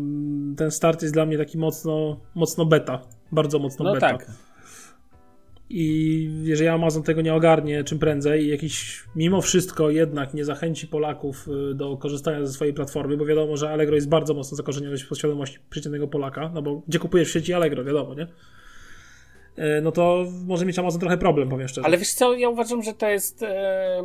ten 0.56 0.70
start 0.70 1.02
jest 1.02 1.14
dla 1.14 1.26
mnie 1.26 1.38
taki 1.38 1.58
mocno, 1.58 2.20
mocno 2.34 2.66
beta. 2.66 3.00
Bardzo 3.32 3.58
mocno 3.58 3.84
No 3.84 3.92
beta. 3.92 4.08
tak. 4.08 4.30
I 5.70 6.30
jeżeli 6.42 6.68
Amazon 6.68 7.02
tego 7.02 7.22
nie 7.22 7.34
ogarnie 7.34 7.84
czym 7.84 7.98
prędzej 7.98 8.44
i 8.44 8.48
jakiś 8.48 9.04
mimo 9.16 9.40
wszystko 9.40 9.90
jednak 9.90 10.34
nie 10.34 10.44
zachęci 10.44 10.88
Polaków 10.88 11.48
y, 11.70 11.74
do 11.74 11.96
korzystania 11.96 12.46
ze 12.46 12.52
swojej 12.52 12.74
platformy, 12.74 13.16
bo 13.16 13.26
wiadomo, 13.26 13.56
że 13.56 13.70
Allegro 13.70 13.94
jest 13.94 14.08
bardzo 14.08 14.34
mocno 14.34 14.56
zakorzenione 14.56 14.96
w 14.96 15.16
świadomości 15.18 15.58
przeciętnego 15.70 16.08
Polaka, 16.08 16.50
no 16.54 16.62
bo 16.62 16.82
gdzie 16.88 16.98
kupujesz 16.98 17.28
w 17.28 17.32
sieci 17.32 17.54
Allegro, 17.54 17.84
wiadomo, 17.84 18.14
nie? 18.14 18.26
Y, 19.58 19.80
No 19.82 19.92
to 19.92 20.24
może 20.46 20.66
mieć 20.66 20.78
Amazon 20.78 21.00
trochę 21.00 21.18
problem, 21.18 21.48
powiem 21.48 21.68
szczerze. 21.68 21.86
Ale 21.86 21.98
wiesz 21.98 22.12
co, 22.12 22.34
ja 22.34 22.48
uważam, 22.48 22.82
że 22.82 22.92
to 22.92 23.08
jest. 23.08 23.42
E... 23.42 24.02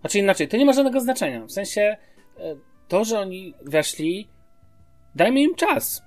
Znaczy 0.00 0.18
inaczej, 0.18 0.48
to 0.48 0.56
nie 0.56 0.66
ma 0.66 0.72
żadnego 0.72 1.00
znaczenia. 1.00 1.46
W 1.46 1.52
sensie 1.52 1.80
e, 1.80 1.96
to, 2.88 3.04
że 3.04 3.18
oni 3.20 3.54
weszli, 3.62 4.28
dajmy 5.14 5.40
im 5.40 5.54
czas. 5.54 6.02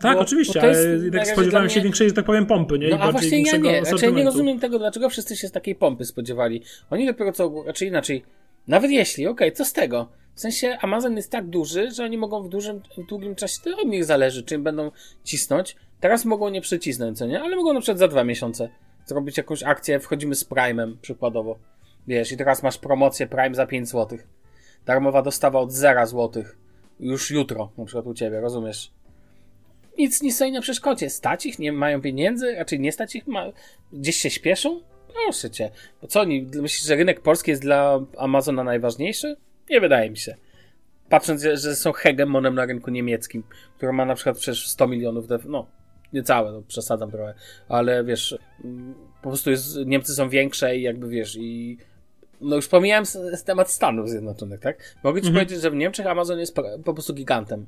tak, 0.00 0.14
bo- 0.16 0.20
oczywiście, 0.22 0.54
bo 0.54 0.60
to 0.60 0.66
jest 0.66 0.80
ale 0.86 0.98
na 0.98 1.04
jednak 1.04 1.26
spodziewałem 1.26 1.68
się 1.70 1.74
mnie- 1.74 1.84
większej, 1.84 2.08
że 2.08 2.14
tak 2.14 2.24
powiem, 2.24 2.46
pompy, 2.46 2.78
nie? 2.78 2.88
I 2.88 2.90
No 2.90 2.98
a 3.00 3.12
właśnie 3.12 3.42
ja 3.42 3.56
nie. 3.56 3.84
Znaczy, 3.84 4.04
ja 4.04 4.10
nie 4.10 4.24
rozumiem 4.24 4.60
tego, 4.60 4.78
dlaczego 4.78 5.08
wszyscy 5.10 5.36
się 5.36 5.48
z 5.48 5.52
takiej 5.52 5.74
pompy 5.74 6.04
spodziewali. 6.04 6.62
Oni 6.90 7.06
dopiero 7.06 7.32
co, 7.32 7.64
raczej 7.66 7.88
inaczej. 7.88 8.24
Nawet 8.68 8.90
jeśli, 8.90 9.26
okej, 9.26 9.52
co 9.52 9.64
z 9.64 9.72
tego? 9.72 10.08
W 10.34 10.40
sensie 10.40 10.78
Amazon 10.80 11.16
jest 11.16 11.30
tak 11.32 11.46
duży, 11.46 11.90
że 11.90 12.04
oni 12.04 12.18
mogą 12.18 12.42
w 12.42 12.48
dużym, 12.48 12.80
w 12.98 13.06
długim 13.08 13.34
czasie, 13.34 13.54
to 13.64 13.70
od 13.76 13.88
nich 13.88 14.04
zależy, 14.04 14.42
czy 14.42 14.54
im 14.54 14.62
będą 14.62 14.90
cisnąć. 15.24 15.76
Teraz 16.00 16.24
mogą 16.24 16.48
nie 16.48 16.60
przycisnąć, 16.60 17.18
co 17.18 17.26
nie? 17.26 17.40
Ale 17.42 17.56
mogą 17.56 17.72
na 17.72 17.80
przykład 17.80 17.98
za 17.98 18.08
dwa 18.08 18.24
miesiące 18.24 18.68
zrobić 19.06 19.36
jakąś 19.36 19.62
akcję, 19.62 20.00
wchodzimy 20.00 20.34
z 20.34 20.44
Prime'em 20.48 20.96
przykładowo. 21.02 21.58
Wiesz, 22.06 22.32
i 22.32 22.36
teraz 22.36 22.62
masz 22.62 22.78
promocję 22.78 23.26
Prime 23.26 23.54
za 23.54 23.66
5 23.66 23.88
zł. 23.88 24.18
Darmowa 24.86 25.22
dostawa 25.22 25.60
od 25.60 25.72
0 25.72 26.06
zł. 26.06 26.44
Już 27.00 27.30
jutro, 27.30 27.70
na 27.78 27.84
przykład 27.84 28.06
u 28.06 28.14
ciebie, 28.14 28.40
rozumiesz? 28.40 28.90
Nic 29.98 30.22
nie 30.22 30.32
stoi 30.32 30.52
na 30.52 30.60
przeszkodzie. 30.60 31.10
Stać 31.10 31.46
ich, 31.46 31.58
nie 31.58 31.72
mają 31.72 32.00
pieniędzy, 32.00 32.54
raczej 32.54 32.80
nie 32.80 32.92
stać 32.92 33.16
ich, 33.16 33.26
ma... 33.26 33.44
gdzieś 33.92 34.16
się 34.16 34.30
śpieszą? 34.30 34.80
Proszę 35.12 35.50
cię. 35.50 35.70
Bo 36.02 36.08
co 36.08 36.20
oni, 36.20 36.48
myślisz, 36.54 36.86
że 36.86 36.96
rynek 36.96 37.20
polski 37.20 37.50
jest 37.50 37.62
dla 37.62 38.00
Amazona 38.18 38.64
najważniejszy? 38.64 39.36
Nie 39.70 39.80
wydaje 39.80 40.10
mi 40.10 40.16
się. 40.16 40.36
Patrząc, 41.08 41.42
że- 41.42 41.76
są 41.76 41.92
hegemonem 41.92 42.54
na 42.54 42.64
rynku 42.66 42.90
niemieckim, 42.90 43.42
który 43.76 43.92
ma 43.92 44.04
na 44.04 44.14
przykład 44.14 44.36
przecież 44.38 44.68
100 44.68 44.86
milionów, 44.86 45.26
def- 45.26 45.48
no 45.48 45.66
niecałe, 46.16 46.52
no 46.52 46.62
przesadzam 46.62 47.10
trochę, 47.10 47.34
ale 47.68 48.04
wiesz, 48.04 48.38
po 49.22 49.28
prostu 49.28 49.50
jest, 49.50 49.76
Niemcy 49.86 50.14
są 50.14 50.28
większe 50.28 50.76
i 50.76 50.82
jakby 50.82 51.08
wiesz, 51.08 51.36
i 51.36 51.78
no 52.40 52.56
już 52.56 52.68
pomijałem 52.68 53.04
temat 53.44 53.70
Stanów 53.70 54.08
Zjednoczonych, 54.08 54.60
tak? 54.60 54.96
Mogę 55.04 55.20
ci 55.20 55.26
Mhm. 55.28 55.44
powiedzieć, 55.44 55.62
że 55.62 55.70
w 55.70 55.74
Niemczech 55.74 56.06
Amazon 56.06 56.38
jest 56.38 56.56
po, 56.84 56.94
prostu 56.94 57.14
gigantem. 57.14 57.66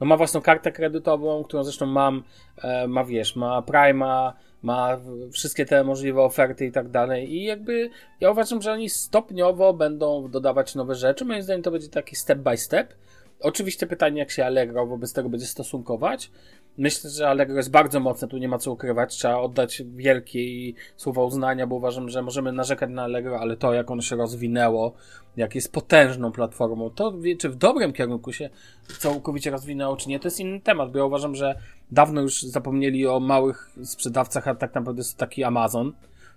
No 0.00 0.06
ma 0.06 0.16
własną 0.16 0.40
kartę 0.40 0.72
kredytową, 0.72 1.44
którą 1.44 1.64
zresztą 1.64 1.86
mam, 1.86 2.22
e, 2.62 2.88
ma 2.88 3.04
wiesz, 3.04 3.36
ma 3.36 3.62
Prima, 3.62 4.34
ma 4.62 4.98
wszystkie 5.32 5.66
te 5.66 5.84
możliwe 5.84 6.22
oferty 6.22 6.66
i 6.66 6.72
tak 6.72 6.88
dalej 6.88 7.34
i 7.34 7.44
jakby 7.44 7.90
ja 8.20 8.30
uważam, 8.30 8.62
że 8.62 8.72
oni 8.72 8.90
stopniowo 8.90 9.74
będą 9.74 10.28
dodawać 10.30 10.74
nowe 10.74 10.94
rzeczy, 10.94 11.24
moim 11.24 11.42
zdaniem 11.42 11.62
to 11.62 11.70
będzie 11.70 11.88
taki 11.88 12.16
step 12.16 12.38
by 12.38 12.56
step. 12.56 12.94
Oczywiście 13.40 13.86
pytanie, 13.86 14.18
jak 14.18 14.30
się 14.30 14.44
Allegro 14.44 14.86
wobec 14.86 15.12
tego 15.12 15.28
będzie 15.28 15.46
stosunkować, 15.46 16.30
Myślę, 16.78 17.10
że 17.10 17.28
Allegro 17.28 17.56
jest 17.56 17.70
bardzo 17.70 18.00
mocne, 18.00 18.28
tu 18.28 18.38
nie 18.38 18.48
ma 18.48 18.58
co 18.58 18.72
ukrywać. 18.72 19.16
Trzeba 19.16 19.38
oddać 19.38 19.82
wielkie 19.86 20.72
słowa 20.96 21.22
uznania, 21.22 21.66
bo 21.66 21.76
uważam, 21.76 22.08
że 22.08 22.22
możemy 22.22 22.52
narzekać 22.52 22.90
na 22.90 23.02
Allegro, 23.02 23.40
ale 23.40 23.56
to, 23.56 23.74
jak 23.74 23.90
ono 23.90 24.02
się 24.02 24.16
rozwinęło, 24.16 24.94
jak 25.36 25.54
jest 25.54 25.72
potężną 25.72 26.32
platformą, 26.32 26.90
to 26.90 27.14
czy 27.38 27.48
w 27.48 27.56
dobrym 27.56 27.92
kierunku 27.92 28.32
się 28.32 28.50
całkowicie 28.98 29.50
rozwinęło, 29.50 29.96
czy 29.96 30.08
nie, 30.08 30.20
to 30.20 30.26
jest 30.28 30.40
inny 30.40 30.60
temat, 30.60 30.92
bo 30.92 30.98
ja 30.98 31.04
uważam, 31.04 31.34
że 31.34 31.54
dawno 31.90 32.20
już 32.20 32.42
zapomnieli 32.42 33.06
o 33.06 33.20
małych 33.20 33.70
sprzedawcach, 33.84 34.48
a 34.48 34.54
tak 34.54 34.74
naprawdę 34.74 35.00
jest 35.00 35.16
taki 35.16 35.44
Amazon, 35.44 35.92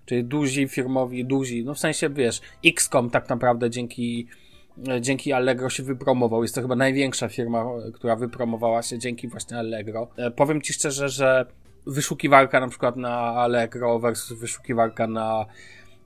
czyli 0.06 0.24
duzi 0.24 0.68
firmowi, 0.68 1.26
duzi, 1.26 1.66
no 1.66 1.74
w 1.74 1.80
sensie, 1.80 2.10
wiesz, 2.10 2.42
XCOM 2.66 3.10
tak 3.10 3.30
naprawdę 3.30 3.70
dzięki 3.70 4.28
dzięki 5.02 5.34
Allegro 5.34 5.70
się 5.70 5.84
wypromował. 5.84 6.42
Jest 6.42 6.56
to 6.56 6.62
chyba 6.62 6.76
największa 6.76 7.28
firma, 7.28 7.66
która 7.94 8.16
wypromowała 8.16 8.82
się 8.82 9.00
dzięki 9.00 9.28
właśnie 9.28 9.58
Allegro. 9.58 10.08
E, 10.18 10.32
powiem 10.32 10.62
Ci 10.62 10.74
szczerze, 10.74 11.10
że 11.10 11.46
wyszukiwarka 11.88 12.60
na 12.60 12.68
przykład 12.68 12.96
na 12.96 13.16
Allegro 13.18 14.00
versus 14.00 14.40
wyszukiwarka 14.40 15.08
na 15.08 15.46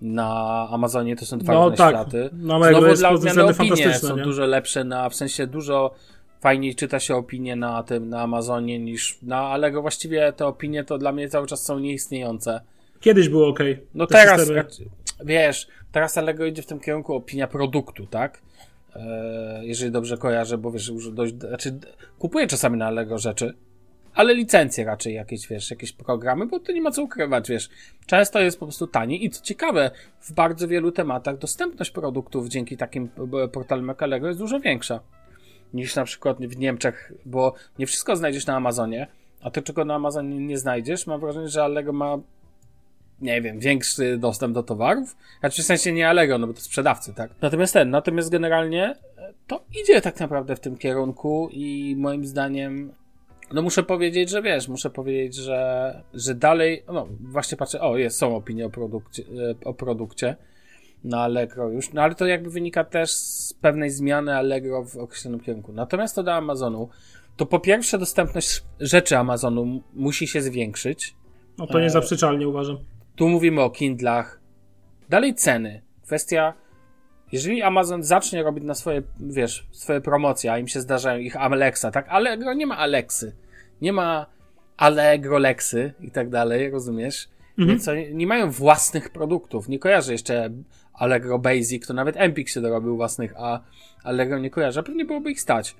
na 0.01 0.67
Amazonie 0.71 1.15
to 1.15 1.25
są 1.25 1.37
dwa 1.37 1.53
no, 1.53 1.63
różne 1.69 1.77
tak. 1.77 1.95
światy. 1.95 2.29
No, 2.33 2.63
Znowu 2.63 2.93
dla 2.95 3.09
odmiany 3.09 3.43
opinie 3.43 3.93
są 3.93 4.17
nie? 4.17 4.23
dużo 4.23 4.45
lepsze, 4.45 4.83
na, 4.83 5.09
w 5.09 5.15
sensie 5.15 5.47
dużo 5.47 5.95
fajniej 6.39 6.75
czyta 6.75 6.99
się 6.99 7.15
opinie 7.15 7.55
na 7.55 7.83
tym, 7.83 8.09
na 8.09 8.21
Amazonie 8.21 8.79
niż 8.79 9.17
na 9.21 9.37
Allegro. 9.37 9.81
Właściwie 9.81 10.33
te 10.33 10.47
opinie 10.47 10.83
to 10.83 10.97
dla 10.97 11.11
mnie 11.11 11.29
cały 11.29 11.47
czas 11.47 11.63
są 11.63 11.79
nieistniejące. 11.79 12.61
Kiedyś 12.99 13.29
było 13.29 13.47
ok. 13.47 13.59
No 13.93 14.07
teraz, 14.07 14.39
systemy. 14.39 14.65
Wiesz, 15.23 15.67
teraz 15.91 16.17
Allegro 16.17 16.45
idzie 16.45 16.61
w 16.61 16.65
tym 16.65 16.79
kierunku 16.79 17.15
opinia 17.15 17.47
produktu, 17.47 18.07
tak? 18.07 18.41
E, 18.95 19.61
jeżeli 19.65 19.91
dobrze 19.91 20.17
kojarzę, 20.17 20.57
bo 20.57 20.71
wiesz, 20.71 20.87
już 20.87 21.11
dość, 21.11 21.35
znaczy 21.35 21.79
kupuję 22.19 22.47
czasami 22.47 22.77
na 22.77 22.87
Allegro 22.87 23.17
rzeczy, 23.17 23.53
ale 24.13 24.33
licencje 24.33 24.85
raczej 24.85 25.13
jakieś, 25.13 25.47
wiesz, 25.47 25.71
jakieś 25.71 25.91
programy, 25.91 26.45
bo 26.45 26.59
to 26.59 26.71
nie 26.71 26.81
ma 26.81 26.91
co 26.91 27.03
ukrywać, 27.03 27.49
wiesz. 27.49 27.69
Często 28.05 28.39
jest 28.39 28.59
po 28.59 28.65
prostu 28.65 28.87
taniej 28.87 29.25
i 29.25 29.29
co 29.29 29.43
ciekawe, 29.43 29.91
w 30.19 30.33
bardzo 30.33 30.67
wielu 30.67 30.91
tematach 30.91 31.37
dostępność 31.37 31.91
produktów 31.91 32.47
dzięki 32.47 32.77
takim 32.77 33.09
e, 33.43 33.47
portalom 33.47 33.87
jak 33.87 34.03
Allegro 34.03 34.27
jest 34.27 34.39
dużo 34.39 34.59
większa 34.59 34.99
niż 35.73 35.95
na 35.95 36.03
przykład 36.03 36.37
w 36.37 36.57
Niemczech, 36.57 37.11
bo 37.25 37.53
nie 37.79 37.87
wszystko 37.87 38.15
znajdziesz 38.15 38.45
na 38.45 38.55
Amazonie, 38.55 39.07
a 39.41 39.51
to 39.51 39.61
czego 39.61 39.85
na 39.85 39.95
Amazonie 39.95 40.39
nie 40.39 40.57
znajdziesz, 40.57 41.07
mam 41.07 41.19
wrażenie, 41.19 41.47
że 41.47 41.63
Allegro 41.63 41.93
ma 41.93 42.17
nie 43.21 43.41
wiem, 43.41 43.59
większy 43.59 44.17
dostęp 44.17 44.53
do 44.53 44.63
towarów. 44.63 45.15
Znaczy 45.39 45.61
w 45.61 45.65
sensie 45.65 45.91
nie 45.91 46.09
Allegro, 46.09 46.37
no 46.37 46.47
bo 46.47 46.53
to 46.53 46.61
sprzedawcy, 46.61 47.13
tak? 47.13 47.31
Natomiast 47.41 47.73
ten, 47.73 47.89
natomiast 47.89 48.29
generalnie 48.29 48.95
e, 49.17 49.33
to 49.47 49.63
idzie 49.81 50.01
tak 50.01 50.19
naprawdę 50.19 50.55
w 50.55 50.59
tym 50.59 50.77
kierunku 50.77 51.49
i 51.51 51.95
moim 51.97 52.25
zdaniem 52.25 52.91
no 53.53 53.61
muszę 53.61 53.83
powiedzieć, 53.83 54.29
że 54.29 54.41
wiesz, 54.41 54.67
muszę 54.67 54.89
powiedzieć, 54.89 55.35
że, 55.35 56.01
że 56.13 56.35
dalej, 56.35 56.83
no 56.93 57.07
właśnie 57.19 57.57
patrzę, 57.57 57.81
o 57.81 57.97
jest, 57.97 58.17
są 58.17 58.35
opinie 58.35 58.65
o 58.65 58.69
produkcie, 58.69 59.23
e, 59.23 59.65
o 59.65 59.73
produkcie 59.73 60.35
na 61.03 61.21
Allegro 61.21 61.69
już, 61.69 61.93
no 61.93 62.01
ale 62.01 62.15
to 62.15 62.25
jakby 62.25 62.49
wynika 62.49 62.83
też 62.83 63.11
z 63.11 63.53
pewnej 63.53 63.89
zmiany 63.89 64.35
Allegro 64.35 64.85
w 64.85 64.97
określonym 64.97 65.39
kierunku. 65.39 65.73
Natomiast 65.73 66.15
to 66.15 66.23
do 66.23 66.33
Amazonu, 66.33 66.89
to 67.37 67.45
po 67.45 67.59
pierwsze 67.59 67.97
dostępność 67.97 68.63
rzeczy 68.79 69.17
Amazonu 69.17 69.83
musi 69.93 70.27
się 70.27 70.41
zwiększyć. 70.41 71.15
No 71.57 71.67
to 71.67 71.79
niezaprzeczalnie 71.79 72.47
uważam. 72.47 72.77
Tu 73.15 73.29
mówimy 73.29 73.61
o 73.61 73.69
Kindlach. 73.69 74.39
Dalej 75.09 75.35
ceny. 75.35 75.81
Kwestia, 76.03 76.53
jeżeli 77.31 77.61
Amazon 77.61 78.03
zacznie 78.03 78.43
robić 78.43 78.63
na 78.63 78.73
swoje, 78.73 79.01
wiesz, 79.19 79.67
swoje 79.71 80.01
promocje, 80.01 80.51
a 80.51 80.57
im 80.57 80.67
się 80.67 80.81
zdarzają 80.81 81.19
ich 81.19 81.35
Alexa, 81.35 81.91
tak? 81.91 82.09
Allegro 82.09 82.53
nie 82.53 82.67
ma 82.67 82.77
Alexy. 82.77 83.35
Nie 83.81 83.93
ma 83.93 84.25
Allegro 84.77 85.37
Lexy 85.37 85.93
i 86.01 86.11
tak 86.11 86.29
dalej, 86.29 86.69
rozumiesz? 86.69 87.29
Mhm. 87.49 87.67
Więc 87.67 87.87
oni 87.87 88.15
nie 88.15 88.27
mają 88.27 88.51
własnych 88.51 89.09
produktów. 89.09 89.69
Nie 89.69 89.79
kojarzę 89.79 90.11
jeszcze 90.11 90.49
Allegro 90.93 91.39
Basic, 91.39 91.87
to 91.87 91.93
nawet 91.93 92.17
Empik 92.17 92.49
się 92.49 92.61
dorobił 92.61 92.95
własnych, 92.95 93.33
a 93.37 93.61
Allegro 94.03 94.39
nie 94.39 94.49
kojarzę. 94.49 94.83
Pewnie 94.83 95.05
byłoby 95.05 95.31
ich 95.31 95.41
stać. 95.41 95.75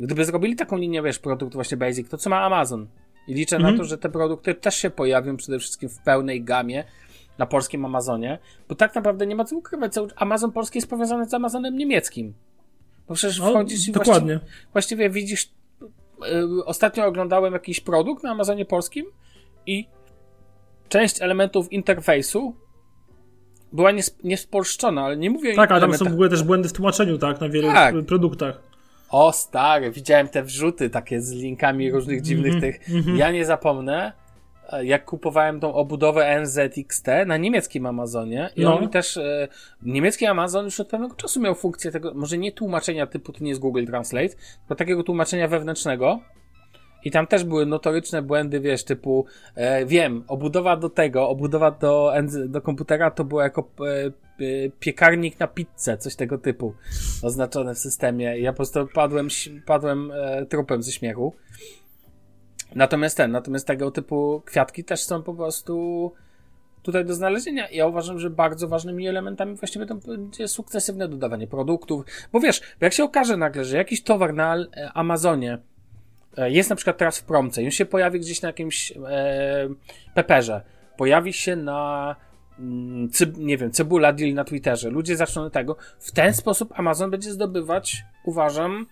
Gdyby 0.00 0.24
zrobili 0.24 0.56
taką 0.56 0.76
linię, 0.76 1.02
wiesz, 1.02 1.18
produktów 1.18 1.54
właśnie 1.54 1.76
Basic, 1.76 2.08
to 2.08 2.18
co 2.18 2.30
ma 2.30 2.40
Amazon? 2.40 2.86
I 3.28 3.34
liczę 3.34 3.56
mhm. 3.56 3.74
na 3.74 3.82
to, 3.82 3.84
że 3.84 3.98
te 3.98 4.08
produkty 4.08 4.54
też 4.54 4.74
się 4.74 4.90
pojawią 4.90 5.36
przede 5.36 5.58
wszystkim 5.58 5.88
w 5.88 5.98
pełnej 5.98 6.44
gamie 6.44 6.84
na 7.38 7.46
polskim 7.46 7.84
Amazonie, 7.84 8.38
bo 8.68 8.74
tak 8.74 8.94
naprawdę 8.94 9.26
nie 9.26 9.36
ma 9.36 9.44
co 9.44 9.56
ukrywać. 9.56 9.92
Amazon 10.16 10.52
polski 10.52 10.78
jest 10.78 10.90
powiązany 10.90 11.28
z 11.28 11.34
Amazonem 11.34 11.76
niemieckim. 11.76 12.34
Bo 13.08 13.14
przecież 13.14 13.38
no, 13.38 13.50
wchodzisz 13.50 13.88
i 13.88 13.92
dokładnie. 13.92 14.34
Właściwie, 14.34 14.72
właściwie 14.72 15.10
widzisz. 15.10 15.50
Yy, 16.20 16.64
ostatnio 16.64 17.06
oglądałem 17.06 17.52
jakiś 17.52 17.80
produkt 17.80 18.24
na 18.24 18.30
Amazonie 18.30 18.64
polskim 18.64 19.06
i 19.66 19.86
część 20.88 21.22
elementów 21.22 21.72
interfejsu 21.72 22.54
była 23.72 23.90
niespolszczona, 24.24 25.04
ale 25.04 25.16
nie 25.16 25.30
mówię 25.30 25.54
Tak, 25.54 25.72
ale 25.72 25.80
tam 25.80 25.94
są 25.94 26.04
w 26.04 26.12
ogóle 26.12 26.28
też 26.28 26.42
błędy 26.42 26.68
w 26.68 26.72
tłumaczeniu, 26.72 27.18
tak, 27.18 27.40
na 27.40 27.48
wielu 27.48 27.68
tak. 27.68 27.94
produktach. 28.06 28.71
O 29.12 29.32
stary, 29.32 29.90
widziałem 29.90 30.28
te 30.28 30.42
wrzuty 30.42 30.90
takie 30.90 31.20
z 31.20 31.32
linkami 31.32 31.90
różnych 31.90 32.22
dziwnych 32.22 32.52
mm 32.52 32.58
-hmm, 32.58 32.62
tych. 32.62 32.88
Mm 32.90 33.02
-hmm. 33.02 33.16
Ja 33.16 33.30
nie 33.30 33.44
zapomnę, 33.44 34.12
e, 34.72 34.84
jak 34.84 35.04
kupowałem 35.04 35.60
tą 35.60 35.74
obudowę 35.74 36.40
NZXT 36.40 37.06
na 37.26 37.36
niemieckim 37.36 37.86
Amazonie 37.86 38.50
i 38.56 38.60
no. 38.60 38.78
on 38.78 38.88
też, 38.88 39.16
e, 39.16 39.48
niemiecki 39.82 40.26
Amazon 40.26 40.64
już 40.64 40.80
od 40.80 40.88
pewnego 40.88 41.14
czasu 41.14 41.40
miał 41.40 41.54
funkcję 41.54 41.90
tego, 41.90 42.14
może 42.14 42.38
nie 42.38 42.52
tłumaczenia 42.52 43.06
typu, 43.06 43.32
to 43.32 43.44
nie 43.44 43.48
jest 43.48 43.60
Google 43.60 43.86
Translate, 43.86 44.28
tylko 44.28 44.74
takiego 44.74 45.02
tłumaczenia 45.02 45.48
wewnętrznego, 45.48 46.20
i 47.04 47.10
tam 47.10 47.26
też 47.26 47.44
były 47.44 47.66
notoryczne 47.66 48.22
błędy, 48.22 48.60
wiesz, 48.60 48.84
typu, 48.84 49.26
e, 49.54 49.86
wiem, 49.86 50.24
obudowa 50.28 50.76
do 50.76 50.90
tego, 50.90 51.28
obudowa 51.28 51.70
do, 51.70 52.12
do 52.48 52.60
komputera 52.60 53.10
to 53.10 53.24
była 53.24 53.42
jako 53.42 53.70
e, 53.80 54.06
e, 54.06 54.10
piekarnik 54.80 55.40
na 55.40 55.46
pizzę, 55.46 55.98
coś 55.98 56.16
tego 56.16 56.38
typu 56.38 56.74
oznaczone 57.22 57.74
w 57.74 57.78
systemie. 57.78 58.38
I 58.38 58.42
ja 58.42 58.52
po 58.52 58.56
prostu 58.56 58.88
padłem, 58.94 59.28
padłem 59.66 60.12
e, 60.14 60.46
trupem 60.46 60.82
ze 60.82 60.92
śmiechu. 60.92 61.34
Natomiast 62.74 63.16
ten, 63.16 63.32
natomiast 63.32 63.66
tego 63.66 63.90
typu 63.90 64.42
kwiatki 64.44 64.84
też 64.84 65.00
są 65.02 65.22
po 65.22 65.34
prostu 65.34 66.12
tutaj 66.82 67.04
do 67.04 67.14
znalezienia. 67.14 67.70
Ja 67.70 67.86
uważam, 67.86 68.18
że 68.18 68.30
bardzo 68.30 68.68
ważnymi 68.68 69.08
elementami 69.08 69.54
właściwie 69.54 69.86
to 69.86 69.94
będzie 69.94 70.48
sukcesywne 70.48 71.08
dodawanie 71.08 71.46
produktów, 71.46 72.04
bo 72.32 72.40
wiesz, 72.40 72.60
jak 72.80 72.92
się 72.92 73.04
okaże 73.04 73.36
nagle, 73.36 73.64
że 73.64 73.76
jakiś 73.76 74.02
towar 74.02 74.34
na 74.34 74.56
Amazonie 74.94 75.58
E, 75.58 75.71
jest 76.36 76.70
na 76.70 76.76
przykład 76.76 76.96
teraz 76.96 77.18
w 77.18 77.24
promce, 77.24 77.62
już 77.62 77.74
się 77.74 77.86
pojawi 77.86 78.20
gdzieś 78.20 78.42
na 78.42 78.48
jakimś 78.48 78.92
e, 78.92 79.68
peperze, 80.14 80.62
pojawi 80.96 81.32
się 81.32 81.56
na 81.56 82.16
mm, 82.58 83.08
nie 83.36 83.58
wiem, 83.58 83.70
cebula 83.70 84.12
deal 84.12 84.34
na 84.34 84.44
Twitterze, 84.44 84.90
ludzie 84.90 85.16
zaczną 85.16 85.50
tego, 85.50 85.76
w 85.98 86.12
ten 86.12 86.34
sposób 86.34 86.72
Amazon 86.78 87.10
będzie 87.10 87.32
zdobywać, 87.32 88.04
uważam, 88.24 88.86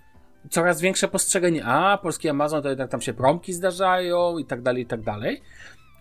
coraz 0.50 0.80
większe 0.80 1.08
postrzeganie, 1.08 1.64
a 1.64 1.98
polski 1.98 2.28
Amazon 2.28 2.62
to 2.62 2.68
jednak 2.68 2.90
tam 2.90 3.00
się 3.00 3.12
promki 3.12 3.52
zdarzają 3.52 4.38
i 4.38 4.44
tak 4.44 4.62
dalej, 4.62 4.82
i 4.82 4.86
tak 4.86 5.02
dalej. 5.02 5.40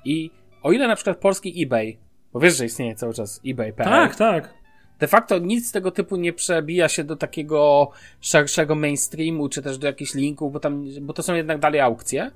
I 0.06 0.32
o 0.64 0.72
ile 0.72 0.88
na 0.88 0.96
przykład 0.96 1.18
polski 1.18 1.64
eBay, 1.64 1.98
bo 2.34 2.40
wiesz, 2.40 2.58
że 2.58 2.66
istnieje 2.66 2.96
cały 2.96 3.14
czas 3.14 3.42
eBay.pl. 3.46 3.90
Tak, 3.90 4.16
tak 4.16 4.59
de 5.00 5.08
facto 5.08 5.40
nic 5.40 5.68
z 5.68 5.72
tego 5.72 5.92
typu 5.92 6.16
nie 6.16 6.34
przebija 6.34 6.90
się 6.90 7.04
do 7.04 7.16
takiego 7.16 7.90
szerszego 8.22 8.76
mainstreamu, 8.76 9.50
czy 9.50 9.62
też 9.62 9.78
do 9.78 9.88
jakichś 9.88 10.14
linków, 10.14 10.54
bo 10.54 10.60
tam, 10.60 10.86
bo 11.02 11.14
to 11.14 11.24
są 11.24 11.34
jednak 11.34 11.60
dalej 11.60 11.82
aukcje. 11.82 12.32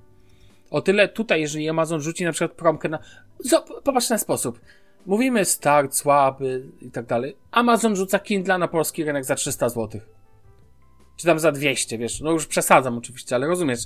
O 0.71 0.82
tyle 0.82 1.08
tutaj, 1.08 1.41
jeżeli 1.41 1.69
Amazon 1.69 2.02
rzuci 2.02 2.26
na 2.26 2.32
przykład 2.32 2.58
promkę 2.58 2.89
na, 2.89 2.99
popatrz 3.84 4.06
w 4.06 4.10
ten 4.10 4.19
sposób. 4.19 4.60
Mówimy 5.06 5.45
start, 5.45 5.95
słaby 5.95 6.65
i 6.82 6.91
tak 6.91 7.06
dalej. 7.06 7.36
Amazon 7.52 7.95
rzuca 7.95 8.19
Kindle 8.19 8.58
na 8.58 8.67
polski 8.67 9.04
rynek 9.04 9.26
za 9.26 9.36
300 9.36 9.69
złotych 9.69 10.22
czy 11.17 11.26
tam 11.26 11.39
za 11.39 11.52
200, 11.52 11.97
wiesz, 11.97 12.21
no 12.21 12.32
już 12.32 12.47
przesadzam 12.47 12.97
oczywiście, 12.97 13.36
ale 13.36 13.47
rozumiesz. 13.47 13.80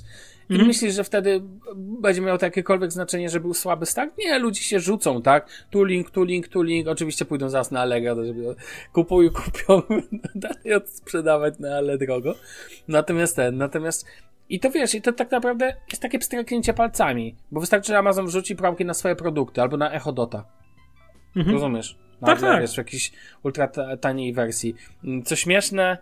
I 0.50 0.54
mm. 0.54 0.66
myślisz, 0.66 0.94
że 0.94 1.04
wtedy 1.04 1.40
będzie 1.76 2.20
miało 2.20 2.38
to 2.38 2.46
jakiekolwiek 2.46 2.92
znaczenie, 2.92 3.28
że 3.28 3.40
był 3.40 3.54
słaby 3.54 3.86
start? 3.86 4.18
Nie, 4.18 4.38
ludzie 4.38 4.62
się 4.62 4.80
rzucą, 4.80 5.22
tak? 5.22 5.66
Tu 5.70 5.84
link, 5.84 6.10
tu 6.10 6.24
link, 6.24 6.48
tu 6.48 6.62
link, 6.62 6.88
oczywiście 6.88 7.24
pójdą 7.24 7.48
zaraz 7.48 7.70
na 7.70 7.80
Allegro, 7.80 8.24
żeby 8.24 8.54
kupują, 8.92 9.30
kupią, 9.44 9.82
dalej 10.34 10.74
odsprzedawać 10.74 11.58
na 11.58 11.76
ale 11.76 11.98
drogo. 11.98 12.34
Natomiast 12.88 13.36
ten, 13.36 13.56
natomiast 13.56 14.06
i 14.48 14.60
to 14.60 14.70
wiesz, 14.70 14.94
i 14.94 15.02
to 15.02 15.12
tak 15.12 15.30
naprawdę 15.30 15.76
jest 15.90 16.02
takie 16.02 16.18
pstryknięcie 16.18 16.74
palcami, 16.74 17.36
bo 17.50 17.60
wystarczy, 17.60 17.88
że 17.92 17.98
Amazon 17.98 18.26
wrzuci 18.26 18.56
promki 18.56 18.84
na 18.84 18.94
swoje 18.94 19.16
produkty 19.16 19.62
albo 19.62 19.76
na 19.76 19.92
Echodota. 19.92 20.44
Mhm. 21.36 21.54
Rozumiesz? 21.54 21.98
tak, 22.26 22.40
tak. 22.40 22.60
Wiesz, 22.60 22.74
w 22.74 22.78
jakiejś 22.78 23.12
ultra 23.42 23.68
taniej 24.00 24.32
wersji. 24.32 24.74
Co 25.24 25.36
śmieszne, 25.36 25.98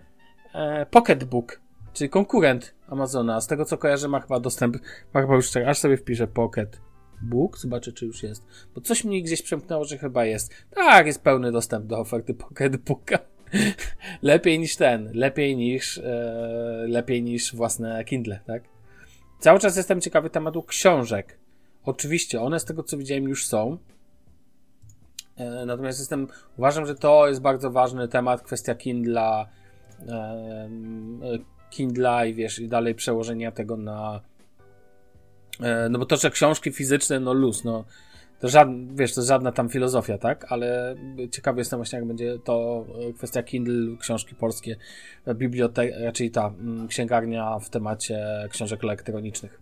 e, 0.57 0.87
Pocketbook, 0.87 1.61
czyli 1.93 2.11
konkurent 2.11 2.75
Amazona. 2.89 3.41
Z 3.41 3.47
tego 3.47 3.65
co 3.65 3.79
kojarzę, 3.79 4.09
ma 4.09 4.21
chyba 4.21 4.41
dostęp, 4.41 4.77
ma 5.15 5.21
chyba 5.21 5.35
już, 5.35 5.57
aż 5.57 5.79
sobie 5.79 5.97
wpiszę 5.97 6.27
Pocket 6.27 6.81
Book, 7.23 7.59
zobaczę 7.59 7.93
czy 7.93 8.07
już 8.07 8.23
jest. 8.23 8.47
Bo 8.75 8.81
coś 8.81 9.05
mi 9.05 9.23
gdzieś 9.23 9.43
przemknęło, 9.43 9.85
że 9.85 9.99
chyba 9.99 10.25
jest. 10.25 10.55
Tak, 10.71 11.07
jest 11.07 11.23
pełny 11.23 11.53
dostęp 11.53 11.87
do 11.87 11.99
oferty 11.99 12.35
Pocketbooka. 12.35 13.19
lepiej 14.23 14.59
niż 14.59 14.77
ten, 14.77 15.11
lepiej 15.15 15.57
niż, 15.57 15.99
e, 15.99 16.85
lepiej 16.89 17.23
niż 17.23 17.55
własne 17.55 18.05
Kindle, 18.05 18.41
tak? 18.47 18.63
cały 19.39 19.59
czas 19.59 19.77
jestem 19.77 20.01
ciekawy 20.01 20.31
tematu 20.31 20.63
książek. 20.63 21.39
Oczywiście, 21.85 22.41
one 22.41 22.61
z 22.61 22.65
tego 22.65 22.83
co 22.83 22.97
widziałem 22.97 23.25
już 23.25 23.47
są. 23.47 23.79
E, 25.37 25.67
natomiast 25.67 25.99
jestem, 25.99 26.29
uważam, 26.57 26.87
że 26.87 26.95
to 26.95 27.29
jest 27.29 27.41
bardzo 27.41 27.71
ważny 27.71 28.09
temat, 28.09 28.43
kwestia 28.43 28.75
Kindla, 28.75 29.49
e, 30.09 30.69
Kindla 31.71 32.25
i 32.25 32.35
wiesz, 32.35 32.59
i 32.59 32.69
dalej 32.69 32.95
przełożenia 32.95 33.53
tego 33.53 33.77
na. 33.77 34.21
E, 35.61 35.89
no 35.89 35.99
bo 35.99 36.07
to, 36.07 36.17
że 36.17 36.31
książki 36.31 36.73
fizyczne, 36.73 37.21
no 37.21 37.33
luz, 37.33 37.65
no 37.65 37.85
to 38.41 38.49
żadna, 38.49 38.93
wiesz, 38.95 39.15
to 39.15 39.23
żadna 39.23 39.53
tam 39.53 39.69
filozofia, 39.69 40.19
tak? 40.19 40.53
Ale 40.53 40.97
ciekawy 41.31 41.61
jestem 41.61 41.79
właśnie, 41.79 41.99
jak 41.99 42.09
będzie 42.09 42.39
to 42.39 42.87
kwestia 43.17 43.43
Kindle, 43.43 43.97
książki 43.97 44.35
polskie, 44.35 44.77
biblioteka, 45.35 46.13
czyli 46.13 46.31
ta 46.31 46.53
księgarnia 46.89 47.59
w 47.59 47.71
temacie 47.71 48.49
książek 48.51 48.85
elektronicznych. 48.85 49.61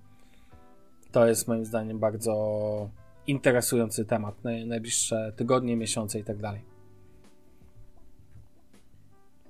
To 1.13 1.27
jest 1.27 1.49
moim 1.49 1.65
zdaniem 1.65 1.99
bardzo 1.99 2.91
interesujący 3.27 4.05
temat. 4.05 4.35
Najbliższe 4.67 5.33
tygodnie, 5.37 5.77
miesiące 5.77 6.19
i 6.19 6.25
tak 6.25 6.37
dalej. 6.37 6.74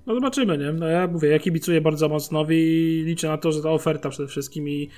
No 0.07 0.15
zobaczymy, 0.15 0.59
nie? 0.59 0.73
No 0.73 0.87
ja 0.87 1.07
mówię, 1.07 1.29
ja 1.29 1.39
kibicuję 1.39 1.81
bardzo 1.81 2.09
mocno 2.09 2.47
i 2.51 3.03
liczę 3.07 3.29
na 3.29 3.39
to, 3.39 3.53
że 3.53 3.63
ta 3.63 3.71
oferta 3.71 4.09
przede 4.09 4.29
wszystkim 4.29 4.69
i 4.69 4.89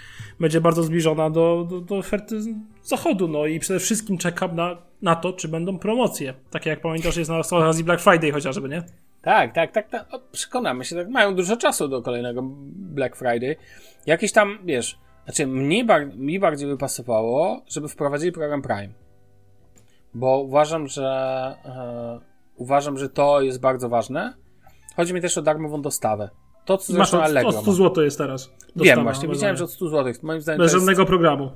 będzie 0.40 0.60
bardzo 0.60 0.82
zbliżona 0.82 1.30
do, 1.30 1.66
do, 1.70 1.80
do 1.80 1.96
oferty 1.96 2.40
zachodu, 2.82 3.28
no 3.28 3.46
i 3.46 3.58
przede 3.58 3.80
wszystkim 3.80 4.18
czekam 4.18 4.56
na, 4.56 4.76
na 5.02 5.16
to, 5.16 5.32
czy 5.32 5.48
będą 5.48 5.78
promocje. 5.78 6.34
Takie 6.50 6.70
jak 6.70 6.80
pamiętasz, 6.80 7.16
jest 7.16 7.30
na 7.30 7.38
okazji 7.38 7.84
Black 7.84 8.02
Friday 8.02 8.32
chociażby, 8.32 8.68
nie? 8.68 8.82
Tak, 9.22 9.52
tak, 9.52 9.72
tak, 9.72 9.88
tak. 9.88 10.14
O, 10.14 10.20
przekonamy 10.32 10.84
się, 10.84 10.96
tak 10.96 11.08
mają 11.08 11.34
dużo 11.34 11.56
czasu 11.56 11.88
do 11.88 12.02
kolejnego 12.02 12.42
Black 12.76 13.16
Friday. 13.16 13.56
Jakiś 14.06 14.32
tam, 14.32 14.58
wiesz, 14.64 14.98
znaczy 15.24 15.46
mnie, 15.46 15.84
bar 15.84 16.16
mi 16.16 16.38
bardziej 16.38 16.68
by 16.68 16.76
pasowało, 16.76 17.62
żeby 17.68 17.88
wprowadzili 17.88 18.32
program 18.32 18.62
Prime. 18.62 18.88
Bo 20.14 20.38
uważam, 20.38 20.86
że 20.86 21.04
e, 21.64 22.20
uważam, 22.56 22.98
że 22.98 23.08
to 23.08 23.40
jest 23.40 23.60
bardzo 23.60 23.88
ważne 23.88 24.45
Chodzi 24.96 25.14
mi 25.14 25.20
też 25.20 25.38
o 25.38 25.42
darmową 25.42 25.82
dostawę. 25.82 26.30
To, 26.64 26.78
co 26.78 26.92
Masz 26.92 27.14
od, 27.14 27.22
Allegro 27.22 27.50
od 27.50 27.62
100 27.62 27.72
zł 27.72 28.04
jest 28.04 28.18
teraz. 28.18 28.50
Wiem, 28.76 29.02
właśnie, 29.02 29.28
widziałem, 29.28 29.56
że 29.56 29.64
od 29.64 29.70
100 29.70 29.88
zł. 29.88 30.12
Moim 30.22 30.40
zdaniem 30.40 30.58
Bez 30.58 30.72
żadnego 30.72 31.02
jest... 31.02 31.08
programu. 31.08 31.50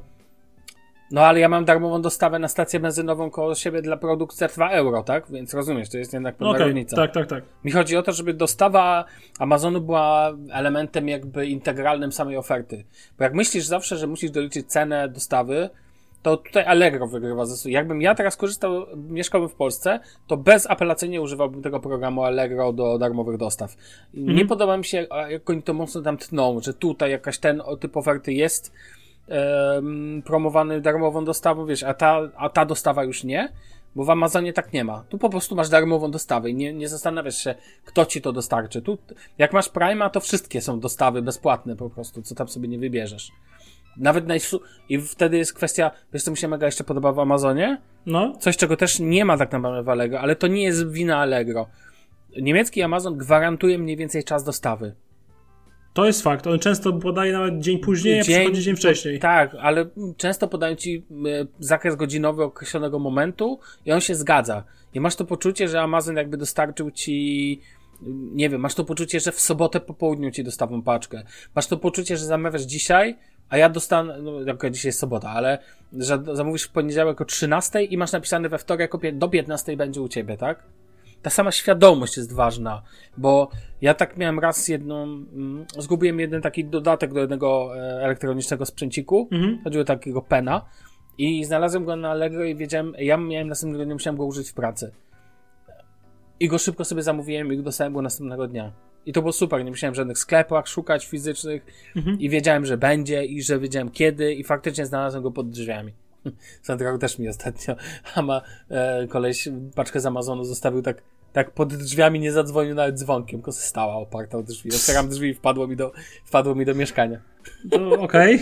No 1.10 1.20
ale 1.20 1.40
ja 1.40 1.48
mam 1.48 1.64
darmową 1.64 2.02
dostawę 2.02 2.38
na 2.38 2.48
stację 2.48 2.80
benzynową 2.80 3.30
koło 3.30 3.54
siebie 3.54 3.82
dla 3.82 3.96
produkcji 3.96 4.46
2 4.54 4.70
euro, 4.70 5.02
tak? 5.02 5.30
Więc 5.30 5.54
rozumiesz, 5.54 5.90
to 5.90 5.98
jest 5.98 6.12
jednak 6.12 6.36
pewna 6.36 6.50
okay, 6.50 6.64
różnica. 6.64 6.96
Tak, 6.96 7.12
tak, 7.12 7.26
tak. 7.26 7.44
Mi 7.64 7.70
chodzi 7.70 7.96
o 7.96 8.02
to, 8.02 8.12
żeby 8.12 8.34
dostawa 8.34 9.04
Amazonu 9.38 9.80
była 9.80 10.32
elementem 10.52 11.08
jakby 11.08 11.46
integralnym 11.46 12.12
samej 12.12 12.36
oferty. 12.36 12.84
Bo 13.18 13.24
jak 13.24 13.34
myślisz 13.34 13.64
zawsze, 13.64 13.96
że 13.96 14.06
musisz 14.06 14.30
doliczyć 14.30 14.66
cenę 14.66 15.08
dostawy, 15.08 15.70
to 16.22 16.36
tutaj 16.36 16.64
Allegro 16.64 17.06
wygrywa. 17.06 17.44
Jakbym 17.64 18.02
ja 18.02 18.14
teraz 18.14 18.36
korzystał, 18.36 18.86
mieszkałbym 18.96 19.50
w 19.50 19.54
Polsce, 19.54 20.00
to 20.26 20.36
bezapelacyjnie 20.36 21.20
używałbym 21.20 21.62
tego 21.62 21.80
programu 21.80 22.24
Allegro 22.24 22.72
do 22.72 22.98
darmowych 22.98 23.36
dostaw. 23.36 23.76
Mhm. 24.14 24.36
Nie 24.36 24.46
podoba 24.46 24.76
mi 24.76 24.84
się, 24.84 25.06
jak 25.28 25.50
oni 25.50 25.62
to 25.62 25.74
mocno 25.74 26.02
tam 26.02 26.16
tną, 26.16 26.60
że 26.60 26.74
tutaj 26.74 27.10
jakaś 27.10 27.38
ten 27.38 27.62
typ 27.80 27.96
oferty 27.96 28.32
jest 28.32 28.72
um, 29.28 30.22
promowany 30.26 30.80
darmową 30.80 31.24
dostawą, 31.24 31.66
wiesz, 31.66 31.82
a 31.82 31.94
ta, 31.94 32.20
a 32.36 32.48
ta 32.48 32.64
dostawa 32.64 33.04
już 33.04 33.24
nie. 33.24 33.52
Bo 33.96 34.04
w 34.04 34.10
Amazonie 34.10 34.52
tak 34.52 34.72
nie 34.72 34.84
ma. 34.84 35.04
Tu 35.08 35.18
po 35.18 35.30
prostu 35.30 35.56
masz 35.56 35.68
darmową 35.68 36.10
dostawę 36.10 36.50
i 36.50 36.54
nie, 36.54 36.72
nie 36.72 36.88
zastanawiasz 36.88 37.36
się, 37.36 37.54
kto 37.84 38.06
ci 38.06 38.22
to 38.22 38.32
dostarczy. 38.32 38.82
Tu, 38.82 38.98
jak 39.38 39.52
masz 39.52 39.68
Prima, 39.68 40.10
to 40.10 40.20
wszystkie 40.20 40.60
są 40.60 40.80
dostawy 40.80 41.22
bezpłatne 41.22 41.76
po 41.76 41.90
prostu, 41.90 42.22
co 42.22 42.34
tam 42.34 42.48
sobie 42.48 42.68
nie 42.68 42.78
wybierzesz. 42.78 43.32
Nawet 43.96 44.26
najsu... 44.26 44.60
I 44.88 44.98
wtedy 44.98 45.38
jest 45.38 45.52
kwestia, 45.52 45.90
wiesz 46.12 46.22
co 46.22 46.30
mi 46.30 46.36
się 46.36 46.48
mega 46.48 46.66
jeszcze 46.66 46.84
podoba 46.84 47.12
w 47.12 47.18
Amazonie? 47.18 47.80
No. 48.06 48.36
Coś, 48.40 48.56
czego 48.56 48.76
też 48.76 48.98
nie 49.00 49.24
ma 49.24 49.38
tak 49.38 49.52
naprawdę 49.52 49.82
w 49.82 49.88
Allegro, 49.88 50.20
ale 50.20 50.36
to 50.36 50.46
nie 50.46 50.64
jest 50.64 50.90
wina 50.90 51.18
Allegro. 51.18 51.66
Niemiecki 52.40 52.82
Amazon 52.82 53.18
gwarantuje 53.18 53.78
mniej 53.78 53.96
więcej 53.96 54.24
czas 54.24 54.44
dostawy. 54.44 54.94
To 55.92 56.06
jest 56.06 56.22
fakt. 56.22 56.46
On 56.46 56.58
często 56.58 56.92
podaje 56.92 57.32
nawet 57.32 57.58
dzień 57.58 57.78
później, 57.78 58.22
dzień, 58.22 58.36
a 58.36 58.38
przychodzi 58.38 58.62
dzień 58.62 58.76
wcześniej. 58.76 59.18
Tak, 59.18 59.56
ale 59.60 59.86
często 60.16 60.48
podają 60.48 60.74
ci 60.74 61.06
e, 61.26 61.46
zakres 61.58 61.96
godzinowy 61.96 62.44
określonego 62.44 62.98
momentu 62.98 63.60
i 63.86 63.92
on 63.92 64.00
się 64.00 64.14
zgadza. 64.14 64.64
I 64.94 65.00
masz 65.00 65.16
to 65.16 65.24
poczucie, 65.24 65.68
że 65.68 65.80
Amazon 65.80 66.16
jakby 66.16 66.36
dostarczył 66.36 66.90
ci 66.90 67.60
nie 68.32 68.48
wiem, 68.48 68.60
masz 68.60 68.74
to 68.74 68.84
poczucie, 68.84 69.20
że 69.20 69.32
w 69.32 69.40
sobotę 69.40 69.80
po 69.80 69.94
południu 69.94 70.30
ci 70.30 70.44
dostawą 70.44 70.82
paczkę. 70.82 71.22
Masz 71.54 71.66
to 71.66 71.76
poczucie, 71.76 72.16
że 72.16 72.26
zamawiasz 72.26 72.62
dzisiaj, 72.62 73.18
a 73.50 73.56
ja 73.56 73.68
dostanę, 73.68 74.18
no 74.22 74.40
jak 74.40 74.70
dzisiaj 74.70 74.88
jest 74.88 74.98
sobota, 74.98 75.30
ale 75.30 75.58
że 75.92 76.18
zamówisz 76.32 76.62
w 76.62 76.70
poniedziałek 76.70 77.20
o 77.20 77.24
13 77.24 77.82
i 77.82 77.96
masz 77.96 78.12
napisane 78.12 78.48
we 78.48 78.58
wtorek 78.58 78.92
do 79.12 79.28
15 79.28 79.76
będzie 79.76 80.02
u 80.02 80.08
ciebie, 80.08 80.36
tak? 80.36 80.62
Ta 81.22 81.30
sama 81.30 81.52
świadomość 81.52 82.16
jest 82.16 82.32
ważna, 82.32 82.82
bo 83.16 83.50
ja 83.80 83.94
tak 83.94 84.16
miałem 84.16 84.38
raz 84.38 84.68
jedną, 84.68 85.02
mm, 85.02 85.66
zgubiłem 85.78 86.20
jeden 86.20 86.42
taki 86.42 86.64
dodatek 86.64 87.12
do 87.12 87.20
jednego 87.20 87.78
e, 87.78 88.04
elektronicznego 88.04 88.66
sprzęciku, 88.66 89.28
mhm. 89.32 89.58
chodziło 89.64 89.82
o 89.82 89.84
takiego 89.84 90.22
pena 90.22 90.64
i 91.18 91.44
znalazłem 91.44 91.84
go 91.84 91.96
na 91.96 92.10
Allegro 92.10 92.44
i 92.44 92.56
wiedziałem, 92.56 92.94
ja 92.98 93.16
miałem 93.16 93.48
następnego 93.48 93.84
dnia, 93.84 93.94
musiałem 93.94 94.16
go 94.16 94.24
użyć 94.24 94.50
w 94.50 94.54
pracy. 94.54 94.92
I 96.40 96.48
go 96.48 96.58
szybko 96.58 96.84
sobie 96.84 97.02
zamówiłem 97.02 97.52
i 97.52 97.56
go 97.56 97.62
dostałem 97.62 97.92
go 97.92 98.02
następnego 98.02 98.46
dnia. 98.46 98.72
I 99.06 99.12
to 99.12 99.20
było 99.20 99.32
super, 99.32 99.64
nie 99.64 99.70
musiałem 99.70 99.94
w 99.94 99.96
żadnych 99.96 100.18
sklepach 100.18 100.68
szukać 100.68 101.06
fizycznych 101.06 101.62
mhm. 101.96 102.20
i 102.20 102.28
wiedziałem, 102.28 102.66
że 102.66 102.78
będzie 102.78 103.24
i 103.24 103.42
że 103.42 103.58
wiedziałem 103.58 103.90
kiedy 103.90 104.34
i 104.34 104.44
faktycznie 104.44 104.86
znalazłem 104.86 105.22
go 105.22 105.30
pod 105.30 105.50
drzwiami. 105.50 105.92
Santiago 106.62 106.98
też 106.98 107.18
mi 107.18 107.28
ostatnio, 107.28 107.76
a 108.14 108.22
ma 108.22 108.42
e, 108.68 109.06
koleś 109.06 109.48
paczkę 109.74 110.00
z 110.00 110.06
Amazonu 110.06 110.44
zostawił 110.44 110.82
tak, 110.82 111.02
tak 111.32 111.50
pod 111.50 111.74
drzwiami, 111.74 112.20
nie 112.20 112.32
zadzwonił 112.32 112.74
nawet 112.74 112.98
dzwonkiem, 112.98 113.40
tylko 113.40 113.52
stała 113.52 113.94
oparta 113.94 114.38
o 114.38 114.42
drzwi. 114.42 114.70
Otwieram 114.74 115.08
drzwi 115.08 115.28
i 115.28 115.34
wpadło 115.34 115.66
mi 115.66 115.76
do, 115.76 115.92
wpadło 116.24 116.54
mi 116.54 116.64
do 116.64 116.74
mieszkania. 116.74 117.20
Okej. 117.98 118.34
Okay. 118.34 118.38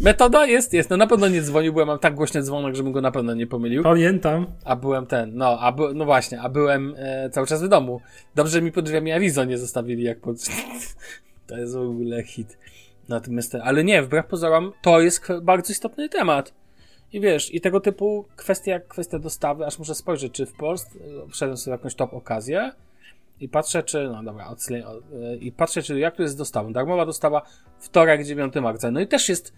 Metoda 0.00 0.46
jest, 0.46 0.72
jest. 0.72 0.90
No 0.90 0.96
na 0.96 1.06
pewno 1.06 1.28
nie 1.28 1.42
dzwonił, 1.42 1.72
bo 1.72 1.80
ja 1.80 1.86
mam 1.86 1.98
tak 1.98 2.14
głośny 2.14 2.42
dzwonek, 2.42 2.74
żebym 2.74 2.92
go 2.92 3.00
na 3.00 3.10
pewno 3.10 3.34
nie 3.34 3.46
pomylił. 3.46 3.82
Pamiętam. 3.82 4.46
A 4.64 4.76
byłem 4.76 5.06
ten, 5.06 5.30
no, 5.34 5.58
a 5.60 5.72
by, 5.72 5.94
no 5.94 6.04
właśnie, 6.04 6.40
a 6.40 6.48
byłem 6.48 6.94
e, 6.98 7.30
cały 7.30 7.46
czas 7.46 7.62
w 7.62 7.68
domu. 7.68 8.00
Dobrze, 8.34 8.52
że 8.52 8.62
mi 8.62 8.72
pod 8.72 8.84
drzwiami 8.84 9.12
awizo 9.12 9.44
nie 9.44 9.58
zostawili, 9.58 10.02
jak 10.02 10.20
pod... 10.20 10.36
to 11.46 11.56
jest 11.56 11.74
w 11.74 11.80
ogóle 11.80 12.22
hit. 12.22 12.58
Natomiast, 13.08 13.54
ale 13.54 13.84
nie, 13.84 14.02
wbrew 14.02 14.26
pozorom, 14.26 14.72
to 14.82 15.00
jest 15.00 15.28
bardzo 15.42 15.72
istotny 15.72 16.08
temat. 16.08 16.61
I 17.12 17.20
wiesz, 17.20 17.54
i 17.54 17.60
tego 17.60 17.80
typu 17.80 18.24
kwestia, 18.36 18.80
kwestia 18.80 19.18
dostawy, 19.18 19.66
aż 19.66 19.78
muszę 19.78 19.94
spojrzeć, 19.94 20.32
czy 20.32 20.46
w 20.46 20.52
Polsce, 20.52 20.98
wszedłem 21.30 21.56
sobie 21.56 21.72
jakąś 21.72 21.94
top 21.94 22.14
okazję, 22.14 22.72
i 23.42 23.48
patrzę, 23.48 23.82
czy, 23.82 24.08
no 24.12 24.22
dobra, 24.22 24.54
i 25.40 25.52
patrzę, 25.52 25.82
czy 25.82 25.98
jak 25.98 26.16
to 26.16 26.22
jest 26.22 26.34
z 26.34 26.36
dostawą. 26.36 26.72
Darmowa 26.72 27.06
dostawa 27.06 27.42
wtorek, 27.78 28.26
9 28.26 28.54
marca. 28.54 28.90
No 28.90 29.00
i 29.00 29.06
też 29.06 29.28
jest, 29.28 29.52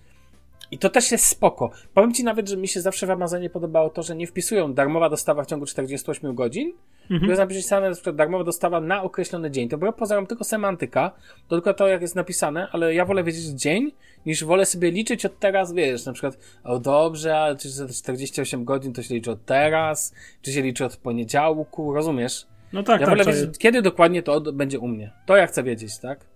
i 0.71 0.79
to 0.79 0.90
też 0.90 1.12
jest 1.12 1.27
spoko. 1.27 1.71
Powiem 1.95 2.14
ci 2.14 2.25
nawet, 2.25 2.49
że 2.49 2.57
mi 2.57 2.69
się 2.69 2.81
zawsze 2.81 3.07
w 3.07 3.11
Amazonie 3.11 3.51
podobało 3.51 3.90
to, 3.90 4.03
że 4.03 4.17
nie 4.17 4.27
wpisują 4.27 4.75
darmowa 4.75 5.09
dostawa 5.09 5.45
w 5.45 5.47
ciągu 5.47 5.67
48 5.67 6.35
godzin, 6.35 6.73
mhm. 7.11 7.31
jest 7.31 7.40
napisane 7.40 7.88
na 7.88 7.95
przykład 7.95 8.17
darmowa 8.17 8.45
dostawa 8.45 8.81
na 8.81 9.03
określony 9.03 9.51
dzień. 9.51 9.69
To 9.69 9.79
było 9.79 9.93
poza 9.93 10.27
tylko 10.27 10.45
semantyka, 10.45 11.11
to 11.49 11.57
tylko 11.57 11.75
to, 11.75 11.88
jak 11.88 12.03
jest 12.03 12.17
napisane, 12.17 12.69
ale 12.73 12.95
ja 12.95 13.05
wolę 13.05 13.25
wiedzieć 13.25 13.45
dzień, 13.45 13.93
niż 14.26 14.44
wolę 14.44 14.66
sobie 14.66 14.90
liczyć 14.90 15.26
od 15.26 15.38
teraz, 15.38 15.72
wiesz, 15.72 16.06
na 16.06 16.12
przykład, 16.12 16.38
o 16.64 16.78
dobrze, 16.78 17.38
ale 17.38 17.56
czy 17.56 17.70
za 17.70 17.88
48 17.88 18.64
godzin 18.64 18.92
to 18.92 19.02
się 19.02 19.14
liczy 19.14 19.30
od 19.30 19.44
teraz, 19.44 20.14
czy 20.42 20.52
się 20.52 20.62
liczy 20.62 20.84
od 20.84 20.96
poniedziałku, 20.96 21.94
rozumiesz? 21.94 22.46
No 22.72 22.82
tak, 22.82 23.00
ja 23.00 23.06
tak. 23.06 23.18
wolę 23.18 23.32
wiedzieć, 23.32 23.58
kiedy 23.58 23.82
dokładnie 23.82 24.22
to 24.22 24.40
będzie 24.40 24.78
u 24.78 24.88
mnie. 24.88 25.12
To 25.26 25.37
ja 25.37 25.46
chcę 25.46 25.62
wiedzieć, 25.62 25.98
tak? 25.98 26.26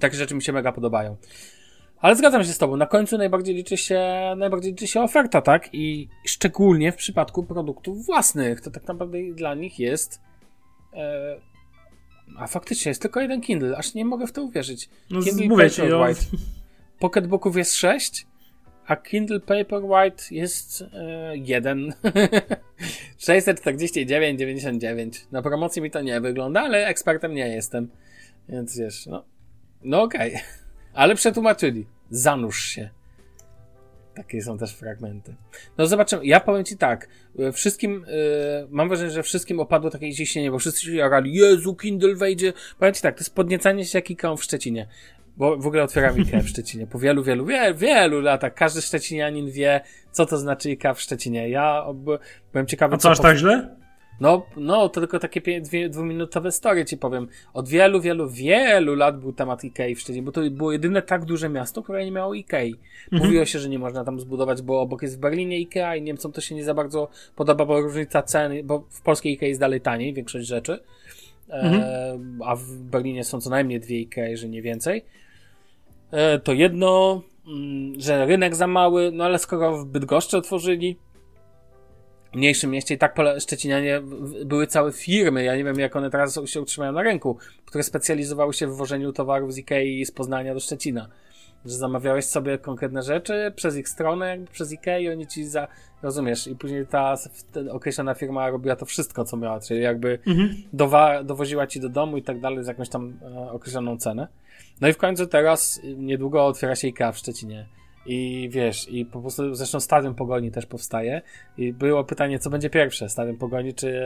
Takie 0.00 0.16
rzeczy 0.16 0.34
mi 0.34 0.42
się 0.42 0.52
mega 0.52 0.72
podobają. 0.72 1.16
Ale 1.98 2.16
zgadzam 2.16 2.44
się 2.44 2.52
z 2.52 2.58
tobą. 2.58 2.76
Na 2.76 2.86
końcu 2.86 3.18
najbardziej 3.18 3.54
liczy 3.54 3.76
się, 3.76 4.02
najbardziej 4.36 4.72
liczy 4.72 4.86
się 4.86 5.02
oferta, 5.02 5.42
tak? 5.42 5.68
I 5.72 6.08
szczególnie 6.24 6.92
w 6.92 6.96
przypadku 6.96 7.44
produktów 7.44 8.06
własnych. 8.06 8.60
To 8.60 8.70
tak 8.70 8.88
naprawdę 8.88 9.18
dla 9.34 9.54
nich 9.54 9.78
jest. 9.78 10.20
E, 10.94 11.36
a 12.38 12.46
faktycznie 12.46 12.90
jest 12.90 13.02
tylko 13.02 13.20
jeden 13.20 13.40
Kindle. 13.40 13.76
Aż 13.76 13.94
nie 13.94 14.04
mogę 14.04 14.26
w 14.26 14.32
to 14.32 14.42
uwierzyć. 14.42 14.88
No, 15.10 15.22
Kindle 15.22 15.48
mówię 15.48 15.70
ci, 15.70 15.82
Paperwhite. 15.82 16.36
Pocketbooków 16.98 17.56
jest 17.56 17.74
sześć, 17.74 18.26
a 18.86 18.96
Kindle 18.96 19.40
Paperwhite 19.40 20.24
jest 20.30 20.82
e, 20.82 21.36
jeden. 21.36 21.94
649,99. 23.18 25.26
Na 25.32 25.42
promocji 25.42 25.82
mi 25.82 25.90
to 25.90 26.00
nie 26.00 26.20
wygląda, 26.20 26.60
ale 26.60 26.86
ekspertem 26.86 27.34
nie 27.34 27.48
jestem. 27.48 27.88
Więc 28.48 28.78
wiesz, 28.78 29.06
no. 29.06 29.24
No 29.84 30.02
okej. 30.02 30.30
Okay. 30.30 30.42
Ale 30.94 31.14
przetłumaczyli. 31.14 31.86
Zanurz 32.10 32.64
się. 32.64 32.90
Takie 34.14 34.42
są 34.42 34.58
też 34.58 34.74
fragmenty. 34.74 35.34
No 35.78 35.86
zobaczymy. 35.86 36.26
Ja 36.26 36.40
powiem 36.40 36.64
ci 36.64 36.76
tak. 36.76 37.08
Wszystkim, 37.52 37.92
yy, 37.92 38.68
mam 38.70 38.88
wrażenie, 38.88 39.10
że 39.10 39.22
wszystkim 39.22 39.60
opadło 39.60 39.90
takie 39.90 40.14
ciśnienie, 40.14 40.50
bo 40.50 40.58
wszyscy 40.58 40.80
się 40.80 40.94
jarali. 40.94 41.34
Jezu, 41.34 41.74
Kindle 41.74 42.14
wejdzie. 42.14 42.52
Powiem 42.78 42.94
ci 42.94 43.02
tak, 43.02 43.14
to 43.14 43.20
jest 43.20 43.34
podniecanie 43.34 43.84
się 43.84 43.98
jak 43.98 44.10
IKEA 44.10 44.36
w 44.36 44.44
Szczecinie. 44.44 44.88
Bo 45.36 45.56
w 45.56 45.66
ogóle 45.66 45.82
otwieram 45.82 46.14
IKEA 46.14 46.40
w 46.40 46.48
Szczecinie. 46.48 46.86
Po 46.86 46.98
wielu, 46.98 47.22
wielu, 47.22 47.46
wielu, 47.46 47.76
wielu 47.76 48.20
latach 48.20 48.54
każdy 48.54 48.82
szczecinianin 48.82 49.50
wie, 49.50 49.80
co 50.12 50.26
to 50.26 50.38
znaczy 50.38 50.68
IKEA 50.68 50.94
w 50.94 51.00
Szczecinie. 51.00 51.48
Ja 51.48 51.86
byłem 52.52 52.66
ciekawy... 52.66 52.94
A 52.94 52.98
co, 52.98 53.10
aż 53.10 53.20
tak 53.20 53.36
źle? 53.36 53.76
No, 54.20 54.46
no, 54.56 54.88
to 54.88 55.00
tylko 55.00 55.18
takie 55.18 55.60
dwie, 55.60 55.88
dwuminutowe 55.88 56.52
story 56.52 56.84
ci 56.84 56.96
powiem. 56.96 57.28
Od 57.54 57.68
wielu, 57.68 58.00
wielu, 58.00 58.28
wielu 58.28 58.94
lat 58.94 59.20
był 59.20 59.32
temat 59.32 59.64
Ikei 59.64 59.94
w 59.94 60.00
Szczecinie, 60.00 60.22
bo 60.22 60.32
to 60.32 60.40
było 60.50 60.72
jedyne 60.72 61.02
tak 61.02 61.24
duże 61.24 61.48
miasto, 61.48 61.82
które 61.82 62.04
nie 62.04 62.12
miało 62.12 62.34
Ikei. 62.34 62.74
Mhm. 63.04 63.22
Mówiło 63.22 63.44
się, 63.44 63.58
że 63.58 63.68
nie 63.68 63.78
można 63.78 64.04
tam 64.04 64.20
zbudować, 64.20 64.62
bo 64.62 64.80
obok 64.80 65.02
jest 65.02 65.16
w 65.16 65.20
Berlinie 65.20 65.60
Ikea 65.60 65.96
i 65.96 66.02
Niemcom 66.02 66.32
to 66.32 66.40
się 66.40 66.54
nie 66.54 66.64
za 66.64 66.74
bardzo 66.74 67.08
podoba, 67.36 67.64
bo 67.64 67.80
różnica 67.80 68.22
ceny, 68.22 68.64
bo 68.64 68.84
w 68.90 69.02
polskiej 69.02 69.32
Ikei 69.32 69.48
jest 69.48 69.60
dalej 69.60 69.80
taniej, 69.80 70.14
większość 70.14 70.46
rzeczy, 70.46 70.78
mhm. 71.48 71.82
e, 71.82 72.18
a 72.44 72.56
w 72.56 72.72
Berlinie 72.72 73.24
są 73.24 73.40
co 73.40 73.50
najmniej 73.50 73.80
dwie 73.80 74.00
Ikei, 74.00 74.30
jeżeli 74.30 74.50
nie 74.50 74.62
więcej. 74.62 75.04
E, 76.10 76.38
to 76.38 76.52
jedno, 76.52 77.22
mm, 77.46 78.00
że 78.00 78.26
rynek 78.26 78.54
za 78.54 78.66
mały, 78.66 79.10
no 79.12 79.24
ale 79.24 79.38
skoro 79.38 79.78
w 79.78 79.86
Bydgoszczy 79.86 80.36
otworzyli, 80.36 80.98
mniejszym 82.34 82.70
mieście 82.70 82.94
i 82.94 82.98
tak 82.98 83.16
Szczecinianie 83.40 84.02
były 84.44 84.66
całe 84.66 84.92
firmy, 84.92 85.44
ja 85.44 85.56
nie 85.56 85.64
wiem 85.64 85.78
jak 85.78 85.96
one 85.96 86.10
teraz 86.10 86.40
się 86.44 86.60
utrzymają 86.60 86.92
na 86.92 87.02
rynku, 87.02 87.38
które 87.64 87.84
specjalizowały 87.84 88.54
się 88.54 88.66
w 88.66 88.76
wożeniu 88.76 89.12
towarów 89.12 89.52
z 89.52 89.58
Ikei 89.58 90.06
z 90.06 90.10
Poznania 90.10 90.54
do 90.54 90.60
Szczecina. 90.60 91.08
Że 91.64 91.74
zamawiałeś 91.74 92.24
sobie 92.24 92.58
konkretne 92.58 93.02
rzeczy 93.02 93.52
przez 93.56 93.76
ich 93.76 93.88
stronę, 93.88 94.38
przez 94.52 94.72
Ikea 94.72 94.98
i 94.98 95.08
oni 95.08 95.26
ci 95.26 95.44
za, 95.44 95.68
rozumiesz, 96.02 96.46
i 96.46 96.56
później 96.56 96.86
ta 96.86 97.14
określona 97.70 98.14
firma 98.14 98.50
robiła 98.50 98.76
to 98.76 98.86
wszystko, 98.86 99.24
co 99.24 99.36
miała, 99.36 99.60
czyli 99.60 99.80
jakby 99.82 100.18
mhm. 100.26 100.54
dowa, 100.72 101.24
dowoziła 101.24 101.66
ci 101.66 101.80
do 101.80 101.88
domu 101.88 102.16
i 102.16 102.22
tak 102.22 102.40
dalej 102.40 102.64
z 102.64 102.66
jakąś 102.66 102.88
tam 102.88 103.18
e, 103.22 103.50
określoną 103.50 103.98
cenę. 103.98 104.28
No 104.80 104.88
i 104.88 104.92
w 104.92 104.96
końcu 104.96 105.26
teraz 105.26 105.80
niedługo 105.96 106.46
otwiera 106.46 106.76
się 106.76 106.88
Ikea 106.88 107.12
w 107.12 107.18
Szczecinie. 107.18 107.66
I 108.06 108.48
wiesz, 108.52 108.88
i 108.88 109.04
po 109.04 109.20
prostu 109.20 109.54
zresztą 109.54 109.80
Stadion 109.80 110.14
Pogoni 110.14 110.50
też 110.50 110.66
powstaje. 110.66 111.22
I 111.58 111.72
było 111.72 112.04
pytanie, 112.04 112.38
co 112.38 112.50
będzie 112.50 112.70
pierwsze, 112.70 113.08
Stadion 113.08 113.36
Pogoni 113.36 113.74
czy, 113.74 114.00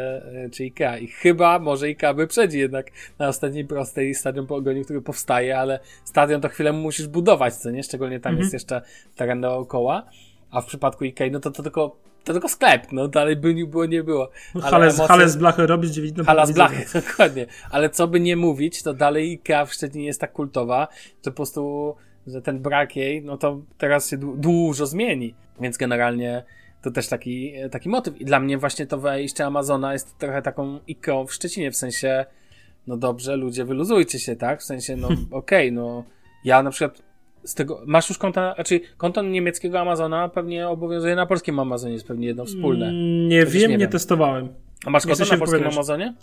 czy 0.53 0.65
Ikea. 0.65 0.99
I 0.99 1.07
chyba 1.07 1.59
może 1.59 1.91
Ikea 1.91 2.15
wyprzedzi 2.15 2.59
jednak 2.59 2.91
na 3.19 3.29
ostatniej 3.29 3.65
prostej 3.65 4.15
Stadion 4.15 4.47
Pogoni, 4.47 4.85
który 4.85 5.03
powstaje, 5.03 5.59
ale 5.59 5.81
stadion 6.05 6.41
to 6.41 6.49
chwilę 6.49 6.73
musisz 6.73 7.07
budować, 7.07 7.55
co 7.55 7.71
nie? 7.71 7.83
Szczególnie 7.83 8.21
tam 8.21 8.31
mhm. 8.31 8.43
jest 8.43 8.53
jeszcze 8.53 8.83
teren 9.17 9.41
dookoła. 9.41 10.07
A 10.51 10.61
w 10.61 10.67
przypadku 10.67 11.05
Ikei, 11.05 11.31
no 11.31 11.41
to, 11.41 11.51
to 11.51 11.63
tylko 11.63 11.97
to 12.25 12.33
tylko 12.33 12.49
sklep, 12.49 12.93
no 12.93 13.09
dalej 13.09 13.37
by 13.37 13.55
nie 13.55 13.67
było, 13.67 13.87
nie 13.87 14.03
było. 14.03 14.31
Ale 14.55 14.63
hale, 14.63 14.87
emocje... 14.87 15.07
hale 15.07 15.29
z 15.29 15.37
blachy 15.37 15.67
robić, 15.67 15.91
gdzie 15.91 16.03
widno 16.03 16.25
Hala 16.25 16.47
z 16.47 16.53
blachy, 16.53 17.01
dokładnie. 17.01 17.47
Ale 17.71 17.91
co 17.91 18.09
by 18.09 18.21
nie 18.21 18.37
mówić, 18.37 18.83
to 18.83 18.95
dalej 18.95 19.33
Ikea 19.33 19.65
w 19.67 19.73
Szczecinie 19.73 20.07
jest 20.07 20.21
tak 20.21 20.33
kultowa, 20.33 20.89
że 21.25 21.31
po 21.31 21.37
prostu 21.37 21.95
że 22.27 22.43
ten 22.43 22.59
brak 22.59 22.97
jej, 22.97 23.23
no 23.23 23.37
to 23.37 23.61
teraz 23.79 24.11
się 24.11 24.17
du 24.17 24.37
dużo 24.37 24.87
zmieni. 24.87 25.35
Więc 25.61 25.77
generalnie 25.77 26.45
to 26.83 26.91
też 26.91 27.09
taki, 27.09 27.53
taki 27.71 27.89
motyw. 27.89 28.21
I 28.21 28.25
dla 28.25 28.41
mnie 28.41 28.59
właśnie 28.59 28.87
to 28.87 28.99
wejście 28.99 29.47
Amazona 29.47 29.93
jest 29.93 30.19
trochę 30.19 30.43
taką 30.43 30.81
iką 30.87 31.27
w 31.27 31.33
Szczecinie, 31.33 31.71
w 31.71 31.77
sensie, 31.77 32.27
no 32.87 32.97
dobrze, 32.97 33.37
ludzie, 33.37 33.65
wyluzujcie 33.65 34.19
się, 34.19 34.37
tak? 34.37 34.61
W 34.61 34.65
sensie, 34.65 34.97
no 34.97 35.09
okej, 35.31 35.69
okay, 35.69 35.73
no 35.73 36.05
ja 36.45 36.63
na 36.63 36.71
przykład 36.71 37.03
z 37.45 37.55
tego, 37.55 37.83
masz 37.87 38.09
już 38.09 38.19
konta, 38.19 38.55
znaczy 38.55 38.81
konto 38.97 39.23
niemieckiego 39.23 39.81
Amazona 39.81 40.29
pewnie 40.29 40.69
obowiązuje 40.69 41.17
na 41.17 41.27
polskim 41.27 41.59
Amazonie, 41.59 41.93
jest 41.93 42.07
pewnie 42.07 42.27
jedno 42.27 42.45
wspólne. 42.45 42.87
Mm, 42.89 43.29
nie 43.29 43.47
wiem, 43.47 43.63
nie, 43.63 43.69
nie 43.69 43.79
wiem. 43.79 43.91
testowałem. 43.91 44.49
A 44.87 44.91
masz 44.91 45.07
konto 45.07 45.25
na 45.25 45.39
polskim 45.39 45.67
Amazonie? 45.67 46.15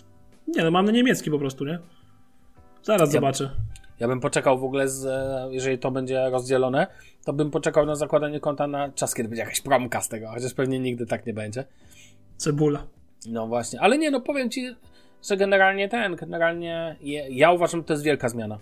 Nie, 0.47 0.63
no 0.63 0.71
mam 0.71 0.85
na 0.85 0.91
niemiecki 0.91 1.31
po 1.31 1.39
prostu, 1.39 1.65
nie? 1.65 1.79
Zaraz 2.83 3.09
ja, 3.09 3.13
zobaczę. 3.13 3.49
Ja 3.99 4.07
bym 4.07 4.19
poczekał 4.19 4.59
w 4.59 4.63
ogóle, 4.63 4.87
z, 4.89 5.07
jeżeli 5.51 5.77
to 5.77 5.91
będzie 5.91 6.29
rozdzielone, 6.29 6.87
to 7.25 7.33
bym 7.33 7.51
poczekał 7.51 7.85
na 7.85 7.95
zakładanie 7.95 8.39
konta 8.39 8.67
na 8.67 8.91
czas, 8.91 9.15
kiedy 9.15 9.29
będzie 9.29 9.43
jakaś 9.43 9.61
promka 9.61 10.01
z 10.01 10.09
tego, 10.09 10.27
chociaż 10.27 10.53
pewnie 10.53 10.79
nigdy 10.79 11.05
tak 11.05 11.25
nie 11.25 11.33
będzie. 11.33 11.65
Cebula. 12.37 12.87
No 13.29 13.47
właśnie, 13.47 13.81
ale 13.81 13.97
nie, 13.97 14.11
no 14.11 14.21
powiem 14.21 14.49
ci, 14.49 14.75
że 15.29 15.37
generalnie 15.37 15.89
ten, 15.89 16.15
generalnie 16.15 16.95
je, 17.01 17.27
ja 17.29 17.51
uważam, 17.51 17.79
że 17.79 17.83
to 17.83 17.93
jest 17.93 18.03
wielka 18.03 18.29
zmiana. 18.29 18.59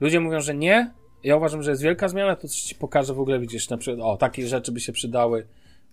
Ludzie 0.00 0.20
mówią, 0.20 0.40
że 0.40 0.54
nie, 0.54 0.90
ja 1.24 1.36
uważam, 1.36 1.62
że 1.62 1.70
jest 1.70 1.82
wielka 1.82 2.08
zmiana, 2.08 2.36
to 2.36 2.48
coś 2.48 2.60
ci 2.60 2.74
pokażę 2.74 3.14
w 3.14 3.20
ogóle, 3.20 3.38
widzisz, 3.38 3.70
na 3.70 3.76
przykład, 3.76 4.06
o, 4.06 4.16
takie 4.16 4.46
rzeczy 4.46 4.72
by 4.72 4.80
się 4.80 4.92
przydały, 4.92 5.46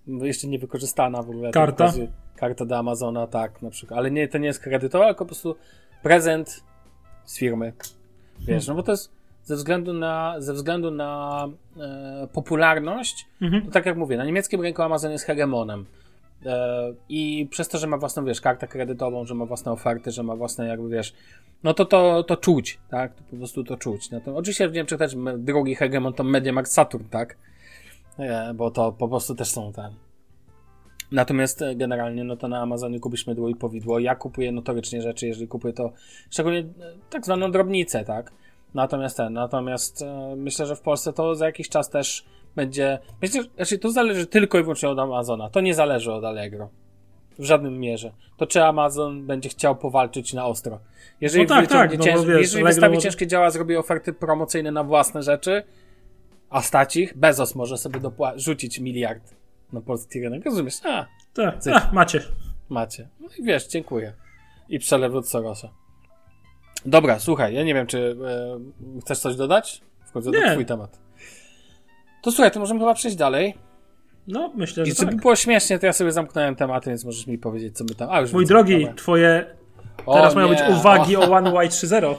jeszcze 0.07 0.47
nie 0.47 0.59
wykorzystana 0.59 1.23
w 1.23 1.29
ogóle. 1.29 1.51
Karta? 1.51 1.93
karta 2.36 2.65
do 2.65 2.77
Amazona, 2.77 3.27
tak, 3.27 3.62
na 3.62 3.69
przykład, 3.69 3.97
ale 3.97 4.12
nie, 4.12 4.27
to 4.27 4.38
nie 4.38 4.47
jest 4.47 4.59
kredytowa, 4.59 5.05
tylko 5.05 5.25
po 5.25 5.29
prostu 5.29 5.55
prezent 6.03 6.63
z 7.25 7.38
firmy. 7.38 7.73
Wiesz, 8.39 8.67
no 8.67 8.75
bo 8.75 8.83
to 8.83 8.91
jest 8.91 9.12
ze 9.43 9.55
względu 9.55 9.93
na, 9.93 10.36
ze 10.38 10.53
względu 10.53 10.91
na 10.91 11.47
e, 11.77 12.27
popularność, 12.33 13.27
mhm. 13.41 13.65
to 13.65 13.71
tak 13.71 13.86
jak 13.86 13.97
mówię, 13.97 14.17
na 14.17 14.25
niemieckim 14.25 14.62
rynku 14.62 14.81
Amazon 14.81 15.12
jest 15.12 15.25
hegemonem. 15.25 15.86
E, 16.45 16.93
I 17.10 17.47
przez 17.51 17.67
to, 17.67 17.77
że 17.77 17.88
ma 17.88 17.97
własną, 17.97 18.25
wiesz, 18.25 18.41
kartę 18.41 18.67
kredytową, 18.67 19.25
że 19.25 19.36
ma 19.36 19.45
własne 19.45 19.71
oferty, 19.71 20.12
że 20.12 20.23
ma 20.23 20.36
własne, 20.36 20.67
jakby 20.67 20.89
wiesz, 20.89 21.13
no 21.63 21.73
to 21.73 21.86
to, 21.86 22.23
to 22.23 22.38
czuć, 22.38 22.79
tak? 22.89 23.15
To 23.15 23.23
po 23.23 23.38
prostu 23.38 23.63
to 23.63 23.77
czuć. 23.77 24.12
No 24.12 24.21
to, 24.21 24.36
oczywiście 24.36 24.69
w 24.69 24.73
Niemczech 24.73 24.99
też 24.99 25.15
drugi 25.38 25.75
hegemon 25.75 26.13
to 26.13 26.23
Mediamarkt 26.23 26.71
Saturn, 26.71 27.03
tak? 27.10 27.38
E, 28.19 28.53
bo 28.53 28.71
to 28.71 28.91
po 28.91 29.08
prostu 29.08 29.36
też 29.36 29.51
są 29.51 29.73
te. 29.73 29.89
Natomiast 31.12 31.62
e, 31.62 31.75
generalnie, 31.75 32.23
no 32.23 32.38
to 32.38 32.47
na 32.47 32.62
Amazonie 32.62 32.99
kupisz 32.99 33.27
mydło 33.27 33.49
i 33.49 33.56
powidło. 33.56 33.99
Ja 33.99 34.15
kupuję 34.15 34.51
notorycznie 34.51 35.01
rzeczy, 35.01 35.27
jeżeli 35.27 35.47
kupuję 35.47 35.73
to 35.73 35.91
szczególnie 36.29 36.63
tak 37.10 37.25
zwaną 37.25 37.51
drobnicę, 37.51 38.06
tak? 38.06 38.32
Natomiast 38.73 39.17
ten, 39.17 39.34
natomiast 39.34 40.06
myślę, 40.38 40.65
że 40.65 40.75
w 40.75 40.82
Polsce 40.82 41.13
to 41.13 41.36
za 41.36 41.45
jakiś 41.45 41.69
czas 41.69 41.89
też 41.89 42.25
będzie. 42.55 42.99
Myślę, 43.21 43.43
że 43.43 43.49
znaczy 43.55 43.79
to 43.79 43.91
zależy 43.91 44.27
tylko 44.27 44.59
i 44.59 44.61
wyłącznie 44.61 44.89
od 44.89 44.99
Amazona. 44.99 45.49
To 45.49 45.61
nie 45.61 45.75
zależy 45.75 46.11
od 46.11 46.23
Allegro. 46.23 46.69
W 47.39 47.43
żadnym 47.43 47.79
mierze. 47.79 48.11
To 48.37 48.47
czy 48.47 48.63
Amazon 48.63 49.25
będzie 49.25 49.49
chciał 49.49 49.75
powalczyć 49.75 50.33
na 50.33 50.45
ostro. 50.45 50.79
Jeżeli, 51.21 51.43
no 51.43 51.49
tak, 51.49 51.67
tak, 51.67 51.97
no, 51.97 52.03
cięż... 52.03 52.25
wiesz, 52.25 52.37
jeżeli 52.37 52.63
wystawi 52.63 52.95
może... 52.95 53.03
ciężkie 53.03 53.27
działa, 53.27 53.49
zrobi 53.49 53.75
oferty 53.75 54.13
promocyjne 54.13 54.71
na 54.71 54.83
własne 54.83 55.23
rzeczy, 55.23 55.63
a 56.49 56.61
stać 56.61 56.95
ich, 56.95 57.17
Bezos 57.17 57.55
może 57.55 57.77
sobie 57.77 57.99
dopła- 57.99 58.33
rzucić 58.35 58.79
miliard 58.79 59.35
na 59.73 59.81
polski 59.81 60.21
rynek. 60.21 60.45
Rozumiesz? 60.45 60.79
A, 60.85 61.05
tak. 61.33 61.55
A, 61.73 61.91
macie. 61.93 62.21
Macie. 62.69 63.07
No 63.19 63.27
i 63.39 63.43
wiesz, 63.43 63.67
dziękuję. 63.67 64.13
I 64.69 64.79
przelew 64.79 65.15
od 65.15 65.29
Sorosa. 65.29 65.69
Dobra, 66.85 67.19
słuchaj, 67.19 67.53
ja 67.53 67.63
nie 67.63 67.73
wiem, 67.73 67.87
czy 67.87 68.17
e, 68.95 68.99
chcesz 69.01 69.19
coś 69.19 69.35
dodać? 69.35 69.81
W 70.05 70.11
końcu 70.11 70.31
nie. 70.31 70.41
to 70.41 70.51
twój 70.51 70.65
temat. 70.65 71.02
To 72.23 72.31
słuchaj, 72.31 72.51
to 72.51 72.59
możemy 72.59 72.79
chyba 72.79 72.93
przejść 72.93 73.17
dalej. 73.17 73.53
No, 74.27 74.51
myślę, 74.55 74.86
że 74.86 74.91
I 74.91 74.95
tak. 74.95 75.15
było 75.15 75.36
śmiesznie, 75.36 75.79
to 75.79 75.86
ja 75.86 75.93
sobie 75.93 76.12
zamknąłem 76.12 76.55
tematy, 76.55 76.89
więc 76.89 77.05
możesz 77.05 77.27
mi 77.27 77.38
powiedzieć, 77.38 77.77
co 77.77 77.83
my 77.83 77.95
tam... 77.95 78.09
A, 78.12 78.21
już 78.21 78.33
Mój 78.33 78.45
drogi, 78.45 78.88
twoje... 78.95 79.45
Teraz 80.13 80.36
mają 80.36 80.47
być 80.49 80.59
uwagi 80.69 81.17
o, 81.17 81.19
o 81.19 81.31
One 81.31 81.53
White 81.53 81.75
3.0. 81.75 82.15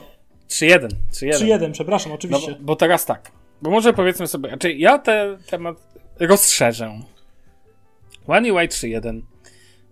3.1. 0.49 0.89
3.1, 1.13 1.73
przepraszam, 1.73 2.13
oczywiście. 2.13 2.51
No, 2.51 2.57
bo, 2.57 2.65
bo, 2.65 2.77
teraz 2.77 3.07
tak. 3.07 3.31
Bo 3.63 3.71
może 3.71 3.93
powiedzmy 3.93 4.27
sobie, 4.27 4.49
znaczy 4.49 4.73
ja 4.73 4.99
ten 4.99 5.39
temat 5.51 5.77
rozszerzę. 6.21 7.01
One 8.27 8.53
UI 8.53 8.69
3.1 8.69 9.21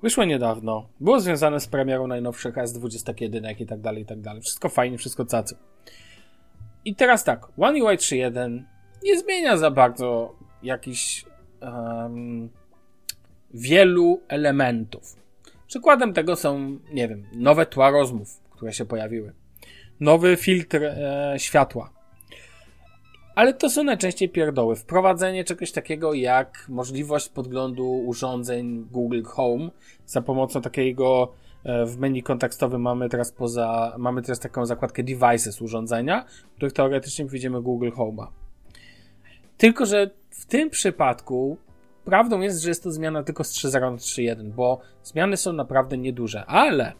wyszło 0.02 0.24
niedawno, 0.24 0.88
było 1.00 1.20
związane 1.20 1.60
z 1.60 1.66
premierą 1.66 2.06
najnowszych 2.06 2.54
S21 2.54 3.60
i 3.60 3.66
tak 3.66 3.80
dalej, 3.80 4.02
i 4.02 4.06
tak 4.06 4.20
dalej. 4.20 4.42
Wszystko 4.42 4.68
fajnie, 4.68 4.98
wszystko 4.98 5.24
cacy. 5.26 5.56
I 6.84 6.94
teraz 6.94 7.24
tak, 7.24 7.46
One 7.58 7.84
UI 7.84 7.96
3.1 7.96 8.71
nie 9.04 9.18
zmienia 9.18 9.56
za 9.56 9.70
bardzo 9.70 10.34
jakichś 10.62 11.24
um, 11.60 12.50
wielu 13.54 14.20
elementów. 14.28 15.16
Przykładem 15.66 16.12
tego 16.12 16.36
są, 16.36 16.78
nie 16.92 17.08
wiem, 17.08 17.26
nowe 17.32 17.66
tła 17.66 17.90
rozmów, 17.90 18.40
które 18.50 18.72
się 18.72 18.84
pojawiły. 18.84 19.32
Nowy 20.00 20.36
filtr 20.36 20.82
e, 20.84 21.34
światła, 21.38 21.90
ale 23.34 23.54
to 23.54 23.70
są 23.70 23.84
najczęściej 23.84 24.28
pierdoły. 24.28 24.76
Wprowadzenie 24.76 25.44
czegoś 25.44 25.72
takiego 25.72 26.14
jak 26.14 26.66
możliwość 26.68 27.28
podglądu 27.28 28.04
urządzeń 28.06 28.86
Google 28.90 29.22
Home 29.22 29.70
za 30.06 30.22
pomocą 30.22 30.60
takiego 30.60 31.32
e, 31.64 31.86
w 31.86 31.98
menu 31.98 32.22
kontekstowym 32.22 32.82
mamy 32.82 33.08
teraz 33.08 33.32
poza, 33.32 33.94
mamy 33.98 34.22
teraz 34.22 34.40
taką 34.40 34.66
zakładkę 34.66 35.02
devices 35.02 35.62
urządzenia, 35.62 36.24
w 36.52 36.56
których 36.56 36.72
teoretycznie 36.72 37.24
widzimy 37.24 37.62
Google 37.62 37.88
Home'a. 37.90 38.41
Tylko, 39.62 39.86
że 39.86 40.10
w 40.30 40.46
tym 40.46 40.70
przypadku 40.70 41.58
prawdą 42.04 42.40
jest, 42.40 42.62
że 42.62 42.68
jest 42.68 42.82
to 42.82 42.90
zmiana 42.90 43.22
tylko 43.22 43.44
z 43.44 43.52
3.0 43.52 43.80
na 43.80 43.96
3.1, 43.96 44.50
bo 44.50 44.80
zmiany 45.02 45.36
są 45.36 45.52
naprawdę 45.52 45.98
nieduże, 45.98 46.46
ale 46.46 46.92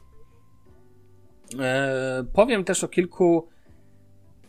e, 1.60 2.24
powiem 2.32 2.64
też 2.64 2.84
o 2.84 2.88
kilku 2.88 3.48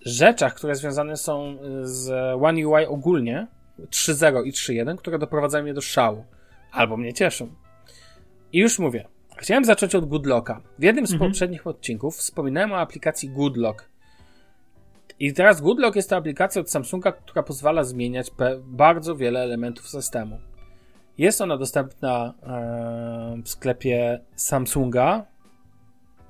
rzeczach, 0.06 0.54
które 0.54 0.76
związane 0.76 1.18
są 1.18 1.58
y, 1.82 1.88
z 1.88 2.10
One 2.44 2.68
UI 2.68 2.86
ogólnie, 2.86 3.48
3.0 3.80 4.46
i 4.46 4.52
3.1, 4.52 4.98
które 4.98 5.20
doprowadzają 5.20 5.64
mnie 5.64 5.74
do 5.74 5.82
szału. 5.82 6.26
Albo 6.72 6.98
mnie 6.98 7.14
cieszą. 7.14 7.56
I 8.52 8.60
już 8.60 8.80
mówię. 8.80 9.08
Chciałem 9.38 9.66
zacząć 9.66 9.96
od 9.96 10.10
Goodlocka. 10.10 10.62
W 10.80 10.84
jednym 10.84 11.08
z 11.08 11.14
mhm. 11.14 11.32
poprzednich 11.32 11.68
odcinków 11.68 12.16
wspominałem 12.16 12.72
o 12.72 12.78
aplikacji 12.78 13.30
Goodlock. 13.30 13.93
I 15.20 15.34
teraz 15.34 15.62
GoodLock 15.62 15.96
jest 15.96 16.10
to 16.10 16.16
aplikacja 16.16 16.62
od 16.62 16.72
Samsunga, 16.72 17.12
która 17.12 17.44
pozwala 17.44 17.84
zmieniać 17.84 18.32
bardzo 18.64 19.16
wiele 19.16 19.40
elementów 19.40 19.90
systemu. 19.90 20.40
Jest 21.18 21.42
ona 21.42 21.58
dostępna 21.58 22.34
e, 22.44 23.42
w 23.44 23.50
sklepie 23.50 24.20
Samsunga 24.36 25.26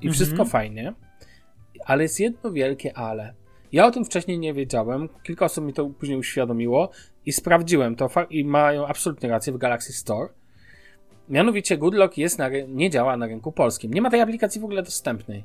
i 0.02 0.08
mhm. 0.08 0.14
wszystko 0.14 0.46
fajnie, 0.46 0.94
ale 1.86 2.04
jest 2.04 2.20
jedno 2.20 2.52
wielkie 2.52 2.98
ale. 2.98 3.34
Ja 3.72 3.86
o 3.86 3.92
tym 3.92 4.06
wcześniej 4.06 4.40
nie 4.40 4.54
wiedziałem, 4.54 5.10
kilka 5.24 5.46
osób 5.46 5.66
mi 5.66 5.74
to 5.74 5.86
później 5.86 6.18
uświadomiło 6.18 6.90
i 7.26 7.34
sprawdziłem 7.34 7.96
to 7.96 8.10
i 8.30 8.46
mają 8.46 8.88
absolutnie 8.88 9.30
rację 9.30 9.54
w 9.54 9.58
Galaxy 9.58 9.94
Store. 9.94 10.30
Mianowicie 11.30 11.78
GoodLock 11.78 12.18
jest 12.18 12.38
na, 12.38 12.50
nie 12.68 12.90
działa 12.90 13.18
na 13.18 13.26
rynku 13.26 13.52
polskim. 13.52 13.94
Nie 13.94 14.02
ma 14.02 14.10
tej 14.10 14.22
aplikacji 14.22 14.62
w 14.62 14.64
ogóle 14.64 14.84
dostępnej. 14.84 15.44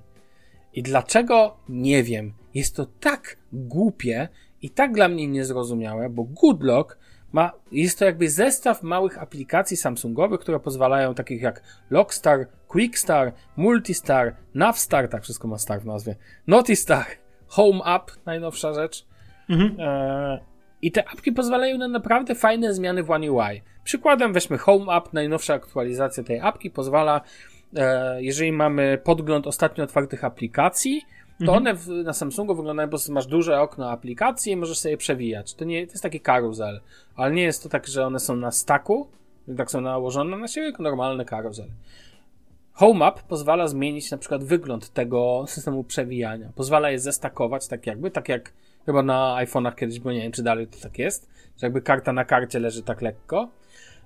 I 0.72 0.82
dlaczego? 0.82 1.56
Nie 1.68 2.02
wiem. 2.02 2.32
Jest 2.58 2.76
to 2.76 2.86
tak 3.00 3.36
głupie 3.52 4.28
i 4.62 4.70
tak 4.70 4.92
dla 4.92 5.08
mnie 5.08 5.26
niezrozumiałe, 5.26 6.10
bo 6.10 6.24
GoodLock 6.24 6.98
ma, 7.32 7.52
jest 7.72 7.98
to 7.98 8.04
jakby 8.04 8.30
zestaw 8.30 8.82
małych 8.82 9.22
aplikacji 9.22 9.76
Samsungowych, 9.76 10.40
które 10.40 10.60
pozwalają 10.60 11.14
takich 11.14 11.42
jak 11.42 11.62
Lockstar, 11.90 12.46
Quickstar, 12.68 13.32
Multistar, 13.56 14.34
Navstar, 14.54 15.08
tak 15.08 15.22
wszystko 15.22 15.48
ma 15.48 15.58
star 15.58 15.80
w 15.80 15.86
nazwie, 15.86 16.16
Notistar, 16.46 17.06
Home 17.46 17.80
App, 17.84 18.10
najnowsza 18.26 18.74
rzecz. 18.74 19.06
Mhm. 19.48 19.76
E, 19.78 20.40
I 20.82 20.92
te 20.92 21.08
apki 21.08 21.32
pozwalają 21.32 21.78
na 21.78 21.88
naprawdę 21.88 22.34
fajne 22.34 22.74
zmiany 22.74 23.02
w 23.02 23.10
One 23.10 23.32
UI. 23.32 23.62
Przykładem 23.84 24.32
weźmy 24.32 24.58
Home 24.58 24.96
App, 24.96 25.12
najnowsza 25.12 25.54
aktualizacja 25.54 26.24
tej 26.24 26.40
apki 26.40 26.70
pozwala, 26.70 27.20
e, 27.76 28.22
jeżeli 28.22 28.52
mamy 28.52 28.98
podgląd 29.04 29.46
ostatnio 29.46 29.84
otwartych 29.84 30.24
aplikacji, 30.24 31.02
to 31.38 31.44
mhm. 31.44 31.56
one 31.58 31.74
w, 31.74 31.88
na 31.88 32.12
Samsungu 32.12 32.54
wyglądają, 32.54 32.90
bo 32.90 32.98
masz 33.08 33.26
duże 33.26 33.60
okno 33.60 33.90
aplikacji 33.90 34.52
i 34.52 34.56
możesz 34.56 34.78
sobie 34.78 34.96
przewijać. 34.96 35.54
To, 35.54 35.64
nie, 35.64 35.86
to 35.86 35.92
jest 35.92 36.02
taki 36.02 36.20
karuzel, 36.20 36.80
ale 37.16 37.34
nie 37.34 37.42
jest 37.42 37.62
to 37.62 37.68
tak, 37.68 37.86
że 37.86 38.06
one 38.06 38.20
są 38.20 38.36
na 38.36 38.50
staku, 38.50 39.08
tak 39.56 39.70
są 39.70 39.80
nałożone 39.80 40.36
na 40.36 40.48
siebie, 40.48 40.66
jako 40.66 40.82
normalny 40.82 41.24
karuzel. 41.24 41.68
Home 42.72 43.06
App 43.06 43.22
pozwala 43.22 43.68
zmienić 43.68 44.10
na 44.10 44.18
przykład 44.18 44.44
wygląd 44.44 44.88
tego 44.88 45.44
systemu 45.48 45.84
przewijania. 45.84 46.52
Pozwala 46.54 46.90
je 46.90 46.98
zestakować 46.98 47.68
tak 47.68 47.86
jakby, 47.86 48.10
tak 48.10 48.28
jak 48.28 48.52
chyba 48.86 49.02
na 49.02 49.36
iPhone'ach 49.44 49.74
kiedyś, 49.74 50.00
bo 50.00 50.12
nie 50.12 50.20
wiem 50.20 50.32
czy 50.32 50.42
dalej 50.42 50.66
to 50.66 50.78
tak 50.82 50.98
jest, 50.98 51.28
że 51.60 51.66
jakby 51.66 51.82
karta 51.82 52.12
na 52.12 52.24
karcie 52.24 52.58
leży 52.58 52.82
tak 52.82 53.02
lekko. 53.02 53.48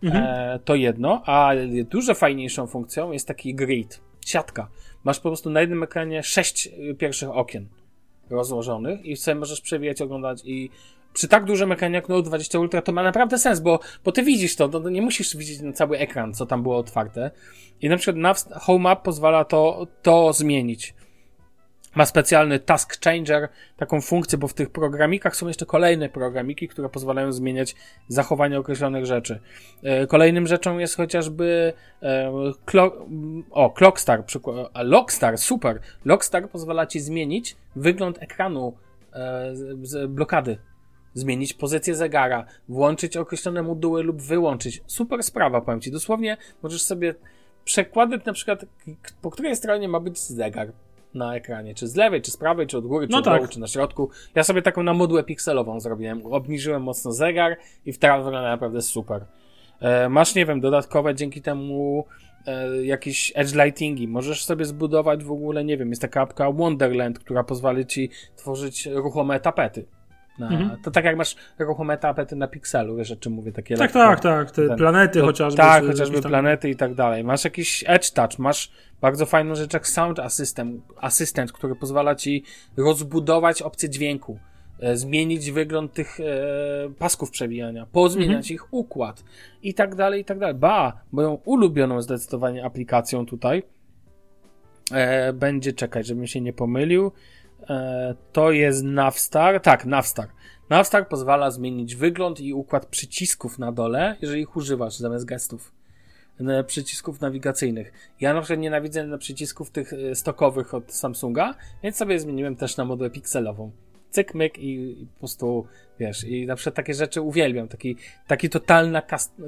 Mhm. 0.02 0.24
E, 0.24 0.58
to 0.64 0.74
jedno, 0.74 1.22
a 1.26 1.52
dużo 1.90 2.14
fajniejszą 2.14 2.66
funkcją 2.66 3.12
jest 3.12 3.28
taki 3.28 3.54
grid, 3.54 4.00
siatka 4.26 4.68
masz 5.04 5.20
po 5.20 5.28
prostu 5.28 5.50
na 5.50 5.60
jednym 5.60 5.82
ekranie 5.82 6.22
sześć 6.22 6.66
y, 6.90 6.94
pierwszych 6.94 7.30
okien 7.30 7.68
rozłożonych 8.30 9.04
i 9.04 9.16
sobie 9.16 9.34
możesz 9.34 9.60
przewijać, 9.60 10.02
oglądać 10.02 10.42
i 10.44 10.70
przy 11.14 11.28
tak 11.28 11.44
dużym 11.44 11.72
ekranie 11.72 11.94
jak 11.94 12.08
Note 12.08 12.28
20 12.28 12.58
Ultra 12.58 12.82
to 12.82 12.92
ma 12.92 13.02
naprawdę 13.02 13.38
sens, 13.38 13.60
bo, 13.60 13.80
bo 14.04 14.12
ty 14.12 14.22
widzisz 14.22 14.56
to, 14.56 14.68
to 14.68 14.90
nie 14.90 15.02
musisz 15.02 15.36
widzieć 15.36 15.60
na 15.60 15.72
cały 15.72 15.98
ekran, 15.98 16.34
co 16.34 16.46
tam 16.46 16.62
było 16.62 16.76
otwarte. 16.76 17.30
I 17.80 17.88
na 17.88 17.96
przykład 17.96 18.16
na 18.16 18.58
Home 18.60 18.90
App 18.90 19.02
pozwala 19.02 19.44
to, 19.44 19.86
to 20.02 20.32
zmienić 20.32 20.94
ma 21.94 22.06
specjalny 22.06 22.58
task 22.58 23.04
changer, 23.04 23.48
taką 23.76 24.00
funkcję, 24.00 24.38
bo 24.38 24.48
w 24.48 24.54
tych 24.54 24.70
programikach 24.70 25.36
są 25.36 25.48
jeszcze 25.48 25.66
kolejne 25.66 26.08
programiki, 26.08 26.68
które 26.68 26.88
pozwalają 26.88 27.32
zmieniać 27.32 27.74
zachowanie 28.08 28.58
określonych 28.58 29.06
rzeczy. 29.06 29.40
E, 29.82 30.06
kolejnym 30.06 30.46
rzeczą 30.46 30.78
jest 30.78 30.96
chociażby 30.96 31.72
e, 32.02 32.32
clock, 32.66 32.96
o, 33.50 33.70
Clockstar, 33.70 34.24
Lockstar, 34.74 35.38
super. 35.38 35.80
Lockstar 36.04 36.48
pozwala 36.48 36.86
ci 36.86 37.00
zmienić 37.00 37.56
wygląd 37.76 38.22
ekranu 38.22 38.76
e, 39.12 39.50
z 39.82 40.10
blokady 40.10 40.58
zmienić 41.14 41.54
pozycję 41.54 41.94
zegara, 41.94 42.46
włączyć 42.68 43.16
określone 43.16 43.62
moduły 43.62 44.02
lub 44.02 44.22
wyłączyć. 44.22 44.82
Super 44.86 45.22
sprawa, 45.22 45.60
powiem 45.60 45.80
Ci. 45.80 45.90
Dosłownie 45.90 46.36
możesz 46.62 46.82
sobie 46.82 47.14
przekładać 47.64 48.24
na 48.24 48.32
przykład, 48.32 48.64
po 49.22 49.30
której 49.30 49.56
stronie 49.56 49.88
ma 49.88 50.00
być 50.00 50.18
zegar 50.18 50.72
na 51.14 51.36
ekranie, 51.36 51.74
czy 51.74 51.86
z 51.86 51.96
lewej, 51.96 52.22
czy 52.22 52.30
z 52.30 52.36
prawej, 52.36 52.66
czy 52.66 52.78
od 52.78 52.86
góry, 52.86 53.06
czy 53.06 53.12
no 53.12 53.18
od 53.18 53.24
tak. 53.24 53.36
dołu, 53.36 53.48
czy 53.48 53.60
na 53.60 53.66
środku. 53.66 54.10
Ja 54.34 54.44
sobie 54.44 54.62
taką 54.62 54.82
na 54.82 54.94
modłę 54.94 55.24
pikselową 55.24 55.80
zrobiłem. 55.80 56.26
Obniżyłem 56.26 56.82
mocno 56.82 57.12
zegar 57.12 57.56
i 57.86 57.92
w 57.92 57.98
teraz 57.98 58.24
wygląda 58.24 58.48
naprawdę 58.50 58.82
super. 58.82 59.24
E, 59.80 60.08
masz, 60.08 60.34
nie 60.34 60.46
wiem, 60.46 60.60
dodatkowe 60.60 61.14
dzięki 61.14 61.42
temu 61.42 62.04
e, 62.46 62.84
jakieś 62.84 63.32
edge 63.34 63.54
lightingi. 63.54 64.08
Możesz 64.08 64.44
sobie 64.44 64.64
zbudować 64.64 65.24
w 65.24 65.32
ogóle, 65.32 65.64
nie 65.64 65.76
wiem, 65.76 65.88
jest 65.90 66.02
taka 66.02 66.20
apka 66.20 66.52
Wonderland, 66.52 67.18
która 67.18 67.44
pozwala 67.44 67.84
ci 67.84 68.10
tworzyć 68.36 68.86
ruchome 68.86 69.40
tapety. 69.40 69.86
Na, 70.38 70.48
mhm. 70.48 70.82
To 70.82 70.90
tak 70.90 71.04
jak 71.04 71.16
masz 71.16 71.36
ruchome 71.58 71.98
tapety 71.98 72.36
na 72.36 72.48
pikselu, 72.48 72.96
wiesz 72.96 73.10
o 73.10 73.16
czym 73.16 73.32
mówię, 73.32 73.52
takie 73.52 73.76
Tak, 73.76 73.94
lekko, 73.94 73.98
tak, 73.98 74.20
tak, 74.20 74.50
te 74.50 74.68
ten, 74.68 74.76
planety 74.76 75.20
to, 75.20 75.26
chociażby. 75.26 75.56
Tak, 75.56 75.86
chociażby 75.86 76.20
tam... 76.20 76.30
planety 76.30 76.70
i 76.70 76.76
tak 76.76 76.94
dalej. 76.94 77.24
Masz 77.24 77.44
jakiś 77.44 77.84
edge 77.86 78.10
touch, 78.10 78.38
masz 78.38 78.72
bardzo 79.00 79.26
fajną 79.26 79.54
rzecz 79.54 79.72
jak 79.72 79.88
Sound 79.88 80.18
Assistant, 80.18 80.82
Assistant 81.00 81.52
który 81.52 81.76
pozwala 81.76 82.14
ci 82.14 82.44
rozbudować 82.76 83.62
opcję 83.62 83.90
dźwięku, 83.90 84.38
e, 84.80 84.96
zmienić 84.96 85.50
wygląd 85.50 85.92
tych 85.92 86.20
e, 86.20 86.24
pasków 86.98 87.30
przewijania, 87.30 87.86
pozmieniać 87.86 88.50
mhm. 88.50 88.54
ich 88.54 88.74
układ 88.74 89.24
i 89.62 89.74
tak 89.74 89.94
dalej, 89.94 90.20
i 90.20 90.24
tak 90.24 90.38
dalej. 90.38 90.54
Ba, 90.54 91.02
moją 91.12 91.38
ulubioną 91.44 92.02
zdecydowanie 92.02 92.64
aplikacją 92.64 93.26
tutaj 93.26 93.62
e, 94.92 95.32
będzie, 95.32 95.72
czekać, 95.72 96.06
żebym 96.06 96.26
się 96.26 96.40
nie 96.40 96.52
pomylił, 96.52 97.12
to 98.32 98.52
jest 98.52 98.84
Navstar, 98.84 99.60
tak, 99.60 99.86
Navstar. 99.86 100.28
Navstar 100.70 101.08
pozwala 101.08 101.50
zmienić 101.50 101.96
wygląd 101.96 102.40
i 102.40 102.54
układ 102.54 102.86
przycisków 102.86 103.58
na 103.58 103.72
dole, 103.72 104.16
jeżeli 104.20 104.42
ich 104.42 104.56
używasz 104.56 104.96
zamiast 104.96 105.24
gestów 105.24 105.72
przycisków 106.66 107.20
nawigacyjnych. 107.20 107.92
Ja 108.20 108.34
na 108.34 108.40
przykład 108.40 108.60
nienawidzę 108.60 109.18
przycisków 109.18 109.70
tych 109.70 109.92
e, 109.92 110.14
stokowych 110.14 110.74
od 110.74 110.92
Samsunga, 110.92 111.54
więc 111.82 111.96
sobie 111.96 112.20
zmieniłem 112.20 112.56
też 112.56 112.76
na 112.76 112.84
modułę 112.84 113.10
pikselową. 113.10 113.70
Cyk, 114.12 114.34
myk 114.34 114.58
i, 114.58 115.02
i 115.02 115.06
po 115.06 115.18
prostu, 115.18 115.66
wiesz, 116.00 116.24
i 116.24 116.46
na 116.46 116.56
przykład 116.56 116.74
takie 116.74 116.94
rzeczy 116.94 117.20
uwielbiam, 117.20 117.68
taki, 117.68 117.96
taki 118.26 118.50
totalna 118.50 119.02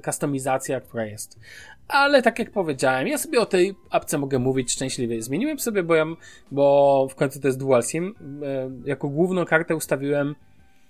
kustomizacja, 0.05 0.81
która 0.81 1.05
jest. 1.05 1.39
Ale 1.89 2.23
tak 2.23 2.39
jak 2.39 2.51
powiedziałem, 2.51 3.09
ja 3.09 3.19
sobie 3.19 3.41
o 3.41 3.47
tej 3.47 3.75
apce 3.91 4.19
mogę 4.19 4.39
mówić 4.39 4.73
szczęśliwie. 4.73 5.23
Zmieniłem 5.23 5.59
sobie, 5.59 5.83
bo 5.83 5.95
ja, 5.95 6.05
bo 6.51 7.09
w 7.11 7.15
końcu 7.15 7.41
to 7.41 7.49
jest 7.49 7.59
dual 7.59 7.83
SIM, 7.83 8.15
e, 8.43 8.71
jako 8.85 9.09
główną 9.09 9.45
kartę 9.45 9.77
ustawiłem 9.77 10.35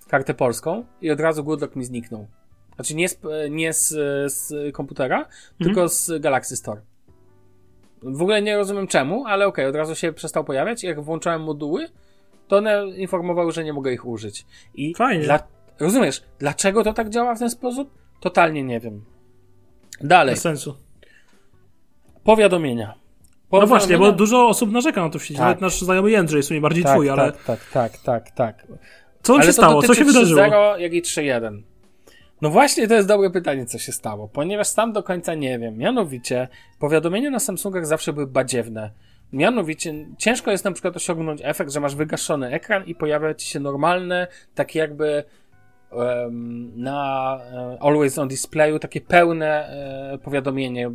kartę 0.08 0.34
polską 0.34 0.84
i 1.02 1.10
od 1.10 1.20
razu 1.20 1.44
Goodlock 1.44 1.76
mi 1.76 1.84
zniknął. 1.84 2.26
Znaczy 2.74 2.94
nie 2.94 3.08
z, 3.08 3.20
nie 3.50 3.72
z, 3.72 3.88
z 4.32 4.74
komputera, 4.74 5.18
mhm. 5.18 5.34
tylko 5.58 5.88
z 5.88 6.20
Galaxy 6.20 6.56
Store. 6.56 6.80
W 8.02 8.22
ogóle 8.22 8.42
nie 8.42 8.56
rozumiem 8.56 8.86
czemu, 8.86 9.26
ale 9.26 9.46
okej, 9.46 9.64
okay, 9.64 9.68
od 9.68 9.76
razu 9.76 9.94
się 9.94 10.12
przestał 10.12 10.44
pojawiać. 10.44 10.84
Jak 10.84 11.00
włączałem 11.00 11.42
moduły, 11.42 11.88
to 12.54 12.58
one 12.58 12.96
informowały, 12.96 13.52
że 13.52 13.64
nie 13.64 13.72
mogę 13.72 13.92
ich 13.92 14.06
użyć. 14.06 14.46
I 14.74 14.94
Fajnie. 14.94 15.24
Dla, 15.24 15.38
rozumiesz, 15.80 16.22
dlaczego 16.38 16.84
to 16.84 16.92
tak 16.92 17.10
działa 17.10 17.34
w 17.34 17.38
ten 17.38 17.50
sposób? 17.50 17.90
Totalnie 18.20 18.62
nie 18.62 18.80
wiem. 18.80 19.04
Dalej. 20.00 20.34
Bez 20.34 20.42
sensu. 20.42 20.76
Powiadomienia. 22.24 22.94
Powiadomienia. 23.48 23.60
No 23.60 23.66
właśnie, 23.66 23.98
bo 23.98 24.12
dużo 24.12 24.48
osób 24.48 24.72
narzeka 24.72 25.02
na 25.02 25.10
to 25.10 25.18
w 25.18 25.22
sieci. 25.22 25.34
Tak. 25.34 25.46
Nawet 25.46 25.60
nasz 25.60 25.80
znajomy 25.80 26.10
Jędrzej, 26.10 26.36
jest 26.36 26.58
bardziej 26.60 26.84
tak, 26.84 26.92
twój, 26.92 27.06
tak, 27.06 27.18
ale... 27.18 27.32
Tak, 27.32 27.70
tak, 27.72 27.98
tak, 27.98 28.30
tak. 28.30 28.66
Co 29.22 29.34
ale 29.34 29.44
się 29.44 29.52
stało? 29.52 29.82
Co 29.82 29.94
się 29.94 30.04
wydarzyło? 30.04 30.40
3.0, 30.40 30.78
jak 30.78 30.92
i 30.92 31.02
3.1. 31.02 31.62
No 32.42 32.50
właśnie, 32.50 32.88
to 32.88 32.94
jest 32.94 33.08
dobre 33.08 33.30
pytanie, 33.30 33.66
co 33.66 33.78
się 33.78 33.92
stało, 33.92 34.28
ponieważ 34.28 34.68
sam 34.68 34.92
do 34.92 35.02
końca 35.02 35.34
nie 35.34 35.58
wiem. 35.58 35.78
Mianowicie, 35.78 36.48
powiadomienia 36.78 37.30
na 37.30 37.40
Samsungach 37.40 37.86
zawsze 37.86 38.12
były 38.12 38.26
badziewne. 38.26 38.90
Mianowicie, 39.34 39.94
ciężko 40.18 40.50
jest 40.50 40.64
na 40.64 40.72
przykład 40.72 40.96
osiągnąć 40.96 41.40
efekt, 41.44 41.72
że 41.72 41.80
masz 41.80 41.94
wygaszony 41.94 42.50
ekran 42.50 42.84
i 42.84 42.94
pojawia 42.94 43.34
ci 43.34 43.46
się 43.46 43.60
normalne, 43.60 44.26
takie 44.54 44.78
jakby 44.78 45.24
na 46.76 47.38
uh, 47.78 47.86
Always 47.86 48.18
on 48.18 48.28
Displayu 48.28 48.78
takie 48.78 49.00
pełne 49.00 49.68
uh, 50.14 50.22
powiadomienie. 50.22 50.90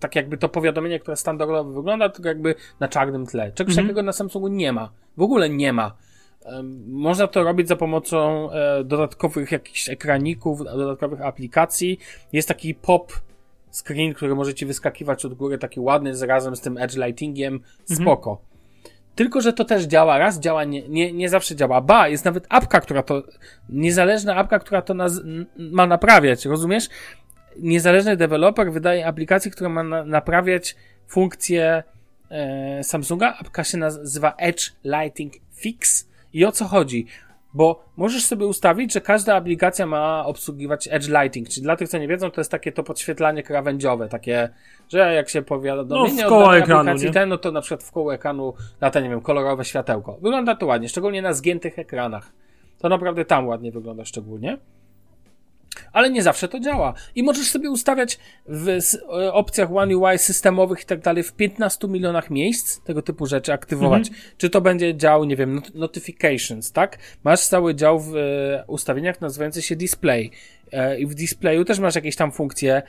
Tak 0.00 0.16
jakby 0.16 0.38
to 0.38 0.48
powiadomienie, 0.48 1.00
które 1.00 1.16
standardowo 1.16 1.72
wygląda, 1.72 2.08
tylko 2.08 2.28
jakby 2.28 2.54
na 2.80 2.88
czarnym 2.88 3.26
tle. 3.26 3.52
Czegoś 3.52 3.74
-hmm. 3.74 3.82
takiego 3.82 4.02
na 4.02 4.12
Samsungu 4.12 4.48
nie 4.48 4.72
ma. 4.72 4.92
W 5.16 5.22
ogóle 5.22 5.50
nie 5.50 5.72
ma. 5.72 5.96
Można 6.86 7.26
to 7.26 7.44
robić 7.44 7.68
za 7.68 7.76
pomocą 7.76 8.50
e, 8.50 8.84
dodatkowych 8.84 9.52
jakichś 9.52 9.88
ekraników, 9.88 10.64
dodatkowych 10.64 11.20
aplikacji. 11.20 11.98
Jest 12.32 12.48
taki 12.48 12.74
pop 12.74 13.12
screen, 13.74 14.14
który 14.14 14.34
może 14.34 14.54
ci 14.54 14.66
wyskakiwać 14.66 15.24
od 15.24 15.34
góry, 15.34 15.58
taki 15.58 15.80
ładny, 15.80 16.16
z 16.16 16.22
razem 16.22 16.56
z 16.56 16.60
tym 16.60 16.78
edge 16.78 16.96
lightingiem. 16.96 17.54
Mhm. 17.54 18.00
Spoko. 18.00 18.30
Mhm. 18.30 18.54
Tylko, 19.14 19.40
że 19.40 19.52
to 19.52 19.64
też 19.64 19.84
działa. 19.84 20.18
Raz 20.18 20.40
działa, 20.40 20.64
nie, 20.64 20.88
nie, 20.88 21.12
nie 21.12 21.28
zawsze 21.28 21.56
działa. 21.56 21.80
Ba, 21.80 22.08
jest 22.08 22.24
nawet 22.24 22.46
apka, 22.48 22.80
która 22.80 23.02
to, 23.02 23.22
niezależna 23.68 24.36
apka, 24.36 24.58
która 24.58 24.82
to 24.82 24.94
naz, 24.94 25.20
ma 25.56 25.86
naprawiać, 25.86 26.44
rozumiesz? 26.44 26.88
Niezależny 27.58 28.16
deweloper 28.16 28.72
wydaje 28.72 29.06
aplikację, 29.06 29.50
która 29.50 29.70
ma 29.70 29.82
na, 29.82 30.04
naprawiać 30.04 30.76
funkcję 31.08 31.82
e, 32.30 32.84
Samsunga. 32.84 33.34
Apka 33.40 33.64
się 33.64 33.78
nazywa 33.78 34.34
Edge 34.38 34.72
Lighting 34.84 35.32
Fix 35.52 36.08
i 36.32 36.44
o 36.44 36.52
co 36.52 36.64
chodzi? 36.64 37.06
Bo 37.54 37.84
możesz 37.96 38.24
sobie 38.24 38.46
ustawić, 38.46 38.92
że 38.92 39.00
każda 39.00 39.34
aplikacja 39.34 39.86
ma 39.86 40.26
obsługiwać 40.26 40.88
edge 40.90 41.08
lighting, 41.08 41.48
czyli 41.48 41.62
dla 41.62 41.76
tych, 41.76 41.88
co 41.88 41.98
nie 41.98 42.08
wiedzą, 42.08 42.30
to 42.30 42.40
jest 42.40 42.50
takie 42.50 42.72
to 42.72 42.82
podświetlanie 42.82 43.42
krawędziowe, 43.42 44.08
takie, 44.08 44.48
że 44.88 45.14
jak 45.14 45.28
się 45.28 45.42
powiadomienie 45.42 46.22
No, 46.22 46.26
w 46.26 46.28
koło 46.28 46.56
ekranu, 46.56 46.80
aplikacji 46.80 47.06
nie? 47.06 47.12
ten, 47.12 47.28
no 47.28 47.38
to 47.38 47.52
na 47.52 47.60
przykład 47.60 47.82
w 47.82 47.92
koło 47.92 48.14
ekranu 48.14 48.54
lata, 48.80 49.00
nie 49.00 49.08
wiem, 49.08 49.20
kolorowe 49.20 49.64
światełko. 49.64 50.18
Wygląda 50.22 50.54
to 50.54 50.66
ładnie, 50.66 50.88
szczególnie 50.88 51.22
na 51.22 51.32
zgiętych 51.32 51.78
ekranach. 51.78 52.32
To 52.78 52.88
naprawdę 52.88 53.24
tam 53.24 53.46
ładnie 53.46 53.72
wygląda 53.72 54.04
szczególnie. 54.04 54.58
Ale 55.92 56.10
nie 56.10 56.22
zawsze 56.22 56.48
to 56.48 56.60
działa. 56.60 56.94
I 57.14 57.22
możesz 57.22 57.50
sobie 57.50 57.70
ustawiać 57.70 58.18
w 58.46 58.68
e, 58.68 59.32
opcjach 59.32 59.72
One 59.72 59.96
UI 59.96 60.18
systemowych 60.18 60.82
i 60.82 60.84
tak 60.84 61.00
dalej 61.00 61.22
w 61.22 61.32
15 61.32 61.88
milionach 61.88 62.30
miejsc 62.30 62.80
tego 62.80 63.02
typu 63.02 63.26
rzeczy 63.26 63.52
aktywować. 63.52 64.10
Czy 64.38 64.50
to 64.50 64.60
będzie 64.60 64.94
dział, 64.96 65.24
nie 65.24 65.36
wiem, 65.36 65.54
not- 65.60 65.74
notifications, 65.74 66.72
tak? 66.72 66.98
Masz 67.24 67.40
cały 67.40 67.74
dział 67.74 68.00
w 68.00 68.16
e, 68.16 68.64
ustawieniach 68.66 69.20
nazywający 69.20 69.62
się 69.62 69.76
display. 69.76 70.30
E, 70.72 70.98
I 71.00 71.06
w 71.06 71.14
displayu 71.14 71.64
też 71.64 71.78
masz 71.78 71.94
jakieś 71.94 72.16
tam 72.16 72.32
funkcje 72.32 72.82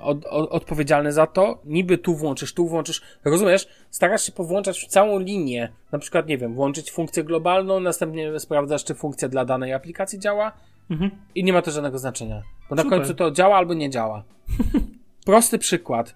od, 0.00 0.24
od, 0.26 0.50
odpowiedzialne 0.50 1.12
za 1.12 1.26
to. 1.26 1.60
Niby 1.64 1.98
tu 1.98 2.14
włączysz, 2.14 2.54
tu 2.54 2.66
włączysz. 2.68 3.02
Rozumiesz? 3.24 3.68
Starasz 3.90 4.22
się 4.22 4.32
powłączać 4.32 4.86
całą 4.86 5.18
linię. 5.18 5.72
Na 5.92 5.98
przykład, 5.98 6.26
nie 6.28 6.38
wiem, 6.38 6.54
włączyć 6.54 6.90
funkcję 6.90 7.24
globalną, 7.24 7.80
następnie 7.80 8.40
sprawdzasz, 8.40 8.84
czy 8.84 8.94
funkcja 8.94 9.28
dla 9.28 9.44
danej 9.44 9.72
aplikacji 9.72 10.18
działa. 10.18 10.52
I 11.34 11.44
nie 11.44 11.52
ma 11.52 11.62
to 11.62 11.70
żadnego 11.70 11.98
znaczenia. 11.98 12.42
Bo 12.70 12.76
na 12.76 12.82
Super. 12.82 12.98
końcu 12.98 13.14
to 13.14 13.30
działa 13.30 13.56
albo 13.56 13.74
nie 13.74 13.90
działa. 13.90 14.24
Prosty 15.26 15.58
przykład. 15.58 16.14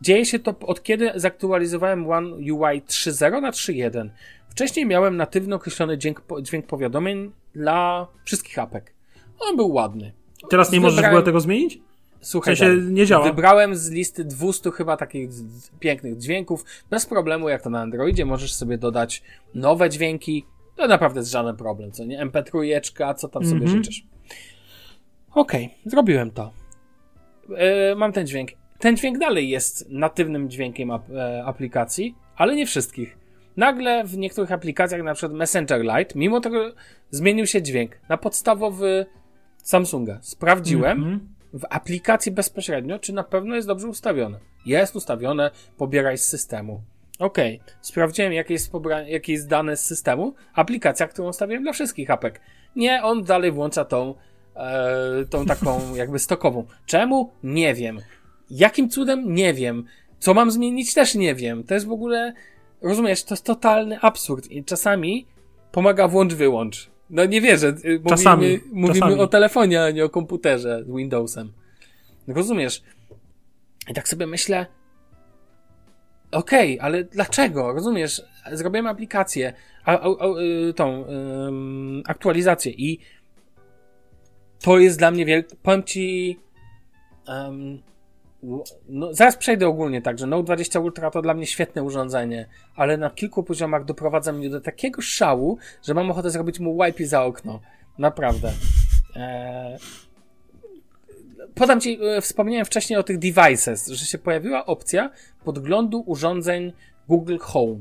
Dzieje 0.00 0.26
się 0.26 0.38
to 0.38 0.54
od 0.66 0.82
kiedy 0.82 1.12
zaktualizowałem 1.14 2.10
One 2.10 2.28
UI 2.36 2.82
3.0 2.82 3.40
na 3.42 3.50
3.1. 3.50 4.08
Wcześniej 4.48 4.86
miałem 4.86 5.16
natywny 5.16 5.54
określony 5.54 5.98
dźwięk, 5.98 6.22
dźwięk 6.42 6.66
powiadomień 6.66 7.32
dla 7.54 8.06
wszystkich 8.24 8.58
apek. 8.58 8.94
On 9.40 9.56
był 9.56 9.68
ładny. 9.72 10.12
Teraz 10.50 10.72
nie 10.72 10.80
możesz 10.80 10.94
w 10.94 10.96
Wybrałem- 10.96 11.14
ogóle 11.16 11.24
tego 11.24 11.40
zmienić? 11.40 11.78
Słuchaj, 12.20 12.54
W 12.54 12.58
sensie 12.58 12.90
nie 12.92 13.06
działa. 13.06 13.24
Wybrałem 13.24 13.76
z 13.76 13.90
listy 13.90 14.24
200 14.24 14.70
chyba 14.70 14.96
takich 14.96 15.30
pięknych 15.80 16.18
dźwięków. 16.18 16.64
Bez 16.90 17.06
problemu, 17.06 17.48
jak 17.48 17.62
to 17.62 17.70
na 17.70 17.80
Androidzie, 17.80 18.24
możesz 18.26 18.54
sobie 18.54 18.78
dodać 18.78 19.22
nowe 19.54 19.90
dźwięki. 19.90 20.44
To 20.76 20.86
naprawdę 20.88 21.20
jest 21.20 21.30
żaden 21.30 21.56
problem, 21.56 21.92
co 21.92 22.04
nie? 22.04 22.26
MP3, 22.26 23.14
co 23.14 23.28
tam 23.28 23.44
sobie 23.44 23.56
Mhm. 23.62 23.76
życzysz. 23.84 24.02
Okej, 25.34 25.74
zrobiłem 25.86 26.30
to. 26.30 26.52
E, 27.56 27.94
mam 27.94 28.12
ten 28.12 28.26
dźwięk. 28.26 28.50
Ten 28.78 28.96
dźwięk 28.96 29.18
dalej 29.18 29.48
jest 29.48 29.90
natywnym 29.90 30.50
dźwiękiem 30.50 30.90
ap 30.90 31.10
e, 31.10 31.44
aplikacji, 31.44 32.14
ale 32.36 32.56
nie 32.56 32.66
wszystkich. 32.66 33.18
Nagle 33.56 34.04
w 34.04 34.18
niektórych 34.18 34.52
aplikacjach, 34.52 35.02
na 35.02 35.14
przykład 35.14 35.38
Messenger 35.38 35.80
Lite, 35.80 36.18
mimo 36.18 36.40
tego 36.40 36.72
zmienił 37.10 37.46
się 37.46 37.62
dźwięk 37.62 37.98
na 38.08 38.16
podstawowy 38.16 39.06
Samsunga. 39.56 40.18
Sprawdziłem, 40.22 40.98
Mhm. 40.98 41.28
w 41.52 41.64
aplikacji 41.70 42.32
bezpośrednio, 42.32 42.98
czy 42.98 43.12
na 43.12 43.24
pewno 43.24 43.54
jest 43.54 43.68
dobrze 43.68 43.88
ustawione. 43.88 44.38
Jest 44.66 44.96
ustawione, 44.96 45.50
pobieraj 45.76 46.18
z 46.18 46.24
systemu. 46.24 46.82
Ok, 47.18 47.38
sprawdziłem, 47.80 48.32
jakie 48.32 48.54
jest, 48.54 48.72
jakie 49.06 49.32
jest 49.32 49.48
dane 49.48 49.76
z 49.76 49.84
systemu. 49.86 50.34
Aplikacja, 50.54 51.08
którą 51.08 51.28
ustawiłem 51.28 51.62
dla 51.62 51.72
wszystkich 51.72 52.10
apek. 52.10 52.40
Nie, 52.76 53.02
on 53.02 53.24
dalej 53.24 53.52
włącza 53.52 53.84
tą, 53.84 54.14
e, 54.56 55.24
tą 55.30 55.46
taką 55.46 55.80
jakby 55.94 56.18
stokową. 56.18 56.66
Czemu? 56.86 57.32
Nie 57.42 57.74
wiem. 57.74 58.00
Jakim 58.50 58.90
cudem? 58.90 59.34
Nie 59.34 59.54
wiem. 59.54 59.84
Co 60.18 60.34
mam 60.34 60.50
zmienić? 60.50 60.94
Też 60.94 61.14
nie 61.14 61.34
wiem. 61.34 61.64
To 61.64 61.74
jest 61.74 61.86
w 61.86 61.92
ogóle, 61.92 62.32
rozumiesz, 62.82 63.24
to 63.24 63.34
jest 63.34 63.44
totalny 63.44 64.00
absurd 64.00 64.50
i 64.50 64.64
czasami 64.64 65.26
pomaga 65.72 66.08
włącz-wyłącz. 66.08 66.90
No 67.10 67.24
nie 67.24 67.40
wierzę. 67.40 67.68
y, 67.68 67.72
Mówimy, 67.84 68.02
Czasami, 68.08 68.60
mówimy 68.72 69.00
czasami. 69.00 69.20
o 69.20 69.26
telefonie, 69.26 69.82
a 69.82 69.90
nie 69.90 70.04
o 70.04 70.08
komputerze 70.08 70.84
z 70.84 70.96
Windowsem. 70.96 71.52
Rozumiesz? 72.28 72.82
I 73.90 73.94
tak 73.94 74.08
sobie 74.08 74.26
myślę, 74.26 74.66
okej, 76.32 76.80
ale 76.80 77.04
dlaczego? 77.04 77.72
Rozumiesz? 77.72 78.22
Zrobiłem 78.52 78.86
aplikację, 78.86 79.52
a, 79.84 79.92
a, 80.00 80.06
a, 80.20 80.26
y, 80.68 80.74
tą 80.74 81.04
ym, 81.08 82.02
aktualizację 82.06 82.72
i 82.72 82.98
to 84.60 84.78
jest 84.78 84.98
dla 84.98 85.10
mnie 85.10 85.24
wielki. 85.26 85.56
Powiem 85.62 85.82
ci. 85.84 86.38
w- 88.42 88.62
no, 88.88 89.14
zaraz 89.14 89.36
przejdę 89.36 89.68
ogólnie 89.68 90.02
tak, 90.02 90.18
że 90.18 90.26
Note 90.26 90.42
20 90.44 90.80
Ultra 90.80 91.10
to 91.10 91.22
dla 91.22 91.34
mnie 91.34 91.46
świetne 91.46 91.82
urządzenie, 91.82 92.48
ale 92.76 92.96
na 92.96 93.10
kilku 93.10 93.42
poziomach 93.42 93.84
doprowadza 93.84 94.32
mnie 94.32 94.50
do 94.50 94.60
takiego 94.60 95.02
szału, 95.02 95.58
że 95.82 95.94
mam 95.94 96.10
ochotę 96.10 96.30
zrobić 96.30 96.60
mu 96.60 96.78
wipe 96.84 97.06
za 97.06 97.24
okno. 97.24 97.60
Naprawdę. 97.98 98.52
Eee, 99.16 99.78
podam 101.54 101.80
ci, 101.80 101.98
e, 102.02 102.20
wspomniałem 102.20 102.64
wcześniej 102.66 102.98
o 102.98 103.02
tych 103.02 103.18
devices, 103.18 103.88
że 103.88 104.06
się 104.06 104.18
pojawiła 104.18 104.66
opcja 104.66 105.10
podglądu 105.44 106.02
urządzeń 106.06 106.72
Google 107.08 107.38
Home. 107.38 107.78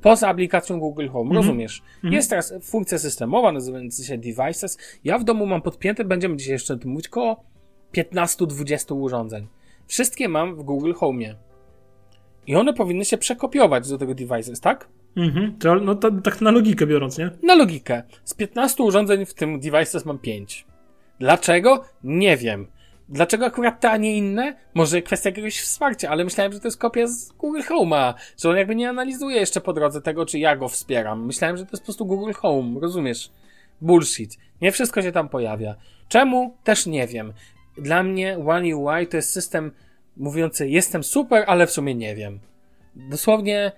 Poza 0.00 0.28
aplikacją 0.28 0.80
Google 0.80 1.08
Home, 1.08 1.34
rozumiesz? 1.34 1.82
Jest 2.02 2.30
teraz 2.30 2.54
funkcja 2.62 2.98
systemowa 2.98 3.52
nazywająca 3.52 4.04
się 4.04 4.18
devices. 4.18 4.78
Ja 5.04 5.18
w 5.18 5.24
domu 5.24 5.46
mam 5.46 5.62
podpięte, 5.62 6.04
będziemy 6.04 6.36
dzisiaj 6.36 6.52
jeszcze 6.52 6.74
o 6.74 6.76
tym 6.76 6.90
mówić, 6.90 7.08
koło 7.08 7.44
15-20 7.94 9.00
urządzeń. 9.00 9.46
Wszystkie 9.86 10.28
mam 10.28 10.56
w 10.56 10.62
Google 10.62 10.92
Home. 10.92 11.34
I 12.46 12.56
one 12.56 12.74
powinny 12.74 13.04
się 13.04 13.18
przekopiować 13.18 13.88
do 13.88 13.98
tego 13.98 14.14
devices, 14.14 14.60
tak? 14.60 14.88
Mhm. 15.16 15.58
To, 15.58 15.74
no 15.74 15.94
to, 15.94 16.10
tak 16.10 16.40
na 16.40 16.50
logikę 16.50 16.86
biorąc, 16.86 17.18
nie? 17.18 17.30
Na 17.42 17.54
logikę. 17.54 18.02
Z 18.24 18.34
15 18.34 18.82
urządzeń 18.82 19.26
w 19.26 19.34
tym 19.34 19.60
devices 19.60 20.04
mam 20.04 20.18
5. 20.18 20.66
Dlaczego? 21.18 21.84
Nie 22.04 22.36
wiem. 22.36 22.66
Dlaczego 23.12 23.46
akurat 23.46 23.80
te, 23.80 23.90
a 23.90 23.96
nie 23.96 24.16
inne? 24.16 24.56
Może 24.74 25.02
kwestia 25.02 25.28
jakiegoś 25.28 25.60
wsparcia, 25.60 26.10
ale 26.10 26.24
myślałem, 26.24 26.52
że 26.52 26.60
to 26.60 26.68
jest 26.68 26.78
kopia 26.78 27.06
z 27.06 27.32
Google 27.32 27.60
Home'a, 27.60 28.14
że 28.38 28.50
on 28.50 28.56
jakby 28.56 28.74
nie 28.74 28.88
analizuje 28.88 29.36
jeszcze 29.36 29.60
po 29.60 29.72
drodze 29.72 30.02
tego, 30.02 30.26
czy 30.26 30.38
ja 30.38 30.56
go 30.56 30.68
wspieram. 30.68 31.26
Myślałem, 31.26 31.56
że 31.56 31.64
to 31.64 31.70
jest 31.72 31.82
po 31.82 31.86
prostu 31.86 32.06
Google 32.06 32.32
Home, 32.32 32.80
rozumiesz? 32.80 33.30
Bullshit. 33.80 34.38
Nie 34.60 34.72
wszystko 34.72 35.02
się 35.02 35.12
tam 35.12 35.28
pojawia. 35.28 35.74
Czemu? 36.08 36.56
Też 36.64 36.86
nie 36.86 37.06
wiem. 37.06 37.32
Dla 37.78 38.02
mnie 38.02 38.38
One 38.38 38.76
UI 38.76 39.06
to 39.06 39.16
jest 39.16 39.30
system 39.30 39.72
mówiący 40.16 40.68
jestem 40.68 41.04
super, 41.04 41.44
ale 41.46 41.66
w 41.66 41.70
sumie 41.70 41.94
nie 41.94 42.14
wiem. 42.14 42.40
Dosłownie 42.96 43.72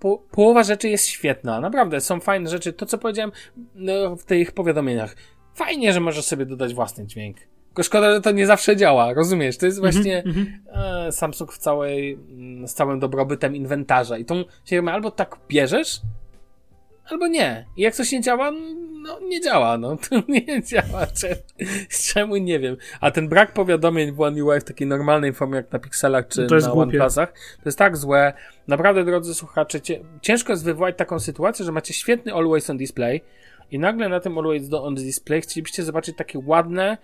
po, 0.00 0.18
połowa 0.18 0.62
rzeczy 0.62 0.88
jest 0.88 1.06
świetna. 1.06 1.60
Naprawdę, 1.60 2.00
są 2.00 2.20
fajne 2.20 2.50
rzeczy. 2.50 2.72
To, 2.72 2.86
co 2.86 2.98
powiedziałem 2.98 3.32
no, 3.74 4.16
w 4.16 4.24
tych 4.24 4.52
powiadomieniach. 4.52 5.16
Fajnie, 5.54 5.92
że 5.92 6.00
możesz 6.00 6.24
sobie 6.24 6.46
dodać 6.46 6.74
własny 6.74 7.06
dźwięk. 7.06 7.36
Szkoda, 7.82 8.14
że 8.14 8.20
to 8.20 8.30
nie 8.30 8.46
zawsze 8.46 8.76
działa, 8.76 9.14
rozumiesz? 9.14 9.58
To 9.58 9.66
jest 9.66 9.80
właśnie 9.80 10.24
e, 10.72 11.12
Samsung 11.12 11.52
w 11.52 11.58
całej, 11.58 12.12
mm, 12.12 12.68
z 12.68 12.74
całym 12.74 13.00
dobrobytem 13.00 13.56
inwentarza. 13.56 14.18
I 14.18 14.24
tą 14.24 14.44
firmę 14.66 14.92
albo 14.92 15.10
tak 15.10 15.36
bierzesz, 15.48 16.00
albo 17.10 17.26
nie. 17.26 17.66
I 17.76 17.82
jak 17.82 17.94
coś 17.94 18.12
nie 18.12 18.20
działa, 18.20 18.50
no 19.02 19.20
nie 19.20 19.40
działa, 19.40 19.78
no. 19.78 19.96
To 20.10 20.22
nie 20.28 20.62
działa. 20.62 21.06
Czemu, 21.06 21.40
czemu 22.12 22.36
nie 22.36 22.58
wiem. 22.60 22.76
A 23.00 23.10
ten 23.10 23.28
brak 23.28 23.52
powiadomień 23.52 24.12
w 24.12 24.20
One 24.20 24.44
UI 24.44 24.60
w 24.60 24.64
takiej 24.64 24.86
normalnej 24.86 25.32
formie, 25.32 25.56
jak 25.56 25.72
na 25.72 25.78
Pixelach 25.78 26.28
czy 26.28 26.46
jest 26.50 26.66
na. 26.66 26.72
OnePlusach, 26.72 27.32
to 27.32 27.62
jest 27.64 27.78
tak 27.78 27.96
złe. 27.96 28.32
Naprawdę, 28.68 29.04
drodzy 29.04 29.34
słuchacze, 29.34 29.80
ciężko 30.20 30.52
jest 30.52 30.64
wywołać 30.64 30.96
taką 30.96 31.20
sytuację, 31.20 31.64
że 31.64 31.72
macie 31.72 31.94
świetny 31.94 32.34
Always 32.34 32.70
on 32.70 32.76
Display 32.76 33.20
i 33.70 33.78
nagle 33.78 34.08
na 34.08 34.20
tym 34.20 34.38
Always 34.38 34.72
on 34.72 34.94
Display 34.94 35.40
chcielibyście 35.40 35.82
zobaczyć 35.82 36.16
takie 36.16 36.38
ładne, 36.46 36.98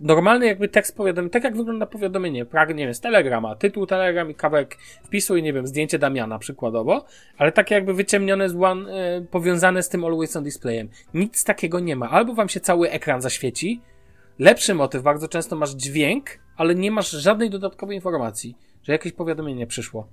normalny 0.00 0.46
jakby 0.46 0.68
tekst 0.68 0.96
powiadomień, 0.96 1.30
tak 1.30 1.44
jak 1.44 1.56
wygląda 1.56 1.86
powiadomienie, 1.86 2.46
nie 2.68 2.84
wiem, 2.84 2.94
z 2.94 3.00
Telegrama, 3.00 3.54
tytuł 3.54 3.86
Telegram 3.86 4.30
i 4.30 4.34
kawałek 4.34 4.76
wpisu 5.04 5.36
i 5.36 5.42
nie 5.42 5.52
wiem, 5.52 5.66
zdjęcie 5.66 5.98
Damiana 5.98 6.38
przykładowo, 6.38 7.04
ale 7.38 7.52
takie 7.52 7.74
jakby 7.74 7.94
wyciemnione, 7.94 8.48
z 8.48 8.56
one, 8.56 9.22
powiązane 9.30 9.82
z 9.82 9.88
tym 9.88 10.04
Always 10.04 10.36
on 10.36 10.44
Displayem. 10.44 10.88
Nic 11.14 11.44
takiego 11.44 11.80
nie 11.80 11.96
ma. 11.96 12.10
Albo 12.10 12.34
wam 12.34 12.48
się 12.48 12.60
cały 12.60 12.90
ekran 12.90 13.20
zaświeci, 13.20 13.80
lepszy 14.38 14.74
motyw, 14.74 15.02
bardzo 15.02 15.28
często 15.28 15.56
masz 15.56 15.70
dźwięk, 15.70 16.30
ale 16.56 16.74
nie 16.74 16.90
masz 16.90 17.10
żadnej 17.10 17.50
dodatkowej 17.50 17.96
informacji, 17.96 18.56
że 18.82 18.92
jakieś 18.92 19.12
powiadomienie 19.12 19.66
przyszło. 19.66 20.08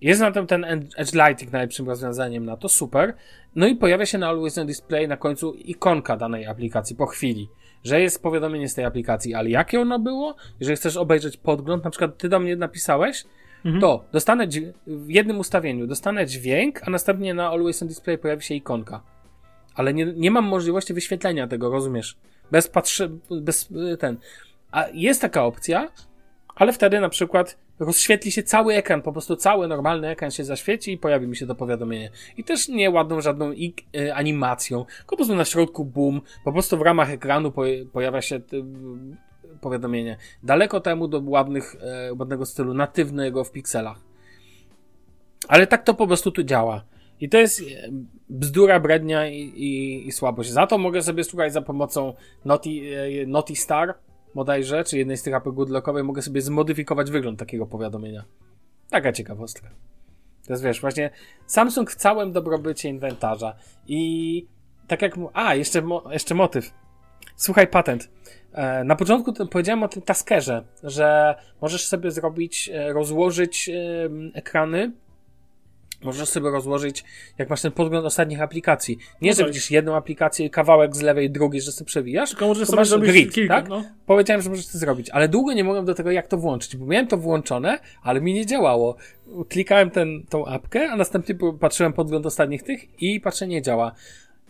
Jest 0.00 0.20
na 0.20 0.32
tym 0.32 0.46
ten 0.46 0.64
Edge 0.96 1.12
Lighting 1.12 1.52
najlepszym 1.52 1.86
rozwiązaniem 1.86 2.46
na 2.46 2.56
to, 2.56 2.68
super. 2.68 3.14
No 3.56 3.66
i 3.66 3.76
pojawia 3.76 4.06
się 4.06 4.18
na 4.18 4.28
Always 4.28 4.58
on 4.58 4.66
Display 4.66 5.08
na 5.08 5.16
końcu 5.16 5.54
ikonka 5.54 6.16
danej 6.16 6.46
aplikacji 6.46 6.96
po 6.96 7.06
chwili, 7.06 7.48
że 7.84 8.00
jest 8.00 8.22
powiadomienie 8.22 8.68
z 8.68 8.74
tej 8.74 8.84
aplikacji, 8.84 9.34
ale 9.34 9.50
jakie 9.50 9.80
ono 9.80 9.98
było? 9.98 10.36
Jeżeli 10.60 10.76
chcesz 10.76 10.96
obejrzeć 10.96 11.36
podgląd, 11.36 11.84
na 11.84 11.90
przykład 11.90 12.18
ty 12.18 12.28
do 12.28 12.40
mnie 12.40 12.56
napisałeś, 12.56 13.24
to 13.80 14.04
dostanę 14.12 14.46
w 14.86 15.10
jednym 15.10 15.38
ustawieniu 15.38 15.86
dostanę 15.86 16.26
dźwięk, 16.26 16.80
a 16.88 16.90
następnie 16.90 17.34
na 17.34 17.48
Always 17.50 17.82
on 17.82 17.88
Display 17.88 18.18
pojawi 18.18 18.42
się 18.42 18.54
ikonka. 18.54 19.02
Ale 19.74 19.94
nie, 19.94 20.06
nie 20.06 20.30
mam 20.30 20.44
możliwości 20.44 20.94
wyświetlenia 20.94 21.48
tego, 21.48 21.70
rozumiesz? 21.70 22.16
Bez 22.50 22.68
patrzy, 22.68 23.10
bez 23.30 23.70
y, 23.70 23.96
ten. 23.96 24.16
A 24.70 24.86
jest 24.92 25.20
taka 25.20 25.44
opcja, 25.44 25.88
ale 26.54 26.72
wtedy 26.72 27.00
na 27.00 27.08
przykład 27.08 27.58
rozświetli 27.80 28.32
się 28.32 28.42
cały 28.42 28.74
ekran, 28.74 29.02
po 29.02 29.12
prostu 29.12 29.36
cały 29.36 29.68
normalny 29.68 30.08
ekran 30.08 30.30
się 30.30 30.44
zaświeci 30.44 30.92
i 30.92 30.98
pojawi 30.98 31.26
mi 31.26 31.36
się 31.36 31.46
to 31.46 31.54
powiadomienie. 31.54 32.10
I 32.36 32.44
też 32.44 32.68
nie 32.68 32.90
ładną 32.90 33.20
żadną 33.20 33.52
y, 33.52 34.14
animacją, 34.14 34.84
po 35.06 35.16
prostu 35.16 35.34
na 35.34 35.44
środku 35.44 35.84
boom, 35.84 36.20
po 36.44 36.52
prostu 36.52 36.78
w 36.78 36.80
ramach 36.80 37.10
ekranu 37.10 37.52
po, 37.52 37.62
pojawia 37.92 38.22
się 38.22 38.36
y, 38.36 38.40
powiadomienie. 39.60 40.16
Daleko 40.42 40.80
temu 40.80 41.08
do 41.08 41.22
ładnych, 41.24 41.74
y, 41.74 42.14
ładnego 42.14 42.46
stylu 42.46 42.74
natywnego 42.74 43.44
w 43.44 43.52
pikselach. 43.52 43.98
Ale 45.48 45.66
tak 45.66 45.84
to 45.84 45.94
po 45.94 46.06
prostu 46.06 46.30
tu 46.30 46.42
działa. 46.42 46.84
I 47.20 47.28
to 47.28 47.38
jest 47.38 47.62
bzdura, 48.28 48.80
brednia 48.80 49.28
i, 49.28 49.38
i, 49.38 50.06
i 50.08 50.12
słabość. 50.12 50.50
Za 50.50 50.66
to 50.66 50.78
mogę 50.78 51.02
sobie, 51.02 51.24
słuchać 51.24 51.52
za 51.52 51.62
pomocą 51.62 52.14
Naughty, 52.44 52.70
Naughty 53.26 53.56
Star, 53.56 53.94
bodajże, 54.34 54.84
czy 54.84 54.98
jednej 54.98 55.16
z 55.16 55.22
tych 55.22 55.34
apek 55.34 55.54
goodlockowej, 55.54 56.04
mogę 56.04 56.22
sobie 56.22 56.40
zmodyfikować 56.40 57.10
wygląd 57.10 57.38
takiego 57.38 57.66
powiadomienia. 57.66 58.24
Taka 58.90 59.12
ciekawostka. 59.12 59.68
To 60.46 60.52
jest, 60.52 60.62
wiesz, 60.62 60.80
właśnie 60.80 61.10
Samsung 61.46 61.90
w 61.90 61.94
całym 61.94 62.32
dobrobycie 62.32 62.88
inwentarza 62.88 63.56
i 63.86 64.46
tak 64.88 65.02
jak... 65.02 65.14
A, 65.32 65.54
jeszcze, 65.54 65.82
jeszcze 66.10 66.34
motyw. 66.34 66.70
Słuchaj, 67.36 67.68
patent. 67.68 68.10
E, 68.52 68.84
na 68.84 68.96
początku 68.96 69.46
powiedziałem 69.46 69.82
o 69.82 69.88
tym 69.88 70.02
taskerze, 70.02 70.64
że 70.82 71.34
możesz 71.60 71.86
sobie 71.86 72.10
zrobić, 72.10 72.70
e, 72.72 72.92
rozłożyć 72.92 73.70
ekrany 74.34 74.92
Możesz 76.02 76.28
sobie 76.28 76.50
rozłożyć, 76.50 77.04
jak 77.38 77.50
masz 77.50 77.62
ten 77.62 77.72
podgląd 77.72 78.06
ostatnich 78.06 78.42
aplikacji. 78.42 78.98
Nie, 79.22 79.30
no 79.30 79.36
że 79.36 79.42
tak. 79.42 79.52
widzisz 79.52 79.70
jedną 79.70 79.96
aplikację, 79.96 80.50
kawałek 80.50 80.96
z 80.96 81.00
lewej, 81.00 81.30
drugi, 81.30 81.60
że 81.60 81.72
sobie 81.72 81.86
przewijasz. 81.86 82.30
Tylko 82.30 82.46
możesz 82.46 82.68
sobie 82.68 82.84
zrobić 82.84 83.10
grid, 83.10 83.34
kilka, 83.34 83.54
tak? 83.54 83.68
No. 83.68 83.84
Powiedziałem, 84.06 84.42
że 84.42 84.50
możesz 84.50 84.66
to 84.66 84.78
zrobić, 84.78 85.10
ale 85.10 85.28
długo 85.28 85.52
nie 85.52 85.64
mogłem 85.64 85.84
do 85.84 85.94
tego, 85.94 86.10
jak 86.10 86.26
to 86.26 86.36
włączyć, 86.36 86.76
bo 86.76 86.86
miałem 86.86 87.06
to 87.06 87.16
włączone, 87.16 87.78
ale 88.02 88.20
mi 88.20 88.34
nie 88.34 88.46
działało. 88.46 88.96
Klikałem 89.48 89.90
ten, 89.90 90.22
tą 90.28 90.46
apkę, 90.46 90.90
a 90.90 90.96
następnie 90.96 91.34
patrzyłem 91.60 91.92
podgląd 91.92 92.26
ostatnich 92.26 92.62
tych 92.62 93.02
i 93.02 93.20
patrzę, 93.20 93.46
nie 93.46 93.62
działa. 93.62 93.92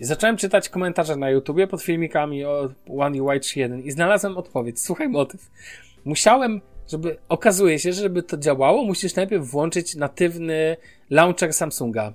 I 0.00 0.04
zacząłem 0.04 0.36
czytać 0.36 0.68
komentarze 0.68 1.16
na 1.16 1.30
YouTubie 1.30 1.66
pod 1.66 1.82
filmikami 1.82 2.44
o 2.44 2.68
One 2.98 3.22
UI 3.22 3.40
3.1 3.40 3.84
i 3.84 3.90
znalazłem 3.90 4.36
odpowiedź. 4.36 4.80
Słuchaj 4.80 5.08
motyw. 5.08 5.50
Musiałem 6.04 6.60
żeby 6.90 7.16
okazuje 7.28 7.78
się, 7.78 7.92
że 7.92 8.02
żeby 8.02 8.22
to 8.22 8.36
działało, 8.36 8.84
musisz 8.84 9.14
najpierw 9.14 9.46
włączyć 9.46 9.94
natywny 9.94 10.76
launcher 11.10 11.52
Samsunga. 11.52 12.12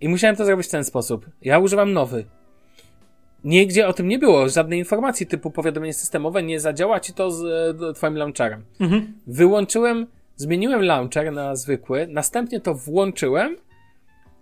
I 0.00 0.08
musiałem 0.08 0.36
to 0.36 0.44
zrobić 0.44 0.66
w 0.66 0.70
ten 0.70 0.84
sposób. 0.84 1.26
Ja 1.42 1.58
używam 1.58 1.92
nowy. 1.92 2.24
Nigdzie 3.44 3.88
o 3.88 3.92
tym 3.92 4.08
nie 4.08 4.18
było, 4.18 4.48
żadnej 4.48 4.78
informacji 4.78 5.26
typu 5.26 5.50
powiadomienie 5.50 5.94
systemowe, 5.94 6.42
nie 6.42 6.60
zadziała 6.60 7.00
ci 7.00 7.12
to 7.12 7.30
z 7.30 7.44
e, 7.82 7.92
twoim 7.92 8.16
launcherem. 8.16 8.64
Mhm. 8.80 9.14
Wyłączyłem, 9.26 10.06
zmieniłem 10.36 10.82
launcher 10.82 11.32
na 11.32 11.56
zwykły, 11.56 12.06
następnie 12.06 12.60
to 12.60 12.74
włączyłem, 12.74 13.56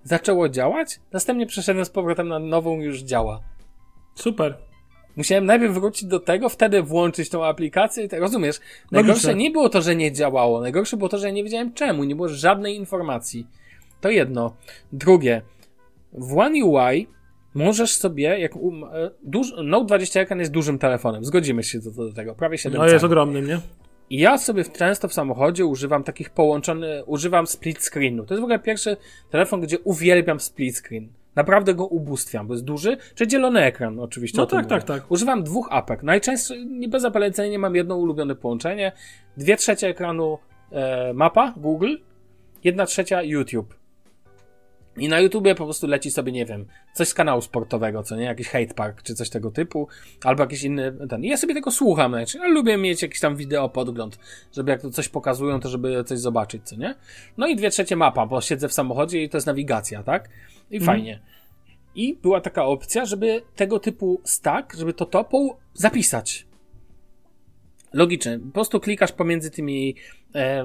zaczęło 0.04 0.48
działać, 0.48 1.00
następnie 1.12 1.46
przeszedłem 1.46 1.84
z 1.84 1.90
powrotem 1.90 2.28
na 2.28 2.38
nową, 2.38 2.80
już 2.80 3.00
działa. 3.00 3.40
Super. 4.14 4.71
Musiałem 5.16 5.46
najpierw 5.46 5.74
wrócić 5.74 6.04
do 6.04 6.20
tego, 6.20 6.48
wtedy 6.48 6.82
włączyć 6.82 7.28
tą 7.28 7.44
aplikację 7.44 8.04
i 8.04 8.08
tak, 8.08 8.20
rozumiesz? 8.20 8.60
Najgorsze 8.90 9.34
nie 9.34 9.50
było 9.50 9.68
to, 9.68 9.82
że 9.82 9.96
nie 9.96 10.12
działało, 10.12 10.60
najgorsze 10.60 10.96
było 10.96 11.08
to, 11.08 11.18
że 11.18 11.26
ja 11.26 11.32
nie 11.32 11.44
wiedziałem 11.44 11.72
czemu, 11.72 12.04
nie 12.04 12.16
było 12.16 12.28
żadnej 12.28 12.76
informacji. 12.76 13.46
To 14.00 14.10
jedno. 14.10 14.56
Drugie, 14.92 15.42
w 16.12 16.38
One 16.38 16.64
UI 16.64 17.08
możesz 17.54 17.96
sobie, 17.96 18.38
jak 18.38 18.56
um, 18.56 18.84
duż, 19.22 19.52
Note 19.64 19.86
20 19.86 20.20
ekran 20.20 20.38
jest 20.38 20.52
dużym 20.52 20.78
telefonem, 20.78 21.24
zgodzimy 21.24 21.62
się 21.62 21.78
do, 21.78 21.90
do 21.90 22.12
tego, 22.12 22.34
prawie 22.34 22.58
7 22.58 22.78
No 22.78 22.88
jest 22.88 23.04
ogromnym, 23.04 23.46
nie? 23.46 23.60
I 24.10 24.18
ja 24.18 24.38
sobie 24.38 24.64
często 24.64 25.08
w 25.08 25.12
samochodzie 25.12 25.66
używam 25.66 26.04
takich 26.04 26.30
połączonych, 26.30 27.08
używam 27.08 27.46
split 27.46 27.84
screenu. 27.84 28.26
To 28.26 28.34
jest 28.34 28.40
w 28.40 28.44
ogóle 28.44 28.58
pierwszy 28.58 28.96
telefon, 29.30 29.60
gdzie 29.60 29.78
uwielbiam 29.78 30.40
split 30.40 30.76
screen. 30.76 31.08
Naprawdę 31.36 31.74
go 31.74 31.86
ubóstwiam, 31.86 32.46
bo 32.46 32.54
jest 32.54 32.64
duży, 32.64 32.96
czy 33.14 33.26
dzielony 33.26 33.60
ekran 33.60 34.00
oczywiście. 34.00 34.38
No 34.38 34.46
tak, 34.46 34.66
tak, 34.66 34.84
tak. 34.84 35.10
Używam 35.10 35.42
dwóch 35.42 35.68
apek. 35.70 36.02
Najczęściej, 36.02 36.66
nie 36.66 36.88
bez 36.88 37.02
zapolecenia, 37.02 37.58
mam 37.58 37.74
jedno 37.74 37.96
ulubione 37.96 38.34
połączenie. 38.34 38.92
Dwie 39.36 39.56
trzecie 39.56 39.88
ekranu 39.88 40.38
e, 40.72 41.12
mapa, 41.12 41.54
Google, 41.56 41.96
jedna 42.64 42.86
trzecia 42.86 43.22
YouTube. 43.22 43.82
I 44.96 45.08
na 45.08 45.20
YouTubie 45.20 45.54
po 45.54 45.64
prostu 45.64 45.86
leci 45.86 46.10
sobie, 46.10 46.32
nie 46.32 46.46
wiem, 46.46 46.66
coś 46.94 47.08
z 47.08 47.14
kanału 47.14 47.40
sportowego, 47.40 48.02
co 48.02 48.16
nie? 48.16 48.24
Jakiś 48.24 48.48
hate 48.48 48.74
park, 48.74 49.02
czy 49.02 49.14
coś 49.14 49.30
tego 49.30 49.50
typu, 49.50 49.88
albo 50.24 50.42
jakiś 50.42 50.62
inny 50.62 50.92
ten. 51.08 51.24
I 51.24 51.28
ja 51.28 51.36
sobie 51.36 51.54
tego 51.54 51.70
słucham, 51.70 52.12
znaczy, 52.12 52.38
ja 52.38 52.48
lubię 52.48 52.76
mieć 52.76 53.02
jakiś 53.02 53.20
tam 53.20 53.36
wideo 53.36 53.68
podgląd, 53.68 54.18
żeby 54.52 54.70
jak 54.70 54.82
to 54.82 54.90
coś 54.90 55.08
pokazują, 55.08 55.60
to 55.60 55.68
żeby 55.68 56.04
coś 56.04 56.18
zobaczyć, 56.18 56.62
co 56.64 56.76
nie? 56.76 56.94
No 57.36 57.46
i 57.46 57.56
dwie 57.56 57.70
trzecie 57.70 57.96
mapa, 57.96 58.26
bo 58.26 58.40
siedzę 58.40 58.68
w 58.68 58.72
samochodzie 58.72 59.22
i 59.22 59.28
to 59.28 59.36
jest 59.36 59.46
nawigacja, 59.46 60.02
tak? 60.02 60.28
I 60.70 60.76
mm. 60.76 60.86
fajnie. 60.86 61.20
I 61.94 62.14
była 62.22 62.40
taka 62.40 62.64
opcja, 62.64 63.04
żeby 63.04 63.42
tego 63.56 63.78
typu 63.78 64.20
stack, 64.24 64.76
żeby 64.76 64.92
to 64.92 65.06
topą 65.06 65.54
zapisać. 65.74 66.46
Logicznie. 67.92 68.38
Po 68.38 68.52
prostu 68.52 68.80
klikasz 68.80 69.12
pomiędzy 69.12 69.50
tymi 69.50 69.94
e, 70.34 70.64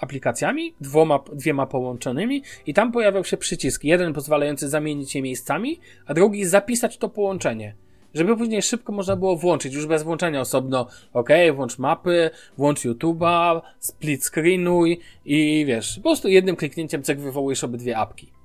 aplikacjami, 0.00 0.74
dwoma, 0.80 1.18
dwiema 1.32 1.66
połączonymi 1.66 2.42
i 2.66 2.74
tam 2.74 2.92
pojawiał 2.92 3.24
się 3.24 3.36
przycisk. 3.36 3.84
Jeden 3.84 4.12
pozwalający 4.12 4.68
zamienić 4.68 5.14
je 5.14 5.22
miejscami, 5.22 5.80
a 6.06 6.14
drugi 6.14 6.44
zapisać 6.44 6.98
to 6.98 7.08
połączenie. 7.08 7.74
Żeby 8.14 8.36
później 8.36 8.62
szybko 8.62 8.92
można 8.92 9.16
było 9.16 9.36
włączyć, 9.36 9.74
już 9.74 9.86
bez 9.86 10.02
włączenia 10.02 10.40
osobno, 10.40 10.86
ok, 11.12 11.28
włącz 11.54 11.78
mapy, 11.78 12.30
włącz 12.58 12.80
YouTube'a, 12.84 13.60
split 13.78 14.24
screenuj 14.24 15.00
i 15.24 15.64
wiesz, 15.66 15.96
po 15.96 16.02
prostu 16.02 16.28
jednym 16.28 16.56
kliknięciem 16.56 17.02
cek 17.02 17.20
wywołujesz 17.20 17.64
obydwie 17.64 17.98
apki. 17.98 18.35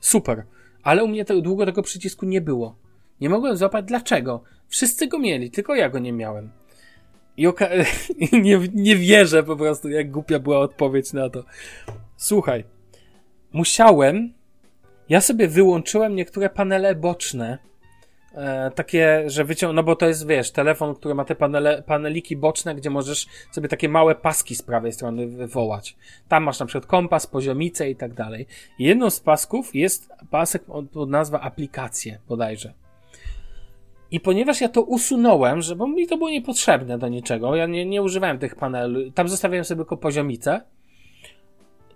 Super. 0.00 0.44
Ale 0.82 1.04
u 1.04 1.08
mnie 1.08 1.24
to, 1.24 1.40
długo 1.40 1.66
tego 1.66 1.82
przycisku 1.82 2.26
nie 2.26 2.40
było. 2.40 2.76
Nie 3.20 3.28
mogłem 3.28 3.56
złapać 3.56 3.84
dlaczego. 3.84 4.42
Wszyscy 4.68 5.06
go 5.06 5.18
mieli, 5.18 5.50
tylko 5.50 5.74
ja 5.74 5.88
go 5.90 5.98
nie 5.98 6.12
miałem. 6.12 6.50
I 7.36 7.48
oka- 7.48 7.70
nie, 8.42 8.60
nie 8.74 8.96
wierzę 8.96 9.42
po 9.42 9.56
prostu, 9.56 9.88
jak 9.88 10.10
głupia 10.10 10.38
była 10.38 10.58
odpowiedź 10.58 11.12
na 11.12 11.30
to. 11.30 11.44
Słuchaj, 12.16 12.64
musiałem. 13.52 14.32
Ja 15.08 15.20
sobie 15.20 15.48
wyłączyłem 15.48 16.14
niektóre 16.14 16.50
panele 16.50 16.94
boczne. 16.94 17.58
E, 18.34 18.70
takie, 18.70 19.22
że 19.26 19.44
wyciąg... 19.44 19.74
No 19.74 19.82
bo 19.82 19.96
to 19.96 20.06
jest, 20.06 20.26
wiesz, 20.26 20.50
telefon, 20.50 20.94
który 20.94 21.14
ma 21.14 21.24
te 21.24 21.34
panele, 21.34 21.82
paneliki 21.82 22.36
boczne, 22.36 22.74
gdzie 22.74 22.90
możesz 22.90 23.26
sobie 23.50 23.68
takie 23.68 23.88
małe 23.88 24.14
paski 24.14 24.54
z 24.54 24.62
prawej 24.62 24.92
strony 24.92 25.26
wywołać. 25.26 25.96
Tam 26.28 26.42
masz 26.42 26.60
na 26.60 26.66
przykład 26.66 26.86
kompas, 26.86 27.26
poziomicę 27.26 27.90
i 27.90 27.96
tak 27.96 28.14
dalej. 28.14 28.46
Jedną 28.78 29.10
z 29.10 29.20
pasków 29.20 29.74
jest 29.74 30.10
pasek 30.30 30.64
pod 30.92 31.10
nazwa 31.10 31.40
aplikacje, 31.40 32.18
bodajże. 32.28 32.72
I 34.10 34.20
ponieważ 34.20 34.60
ja 34.60 34.68
to 34.68 34.82
usunąłem, 34.82 35.62
że 35.62 35.76
bo 35.76 35.86
mi 35.86 36.06
to 36.06 36.16
było 36.16 36.30
niepotrzebne 36.30 36.98
do 36.98 37.08
niczego, 37.08 37.56
ja 37.56 37.66
nie, 37.66 37.86
nie 37.86 38.02
używałem 38.02 38.38
tych 38.38 38.56
paneli, 38.56 39.12
tam 39.12 39.28
zostawiałem 39.28 39.64
sobie 39.64 39.78
tylko 39.78 39.96
poziomicę, 39.96 40.60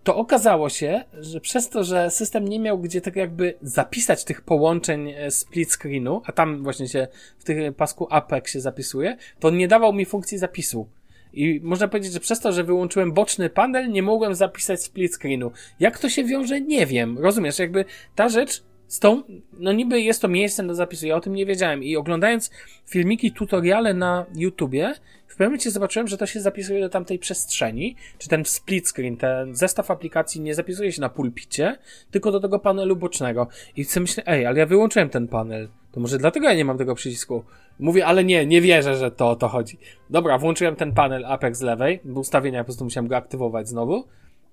to 0.04 0.16
okazało 0.16 0.68
się, 0.68 1.04
że 1.20 1.40
przez 1.40 1.68
to, 1.68 1.84
że 1.84 2.10
system 2.10 2.48
nie 2.48 2.60
miał 2.60 2.78
gdzie 2.78 3.00
tak 3.00 3.16
jakby 3.16 3.54
zapisać 3.62 4.24
tych 4.24 4.40
połączeń 4.40 5.10
e, 5.10 5.30
split 5.30 5.72
screenu, 5.72 6.22
a 6.24 6.32
tam 6.32 6.62
właśnie 6.62 6.88
się 6.88 7.08
w 7.38 7.44
tym 7.44 7.74
pasku 7.74 8.06
APEX 8.10 8.52
się 8.52 8.60
zapisuje, 8.60 9.16
to 9.40 9.50
nie 9.50 9.68
dawał 9.68 9.92
mi 9.92 10.04
funkcji 10.04 10.38
zapisu. 10.38 10.88
I 11.32 11.60
można 11.62 11.88
powiedzieć, 11.88 12.12
że 12.12 12.20
przez 12.20 12.40
to, 12.40 12.52
że 12.52 12.64
wyłączyłem 12.64 13.12
boczny 13.12 13.50
panel, 13.50 13.90
nie 13.90 14.02
mogłem 14.02 14.34
zapisać 14.34 14.82
split 14.82 15.14
screenu. 15.14 15.50
Jak 15.80 15.98
to 15.98 16.08
się 16.08 16.24
wiąże, 16.24 16.60
nie 16.60 16.86
wiem. 16.86 17.18
Rozumiesz, 17.18 17.58
jakby 17.58 17.84
ta 18.14 18.28
rzecz 18.28 18.62
z 18.92 18.98
tą, 18.98 19.22
no 19.52 19.72
niby 19.72 20.00
jest 20.00 20.22
to 20.22 20.28
miejsce 20.28 20.66
do 20.66 20.74
zapisu, 20.74 21.06
ja 21.06 21.16
o 21.16 21.20
tym 21.20 21.34
nie 21.34 21.46
wiedziałem 21.46 21.84
i 21.84 21.96
oglądając 21.96 22.50
filmiki, 22.86 23.32
tutoriale 23.32 23.94
na 23.94 24.26
YouTubie, 24.34 24.94
w 25.26 25.32
pewnym 25.32 25.48
momencie 25.48 25.70
zobaczyłem, 25.70 26.08
że 26.08 26.16
to 26.16 26.26
się 26.26 26.40
zapisuje 26.40 26.80
do 26.80 26.88
tamtej 26.88 27.18
przestrzeni, 27.18 27.96
czy 28.18 28.28
ten 28.28 28.44
split 28.44 28.88
screen, 28.88 29.16
ten 29.16 29.54
zestaw 29.54 29.90
aplikacji 29.90 30.40
nie 30.40 30.54
zapisuje 30.54 30.92
się 30.92 31.00
na 31.00 31.08
pulpicie, 31.08 31.78
tylko 32.10 32.32
do 32.32 32.40
tego 32.40 32.58
panelu 32.58 32.96
bocznego. 32.96 33.48
I 33.76 33.84
sobie 33.84 34.02
myślę, 34.02 34.22
ej, 34.26 34.46
ale 34.46 34.58
ja 34.58 34.66
wyłączyłem 34.66 35.08
ten 35.08 35.28
panel, 35.28 35.68
to 35.92 36.00
może 36.00 36.18
dlatego 36.18 36.48
ja 36.48 36.54
nie 36.54 36.64
mam 36.64 36.78
tego 36.78 36.94
przycisku. 36.94 37.44
Mówię, 37.78 38.06
ale 38.06 38.24
nie, 38.24 38.46
nie 38.46 38.60
wierzę, 38.60 38.96
że 38.96 39.10
to 39.10 39.30
o 39.30 39.36
to 39.36 39.48
chodzi. 39.48 39.78
Dobra, 40.10 40.38
włączyłem 40.38 40.76
ten 40.76 40.92
panel 40.92 41.24
Apex 41.24 41.58
z 41.58 41.62
lewej, 41.62 42.00
bo 42.04 42.20
ustawienia 42.20 42.60
po 42.60 42.64
prostu 42.64 42.84
musiałem 42.84 43.08
go 43.08 43.16
aktywować 43.16 43.68
znowu. 43.68 44.04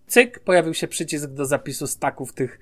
Cyk, 0.08 0.40
pojawił 0.40 0.74
się 0.74 0.88
przycisk 0.88 1.30
do 1.30 1.46
zapisu 1.46 1.88
staków 1.88 2.34
tych 2.34 2.60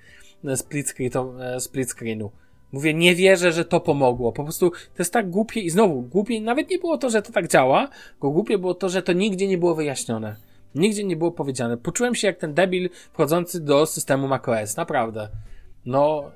split, 0.55 0.89
screen, 0.89 1.41
e, 1.41 1.59
split 1.59 1.89
screenu. 1.89 2.31
Mówię, 2.71 2.93
nie 2.93 3.15
wierzę, 3.15 3.51
że 3.51 3.65
to 3.65 3.79
pomogło. 3.79 4.31
Po 4.31 4.43
prostu 4.43 4.69
to 4.69 4.99
jest 4.99 5.13
tak 5.13 5.29
głupie 5.29 5.59
i 5.59 5.69
znowu, 5.69 6.01
głupie 6.01 6.41
nawet 6.41 6.69
nie 6.69 6.79
było 6.79 6.97
to, 6.97 7.09
że 7.09 7.21
to 7.21 7.31
tak 7.31 7.47
działa, 7.47 7.88
tylko 8.11 8.31
głupie 8.31 8.57
było 8.57 8.73
to, 8.73 8.89
że 8.89 9.01
to 9.01 9.13
nigdzie 9.13 9.47
nie 9.47 9.57
było 9.57 9.75
wyjaśnione. 9.75 10.35
Nigdzie 10.75 11.03
nie 11.03 11.15
było 11.15 11.31
powiedziane. 11.31 11.77
Poczułem 11.77 12.15
się 12.15 12.27
jak 12.27 12.38
ten 12.38 12.53
debil 12.53 12.89
wchodzący 13.13 13.59
do 13.59 13.85
systemu 13.85 14.27
macOS, 14.27 14.77
naprawdę. 14.77 15.29
No, 15.85 16.31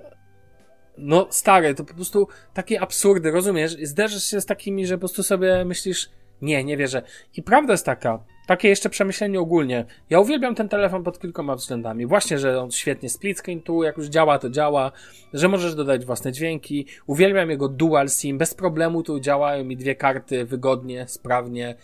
no 0.97 1.27
stary, 1.29 1.75
to 1.75 1.83
po 1.83 1.93
prostu 1.93 2.27
takie 2.53 2.81
absurdy, 2.81 3.31
rozumiesz? 3.31 3.77
Zderzysz 3.83 4.23
się 4.23 4.41
z 4.41 4.45
takimi, 4.45 4.87
że 4.87 4.95
po 4.95 4.99
prostu 4.99 5.23
sobie 5.23 5.65
myślisz, 5.65 6.09
nie, 6.41 6.63
nie 6.63 6.77
wierzę. 6.77 7.01
I 7.37 7.43
prawda 7.43 7.73
jest 7.73 7.85
taka, 7.85 8.19
takie 8.47 8.69
jeszcze 8.69 8.89
przemyślenie 8.89 9.39
ogólnie. 9.39 9.85
Ja 10.09 10.19
uwielbiam 10.19 10.55
ten 10.55 10.69
telefon 10.69 11.03
pod 11.03 11.19
kilkoma 11.19 11.55
względami. 11.55 12.05
Właśnie, 12.05 12.39
że 12.39 12.61
on 12.61 12.71
świetnie 12.71 13.09
split 13.09 13.39
screen 13.39 13.61
tu, 13.61 13.83
jak 13.83 13.97
już 13.97 14.07
działa, 14.07 14.39
to 14.39 14.49
działa, 14.49 14.91
że 15.33 15.47
możesz 15.47 15.75
dodać 15.75 16.05
własne 16.05 16.31
dźwięki. 16.31 16.85
Uwielbiam 17.07 17.49
jego 17.49 17.69
dual 17.69 18.09
SIM, 18.09 18.37
bez 18.37 18.53
problemu 18.53 19.03
tu 19.03 19.19
działają 19.19 19.63
mi 19.63 19.77
dwie 19.77 19.95
karty 19.95 20.45
wygodnie, 20.45 21.07
sprawnie. 21.07 21.75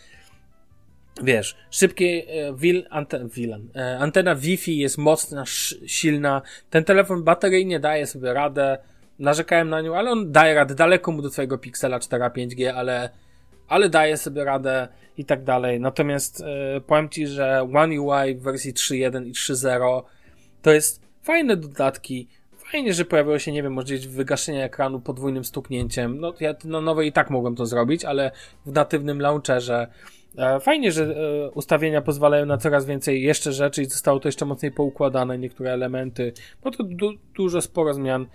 Wiesz, 1.23 1.55
szybkie 1.71 2.23
e, 2.27 2.53
wil, 2.53 2.87
anten, 2.89 3.29
wilan, 3.29 3.69
e, 3.75 3.97
antena 3.99 4.35
Wi-Fi 4.35 4.77
jest 4.77 4.97
mocna, 4.97 5.43
silna. 5.85 6.41
Ten 6.69 6.83
telefon 6.83 7.23
bateryjnie 7.23 7.79
daje 7.79 8.07
sobie 8.07 8.33
radę. 8.33 8.77
Narzekałem 9.19 9.69
na 9.69 9.81
nią, 9.81 9.95
ale 9.95 10.11
on 10.11 10.31
daje 10.31 10.55
radę. 10.55 10.75
Daleko 10.75 11.11
mu 11.11 11.21
do 11.21 11.29
twojego 11.29 11.57
Pixela 11.57 11.99
4 11.99 12.23
5G, 12.23 12.67
ale, 12.67 13.09
ale 13.67 13.89
daje 13.89 14.17
sobie 14.17 14.43
radę 14.43 14.87
i 15.17 15.25
tak 15.25 15.43
dalej. 15.43 15.79
Natomiast 15.79 16.41
e, 16.41 16.81
powiem 16.81 17.09
Ci, 17.09 17.27
że 17.27 17.67
One 17.75 18.01
UI 18.01 18.35
w 18.35 18.41
wersji 18.41 18.73
3.1 18.73 19.27
i 19.27 19.33
3.0 19.33 20.01
to 20.61 20.71
jest 20.71 21.01
fajne 21.23 21.57
dodatki. 21.57 22.27
Fajnie, 22.71 22.93
że 22.93 23.05
pojawiło 23.05 23.39
się, 23.39 23.51
nie 23.51 23.63
wiem, 23.63 23.73
możliwość 23.73 24.07
wygaszenia 24.07 24.63
ekranu 24.63 24.99
podwójnym 24.99 25.45
stuknięciem. 25.45 26.19
No, 26.19 26.33
ja 26.39 26.55
na 26.63 26.81
nowej 26.81 27.07
i 27.07 27.11
tak 27.11 27.29
mogłem 27.29 27.55
to 27.55 27.65
zrobić, 27.65 28.05
ale 28.05 28.31
w 28.65 28.71
natywnym 28.71 29.21
launcherze 29.21 29.87
E, 30.37 30.59
fajnie, 30.59 30.91
że 30.91 31.03
e, 31.03 31.51
ustawienia 31.51 32.01
pozwalają 32.01 32.45
na 32.45 32.57
coraz 32.57 32.85
więcej 32.85 33.23
jeszcze 33.23 33.53
rzeczy 33.53 33.81
i 33.81 33.85
zostało 33.85 34.19
to 34.19 34.27
jeszcze 34.27 34.45
mocniej 34.45 34.71
poukładane, 34.71 35.37
niektóre 35.37 35.73
elementy, 35.73 36.33
bo 36.63 36.71
to 36.71 36.83
du 36.83 37.13
dużo, 37.35 37.61
sporo 37.61 37.93
zmian. 37.93 38.25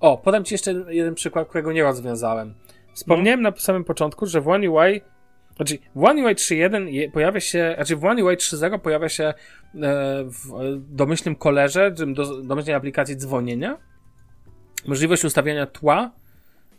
O, 0.00 0.18
podam 0.18 0.44
Ci 0.44 0.54
jeszcze 0.54 0.72
jeden 0.88 1.14
przykład, 1.14 1.48
którego 1.48 1.72
nie 1.72 1.82
rozwiązałem. 1.82 2.54
Wspomniałem 2.94 3.42
na 3.42 3.52
samym 3.56 3.84
początku, 3.84 4.26
że 4.26 4.40
w 4.40 4.48
One 4.48 4.70
UI, 4.70 5.00
znaczy 5.56 5.78
w 5.94 6.04
One 6.04 6.24
UI 6.24 6.34
3.1 6.34 7.10
pojawia 7.12 7.40
się, 7.40 7.72
znaczy 7.76 7.96
w 7.96 8.04
One 8.04 8.24
UI 8.24 8.36
3.0 8.36 8.78
pojawia 8.78 9.08
się 9.08 9.24
e, 9.24 9.34
w 10.24 10.76
domyślnym 10.78 11.36
kolerze, 11.36 11.90
do, 11.90 12.42
domyślnej 12.42 12.76
aplikacji 12.76 13.16
dzwonienia, 13.16 13.78
możliwość 14.86 15.24
ustawiania 15.24 15.66
tła, 15.66 16.10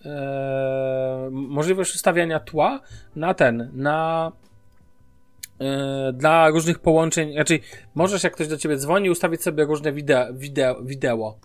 e, 0.06 1.30
możliwość 1.32 1.96
ustawiania 1.96 2.40
tła 2.40 2.80
na 3.16 3.34
ten, 3.34 3.72
na 3.74 4.32
E, 5.62 6.14
dla 6.14 6.50
różnych 6.50 6.80
połączeń, 6.80 7.34
raczej 7.38 7.62
możesz 7.96 8.24
jak 8.24 8.34
ktoś 8.34 8.48
do 8.48 8.58
ciebie 8.58 8.78
dzwoni 8.78 9.10
ustawić 9.10 9.42
sobie 9.42 9.66
różne 9.66 9.94
wideo, 9.94 10.34
wideo, 10.34 10.82
wideo. 10.84 11.38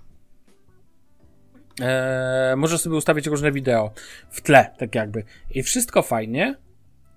E, 1.81 2.55
możesz 2.57 2.81
sobie 2.81 2.97
ustawić 2.97 3.27
różne 3.27 3.53
wideo 3.53 3.91
w 4.31 4.41
tle, 4.41 4.71
tak 4.79 4.95
jakby. 4.95 5.25
I 5.51 5.63
wszystko 5.63 6.03
fajnie, 6.03 6.55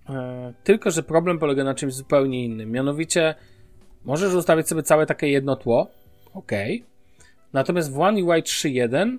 e, 0.09 0.53
tylko 0.63 0.91
że 0.91 1.03
problem 1.03 1.39
polega 1.39 1.63
na 1.63 1.73
czymś 1.73 1.93
zupełnie 1.93 2.45
innym. 2.45 2.71
Mianowicie 2.71 3.35
możesz 4.05 4.33
ustawić 4.33 4.67
sobie 4.67 4.83
całe 4.83 5.05
takie 5.05 5.27
jedno 5.27 5.55
tło, 5.55 5.87
ok. 6.33 6.51
Natomiast 7.53 7.93
w 7.93 7.99
One 7.99 8.23
UI 8.23 8.43
3.1 8.43 9.17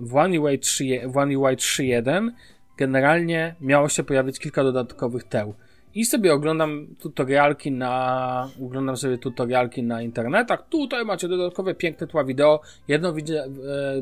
w 0.00 0.16
One 0.16 0.40
UI 0.40 0.58
3.1 0.58 2.30
generalnie 2.78 3.54
miało 3.60 3.88
się 3.88 4.04
pojawić 4.04 4.38
kilka 4.38 4.64
dodatkowych 4.64 5.24
teł. 5.24 5.54
I 5.94 6.04
sobie 6.04 6.34
oglądam 6.34 6.86
tutorialki 7.00 7.72
na, 7.72 8.48
oglądam 8.64 8.96
sobie 8.96 9.18
tutorialki 9.18 9.82
na 9.82 10.02
internetach. 10.02 10.68
Tutaj 10.68 11.04
macie 11.04 11.28
dodatkowe 11.28 11.74
piękne 11.74 12.06
tła 12.06 12.24
wideo. 12.24 12.60
Jedno 12.88 13.08
e, 13.08 13.14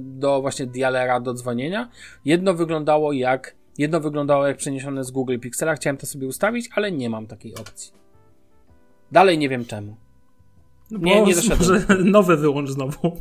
do 0.01 0.41
właśnie 0.41 0.66
dialera 0.66 1.20
do 1.20 1.34
dzwonienia. 1.34 1.89
Jedno 2.24 2.55
wyglądało 2.55 3.12
jak, 3.12 3.55
jedno 3.78 4.01
wyglądało 4.01 4.47
jak 4.47 4.57
przeniesione 4.57 5.05
z 5.05 5.11
Google 5.11 5.39
Pixela. 5.39 5.74
Chciałem 5.74 5.97
to 5.97 6.07
sobie 6.07 6.26
ustawić, 6.26 6.68
ale 6.74 6.93
nie 6.93 7.11
mam 7.11 7.26
takiej 7.26 7.55
opcji. 7.55 7.93
Dalej 9.12 9.39
nie 9.39 9.49
wiem 9.49 9.64
czemu. 9.64 9.97
No 10.91 10.99
nie, 10.99 11.22
nie 11.22 11.34
doszedłem. 11.34 11.59
Może 11.59 12.05
nowe 12.05 12.37
wyłącz 12.37 12.70
znowu. 12.70 13.20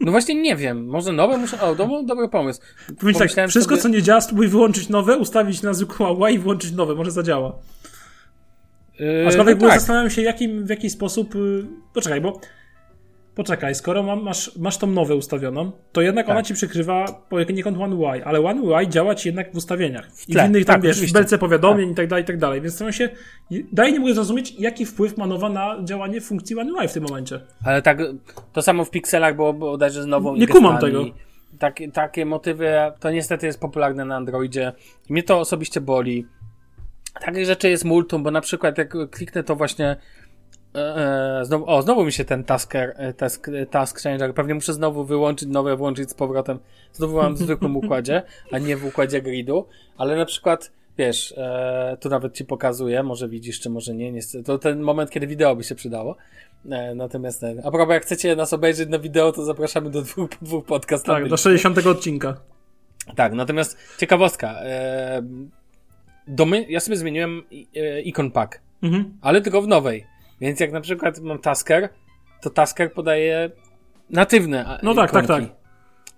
No 0.00 0.10
właśnie 0.10 0.34
nie 0.34 0.56
wiem. 0.56 0.86
Może 0.86 1.12
nowe 1.12 1.38
muszę... 1.38 1.60
O, 1.60 1.74
dobry, 1.74 2.04
dobry 2.04 2.28
pomysł. 2.28 2.60
tak, 3.18 3.50
wszystko 3.50 3.76
sobie... 3.76 3.82
co 3.82 3.88
nie 3.88 4.02
działa, 4.02 4.20
spróbuj 4.20 4.48
wyłączyć 4.48 4.88
nowe, 4.88 5.16
ustawić 5.16 5.62
na 5.62 5.74
zwykłe 5.74 6.32
i 6.32 6.38
włączyć 6.38 6.72
nowe. 6.72 6.94
Może 6.94 7.10
zadziała. 7.10 7.58
Yy, 9.00 9.26
Aczkolwiek 9.28 9.60
no 9.60 9.68
tak. 9.68 9.78
zastanawiam 9.78 10.10
się, 10.10 10.22
jakim, 10.22 10.66
w 10.66 10.70
jaki 10.70 10.90
sposób. 10.90 11.34
Yy, 11.34 11.66
poczekaj, 11.94 12.20
bo. 12.20 12.40
Poczekaj, 13.34 13.74
skoro 13.74 14.02
mam, 14.02 14.22
masz, 14.22 14.56
masz 14.56 14.78
tą 14.78 14.86
nowę 14.86 15.14
ustawioną, 15.14 15.72
to 15.92 16.02
jednak 16.02 16.26
tak. 16.26 16.36
ona 16.36 16.42
ci 16.42 16.54
przykrywa 16.54 17.04
poniekąd 17.28 17.78
One 17.78 17.96
UI, 17.96 18.22
ale 18.22 18.40
One 18.40 18.60
UI 18.60 18.88
działa 18.88 19.14
ci 19.14 19.28
jednak 19.28 19.52
w 19.52 19.56
ustawieniach. 19.56 20.08
I 20.28 20.34
w 20.34 20.44
innych 20.46 20.64
tam, 20.64 20.74
tak, 20.74 20.82
wiesz, 20.82 21.00
w 21.02 21.12
belce 21.12 21.38
powiadomień 21.38 21.88
tak. 21.88 21.92
i 21.92 21.96
tak 21.96 22.08
dalej, 22.08 22.22
i 22.22 22.26
tak 22.26 22.38
dalej. 22.38 22.60
Więc 22.60 22.74
staram 22.74 22.92
się, 22.92 23.08
daje 23.72 23.92
nie 23.92 24.00
mogę 24.00 24.14
zrozumieć, 24.14 24.54
jaki 24.58 24.86
wpływ 24.86 25.16
ma 25.16 25.26
nowa 25.26 25.48
na 25.48 25.76
działanie 25.84 26.20
funkcji 26.20 26.58
One 26.58 26.72
UI 26.72 26.88
w 26.88 26.92
tym 26.92 27.02
momencie. 27.02 27.40
Ale 27.64 27.82
tak, 27.82 27.98
to 28.52 28.62
samo 28.62 28.84
w 28.84 28.90
pikselach 28.90 29.36
było 29.36 29.52
bodajże 29.52 30.02
z 30.02 30.06
nową 30.06 30.36
Nie 30.36 30.48
kumam 30.48 30.78
tego. 30.78 31.04
Tak, 31.58 31.78
takie 31.92 32.26
motywy, 32.26 32.70
to 33.00 33.10
niestety 33.10 33.46
jest 33.46 33.60
popularne 33.60 34.04
na 34.04 34.16
Androidzie. 34.16 34.72
Mnie 35.08 35.22
to 35.22 35.38
osobiście 35.38 35.80
boli 35.80 36.26
Takich 37.20 37.46
rzeczy 37.46 37.70
jest 37.70 37.84
multum, 37.84 38.22
bo 38.22 38.30
na 38.30 38.40
przykład 38.40 38.78
jak 38.78 39.10
kliknę 39.10 39.44
to 39.44 39.56
właśnie 39.56 39.96
e, 40.74 40.78
e 40.78 41.44
znowu, 41.44 41.70
o, 41.70 41.82
znowu 41.82 42.04
mi 42.04 42.12
się 42.12 42.24
ten 42.24 42.44
tasker, 42.44 43.14
task, 43.16 43.50
task 43.70 44.02
changer, 44.02 44.34
pewnie 44.34 44.54
muszę 44.54 44.72
znowu 44.72 45.04
wyłączyć 45.04 45.48
nowe, 45.48 45.76
włączyć 45.76 46.10
z 46.10 46.14
powrotem. 46.14 46.58
Znowu 46.92 47.16
mam 47.16 47.34
w 47.34 47.38
zwykłym 47.38 47.76
układzie, 47.82 48.22
a 48.52 48.58
nie 48.58 48.76
w 48.76 48.84
układzie 48.84 49.22
gridu, 49.22 49.66
ale 49.96 50.16
na 50.16 50.24
przykład 50.24 50.72
wiesz, 50.98 51.34
e, 51.36 51.96
tu 52.00 52.08
nawet 52.08 52.34
ci 52.34 52.44
pokazuję, 52.44 53.02
może 53.02 53.28
widzisz, 53.28 53.60
czy 53.60 53.70
może 53.70 53.94
nie, 53.94 54.12
niestety, 54.12 54.44
to 54.44 54.58
ten 54.58 54.80
moment, 54.80 55.10
kiedy 55.10 55.26
wideo 55.26 55.56
by 55.56 55.64
się 55.64 55.74
przydało. 55.74 56.16
E, 56.70 56.94
natomiast, 56.94 57.42
e, 57.42 57.54
a 57.64 57.70
propos, 57.70 57.92
jak 57.92 58.02
chcecie 58.02 58.36
nas 58.36 58.52
obejrzeć 58.52 58.88
na 58.88 58.98
wideo, 58.98 59.32
to 59.32 59.44
zapraszamy 59.44 59.90
do 59.90 60.02
dwóch, 60.02 60.30
dwóch 60.42 60.64
podcastów. 60.64 61.14
Tak, 61.14 61.28
do 61.28 61.36
60 61.36 61.86
odcinka. 61.86 62.36
Tak, 63.16 63.32
natomiast 63.32 63.76
ciekawostka, 63.98 64.60
e, 64.62 65.22
domy, 66.34 66.66
ja 66.68 66.80
sobie 66.80 66.96
zmieniłem 66.96 67.42
e, 67.76 68.00
Icon 68.00 68.30
Pack, 68.30 68.60
mhm. 68.82 69.18
ale 69.20 69.40
tylko 69.40 69.62
w 69.62 69.68
nowej. 69.68 70.06
Więc 70.40 70.60
jak 70.60 70.72
na 70.72 70.80
przykład 70.80 71.20
mam 71.20 71.38
Tasker, 71.38 71.88
to 72.42 72.50
Tasker 72.50 72.92
podaje 72.92 73.50
natywne 74.10 74.78
No 74.82 74.94
tak, 74.94 75.10
tak, 75.10 75.26
tak. 75.26 75.44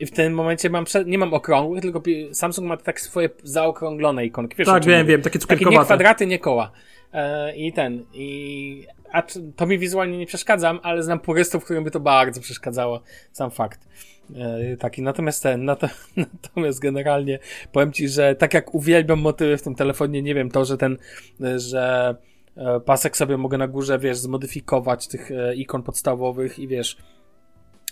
I 0.01 0.07
w 0.07 0.11
tym 0.11 0.35
momencie 0.35 0.71
mam, 0.71 0.85
nie 1.07 1.19
mam 1.19 1.35
okrągłych, 1.35 1.83
tylko 1.83 2.03
Samsung 2.33 2.69
ma 2.69 2.77
tak 2.77 3.01
swoje 3.01 3.29
zaokrąglone 3.43 4.27
ikonki. 4.27 4.57
Wiesz, 4.57 4.67
tak, 4.67 4.85
wiem, 4.85 5.07
wiem, 5.07 5.23
takie 5.23 5.39
cukierkowate. 5.39 5.77
Takie 5.77 5.81
nie 5.81 5.87
kwadraty, 5.87 6.27
nie 6.27 6.39
koła. 6.39 6.71
E, 7.13 7.57
I 7.57 7.73
ten, 7.73 8.05
i 8.13 8.87
a 9.13 9.23
to 9.57 9.67
mi 9.67 9.79
wizualnie 9.79 10.19
nie 10.19 10.27
przeszkadza, 10.27 10.79
ale 10.83 11.03
znam 11.03 11.21
purystów, 11.21 11.65
którym 11.65 11.85
by 11.85 11.91
to 11.91 12.01
bardzo 12.01 12.41
przeszkadzało, 12.41 13.01
sam 13.33 13.51
fakt. 13.51 13.89
E, 14.37 14.77
taki, 14.77 15.03
natomiast 15.03 15.43
ten, 15.43 15.65
natomiast 16.17 16.81
generalnie 16.81 17.39
powiem 17.73 17.93
ci, 17.93 18.09
że 18.09 18.35
tak 18.35 18.55
jak 18.55 18.75
uwielbiam 18.75 19.21
motywy 19.21 19.57
w 19.57 19.63
tym 19.63 19.75
telefonie, 19.75 20.23
nie 20.23 20.35
wiem, 20.35 20.51
to, 20.51 20.65
że 20.65 20.79
ten, 20.79 20.97
że 21.57 22.17
e, 22.57 22.81
pasek 22.81 23.17
sobie 23.17 23.37
mogę 23.37 23.59
na 23.59 23.69
górze, 23.69 23.99
wiesz, 23.99 24.19
zmodyfikować 24.19 25.09
tych 25.09 25.31
e, 25.31 25.55
ikon 25.55 25.83
podstawowych 25.83 26.59
i 26.59 26.69
wiesz, 26.69 26.97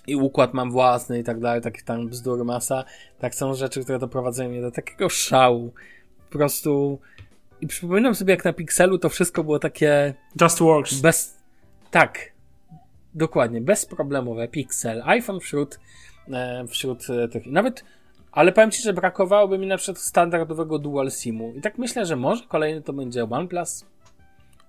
i 0.07 0.17
układ 0.17 0.55
mam 0.55 0.71
własny 0.71 1.19
i 1.19 1.25
tak 1.25 1.41
dalej, 1.41 1.61
takie 1.61 1.83
tam 1.83 2.09
bzdury 2.09 2.45
masa, 2.45 2.85
tak 3.19 3.35
są 3.35 3.55
rzeczy, 3.55 3.83
które 3.83 3.99
doprowadzają 3.99 4.51
mnie 4.51 4.61
do 4.61 4.71
takiego 4.71 5.09
szału. 5.09 5.73
Po 6.31 6.39
prostu 6.39 7.01
i 7.61 7.67
przypominam 7.67 8.15
sobie, 8.15 8.35
jak 8.35 8.45
na 8.45 8.53
Pixelu 8.53 8.99
to 8.99 9.09
wszystko 9.09 9.45
było 9.45 9.59
takie... 9.59 10.15
Just 10.41 10.59
works. 10.59 11.01
Bez... 11.01 11.37
Tak. 11.91 12.33
Dokładnie. 13.15 13.61
Bezproblemowe. 13.61 14.49
Pixel. 14.49 15.03
iPhone 15.05 15.41
wśród 15.41 15.79
E, 16.33 16.67
wśród 16.69 17.11
e, 17.11 17.29
tych. 17.29 17.47
Nawet, 17.47 17.85
ale 18.33 18.53
powiem 18.53 18.71
Ci, 18.71 18.83
że 18.83 18.93
brakowałoby 18.93 19.59
mi 19.59 19.67
na 19.67 19.77
przykład 19.77 19.99
standardowego 19.99 20.79
dual 20.79 21.11
SIMu. 21.11 21.53
I 21.57 21.61
tak 21.61 21.79
myślę, 21.79 22.07
że 22.07 22.17
może 22.17 22.45
kolejny 22.49 22.83
to 22.83 22.93
będzie 22.93 23.25
OnePlus. 23.25 23.85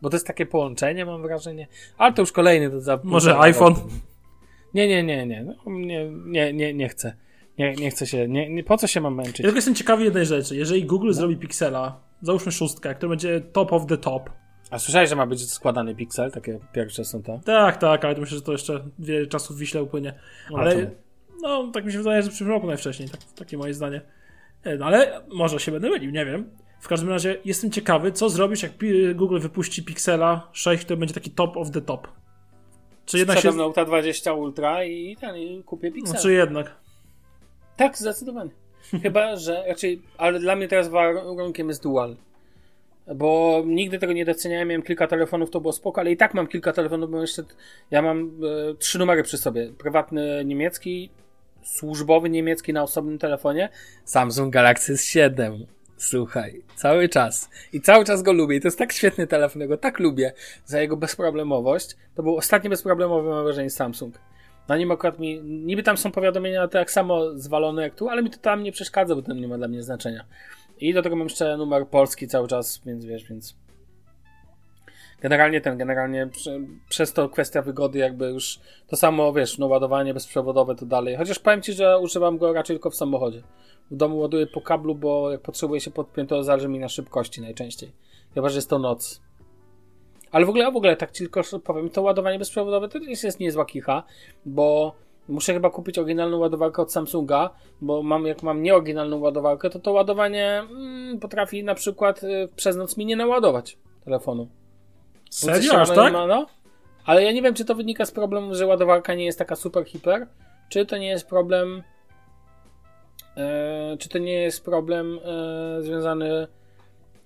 Bo 0.02 0.10
to 0.10 0.16
jest 0.16 0.28
takie 0.28 0.46
połączenie, 0.46 1.06
mam 1.06 1.22
wrażenie. 1.22 1.68
Ale 1.98 2.14
to 2.14 2.22
już 2.22 2.32
kolejny 2.32 2.70
to 2.70 2.82
za. 2.82 3.00
Może 3.04 3.40
iPhone? 3.40 3.76
Nie, 4.74 4.88
nie, 4.88 5.04
nie, 5.04 5.26
nie. 5.26 5.44
No, 5.44 5.56
nie, 5.68 6.10
nie, 6.10 6.54
nie, 6.54 6.74
nie 6.74 6.90
chcę. 6.90 7.14
Nie, 7.58 7.74
nie 7.74 7.92
chcę 7.92 8.08
się. 8.08 8.28
Nie, 8.28 8.50
nie, 8.50 8.64
po 8.64 8.78
co 8.78 8.88
się 8.88 9.02
mam 9.02 9.16
męczyć? 9.16 9.40
Ja 9.40 9.44
tylko 9.44 9.58
jestem 9.58 9.76
ciekawy 9.76 10.04
jednej 10.04 10.26
rzeczy. 10.26 10.56
Jeżeli 10.56 10.86
Google 10.86 11.08
no. 11.08 11.14
zrobi 11.14 11.38
Pixela, 11.38 12.00
załóżmy 12.22 12.52
szóstkę, 12.52 12.96
który 12.96 13.10
będzie 13.10 13.42
top 13.42 13.74
of 13.74 13.86
the 13.86 13.98
top. 13.98 14.30
A 14.72 14.80
słyszałeś, 14.80 15.10
że 15.10 15.16
ma 15.16 15.26
być 15.26 15.52
składany 15.52 15.96
Pixel? 15.96 16.32
Takie 16.32 16.60
pierwsze 16.74 17.06
są 17.06 17.24
to? 17.24 17.40
Tak, 17.46 17.78
tak, 17.78 18.06
ale 18.06 18.20
myślę, 18.20 18.38
że 18.38 18.44
to 18.44 18.52
jeszcze 18.52 18.84
wiele 19.00 19.28
czasu 19.28 19.54
w 19.54 19.58
Wiśle 19.58 19.84
upłynie. 19.84 20.14
No, 20.52 20.58
ale 20.58 20.92
no, 21.42 21.72
tak 21.74 21.86
mi 21.86 21.92
się 21.92 21.98
wydaje, 21.98 22.22
że 22.22 22.28
w 22.28 22.32
przyszłym 22.32 22.50
roku 22.50 22.68
najwcześniej, 22.68 23.10
tak, 23.10 23.20
takie 23.36 23.58
moje 23.58 23.74
zdanie. 23.74 24.02
E, 24.64 24.78
no, 24.78 24.86
ale 24.86 25.22
może 25.34 25.60
się 25.60 25.72
będę 25.72 25.90
mylił, 25.90 26.12
nie 26.12 26.26
wiem. 26.26 26.50
W 26.80 26.88
każdym 26.88 27.10
razie 27.10 27.38
jestem 27.46 27.72
ciekawy, 27.72 28.12
co 28.12 28.30
zrobisz, 28.30 28.64
jak 28.64 28.72
Google 29.16 29.40
wypuści 29.40 29.84
Pixela 29.84 30.50
6, 30.52 30.86
to 30.86 30.98
będzie 30.98 31.14
taki 31.14 31.32
top 31.32 31.58
of 31.58 31.72
the 31.72 31.82
top. 31.82 32.08
Czy 33.06 33.18
jednak 33.18 33.40
się... 33.40 33.52
Note 33.52 33.86
20 33.86 34.34
Ultra 34.34 34.84
i, 34.84 35.16
ten, 35.16 35.38
i 35.38 35.64
kupię 35.64 35.92
Pixela. 35.92 36.16
No, 36.16 36.22
czy 36.22 36.34
jednak? 36.34 36.76
Tak, 37.78 37.98
zdecydowanie. 37.98 38.52
Chyba, 39.04 39.36
że 39.36 39.64
raczej, 39.68 40.02
ale 40.18 40.40
dla 40.40 40.56
mnie 40.56 40.68
teraz 40.68 40.90
warunkiem 40.90 41.68
jest 41.68 41.84
dual. 41.84 42.16
bo 43.16 43.64
nigdy 43.66 44.00
tego 44.00 44.14
nie 44.14 44.26
doceniałem, 44.26 44.68
miałem 44.68 44.82
kilka 44.82 45.08
telefonów, 45.08 45.50
to 45.50 45.62
było 45.62 45.74
spoko, 45.74 46.02
ale 46.02 46.12
i 46.12 46.18
tak 46.18 46.34
mam 46.34 46.48
kilka 46.48 46.74
telefonów, 46.74 47.12
bo 47.12 47.22
jeszcze 47.22 47.44
ja 47.92 48.02
mam 48.02 48.32
e, 48.72 48.76
trzy 48.76 49.00
numery 49.00 49.24
przy 49.24 49.38
sobie. 49.38 49.72
Prywatny 49.78 50.46
niemiecki, 50.46 51.10
służbowy 51.64 52.30
niemiecki 52.30 52.74
na 52.74 52.84
osobnym 52.84 53.20
telefonie, 53.20 53.70
Samsung 54.06 54.54
Galaxy 54.54 54.94
S7. 54.94 55.66
Słuchaj, 55.98 56.62
cały 56.76 57.10
czas. 57.10 57.50
I 57.74 57.82
cały 57.82 58.06
czas 58.06 58.22
go 58.22 58.34
lubię. 58.34 58.56
I 58.56 58.62
to 58.62 58.68
jest 58.68 58.78
tak 58.78 58.94
świetny 58.94 59.28
telefon, 59.28 59.62
ja 59.62 59.68
go 59.68 59.78
tak 59.78 60.00
lubię 60.00 60.34
za 60.66 60.82
jego 60.82 60.98
bezproblemowość. 60.98 61.96
To 62.16 62.24
był 62.24 62.38
ostatni 62.38 62.70
bezproblemowy, 62.70 63.30
mam 63.30 63.44
wrażenie, 63.44 63.70
Samsung. 63.70 64.16
Na 64.68 64.78
nim 64.78 64.92
akurat 64.92 65.20
mi, 65.20 65.42
niby 65.44 65.84
tam 65.84 65.98
są 65.98 66.12
powiadomienia 66.12 66.68
tak 66.68 66.92
samo 66.92 67.38
zwalone 67.40 67.82
jak 67.82 67.96
tu, 67.96 68.10
ale 68.10 68.24
mi 68.24 68.30
to 68.30 68.38
tam 68.38 68.64
nie 68.64 68.72
przeszkadza, 68.72 69.16
bo 69.16 69.22
to 69.22 69.34
nie 69.34 69.48
ma 69.48 69.58
dla 69.58 69.68
mnie 69.68 69.84
znaczenia. 69.84 70.26
I 70.80 70.94
do 70.94 71.02
tego 71.02 71.16
mam 71.16 71.28
jeszcze 71.28 71.58
numer 71.58 71.88
polski 71.88 72.28
cały 72.28 72.48
czas, 72.48 72.82
więc 72.86 73.06
wiesz, 73.06 73.24
więc 73.24 73.56
generalnie 75.22 75.62
ten, 75.62 75.78
generalnie 75.78 76.28
prze, 76.28 76.60
przez 76.90 77.14
to 77.14 77.30
kwestia 77.30 77.62
wygody 77.62 78.00
jakby 78.00 78.30
już 78.30 78.60
to 78.88 78.96
samo, 78.96 79.34
wiesz, 79.34 79.58
no 79.58 79.68
ładowanie 79.68 80.14
bezprzewodowe 80.14 80.76
to 80.76 80.86
dalej. 80.86 81.16
Chociaż 81.16 81.40
powiem 81.40 81.62
Ci, 81.62 81.74
że 81.74 82.00
używam 82.00 82.38
go 82.38 82.54
raczej 82.54 82.76
tylko 82.76 82.90
w 82.90 82.96
samochodzie. 82.96 83.44
W 83.92 83.96
domu 83.96 84.18
ładuję 84.18 84.48
po 84.48 84.62
kablu, 84.62 84.96
bo 84.96 85.32
jak 85.32 85.42
potrzebuję 85.42 85.82
się 85.82 85.92
podpiąć, 85.92 86.30
to 86.30 86.44
zależy 86.44 86.68
mi 86.68 86.80
na 86.80 86.90
szybkości 86.90 87.42
najczęściej. 87.42 87.92
Chyba, 88.34 88.50
że 88.50 88.58
jest 88.58 88.70
to 88.70 88.80
noc. 88.80 89.22
Ale 90.32 90.46
w 90.46 90.50
ogóle, 90.50 90.72
w 90.72 90.76
ogóle 90.76 90.96
tak 90.96 91.12
tylko 91.12 91.42
powiem, 91.64 91.90
to 91.90 92.02
ładowanie 92.02 92.40
bezprzewodowe 92.40 92.90
to 92.90 92.98
jest, 92.98 93.24
jest 93.24 93.40
niezła 93.40 93.66
kicha, 93.66 94.04
bo 94.46 94.96
muszę 95.28 95.54
chyba 95.54 95.70
kupić 95.70 96.00
oryginalną 96.00 96.38
ładowarkę 96.38 96.82
od 96.82 96.94
Samsunga, 96.94 97.50
bo 97.82 98.04
mam, 98.04 98.26
jak 98.26 98.44
mam 98.44 98.64
nieoryginalną 98.64 99.20
ładowarkę, 99.20 99.70
to 99.70 99.80
to 99.80 99.92
ładowanie 99.92 100.64
mm, 100.72 101.20
potrafi 101.20 101.64
na 101.64 101.76
przykład 101.76 102.24
y, 102.24 102.50
przez 102.56 102.76
noc 102.76 102.98
mi 102.98 103.06
nie 103.06 103.16
naładować 103.16 103.78
telefonu. 104.06 104.48
Serio? 105.30 105.82
Aż 105.82 105.90
tak? 105.90 106.14
No? 106.14 106.46
Ale 107.06 107.24
ja 107.24 107.32
nie 107.32 107.42
wiem, 107.42 107.54
czy 107.54 107.66
to 107.66 107.76
wynika 107.76 108.06
z 108.06 108.12
problemu, 108.12 108.56
że 108.56 108.68
ładowarka 108.68 109.14
nie 109.16 109.26
jest 109.26 109.40
taka 109.40 109.56
super 109.56 109.86
hiper, 109.86 110.28
czy 110.70 110.86
to 110.86 110.98
nie 110.98 111.08
jest 111.08 111.28
problem 111.28 111.84
e, 113.38 113.98
czy 114.00 114.10
to 114.10 114.18
nie 114.18 114.34
jest 114.34 114.66
problem 114.66 115.20
e, 115.24 115.82
związany 115.82 116.48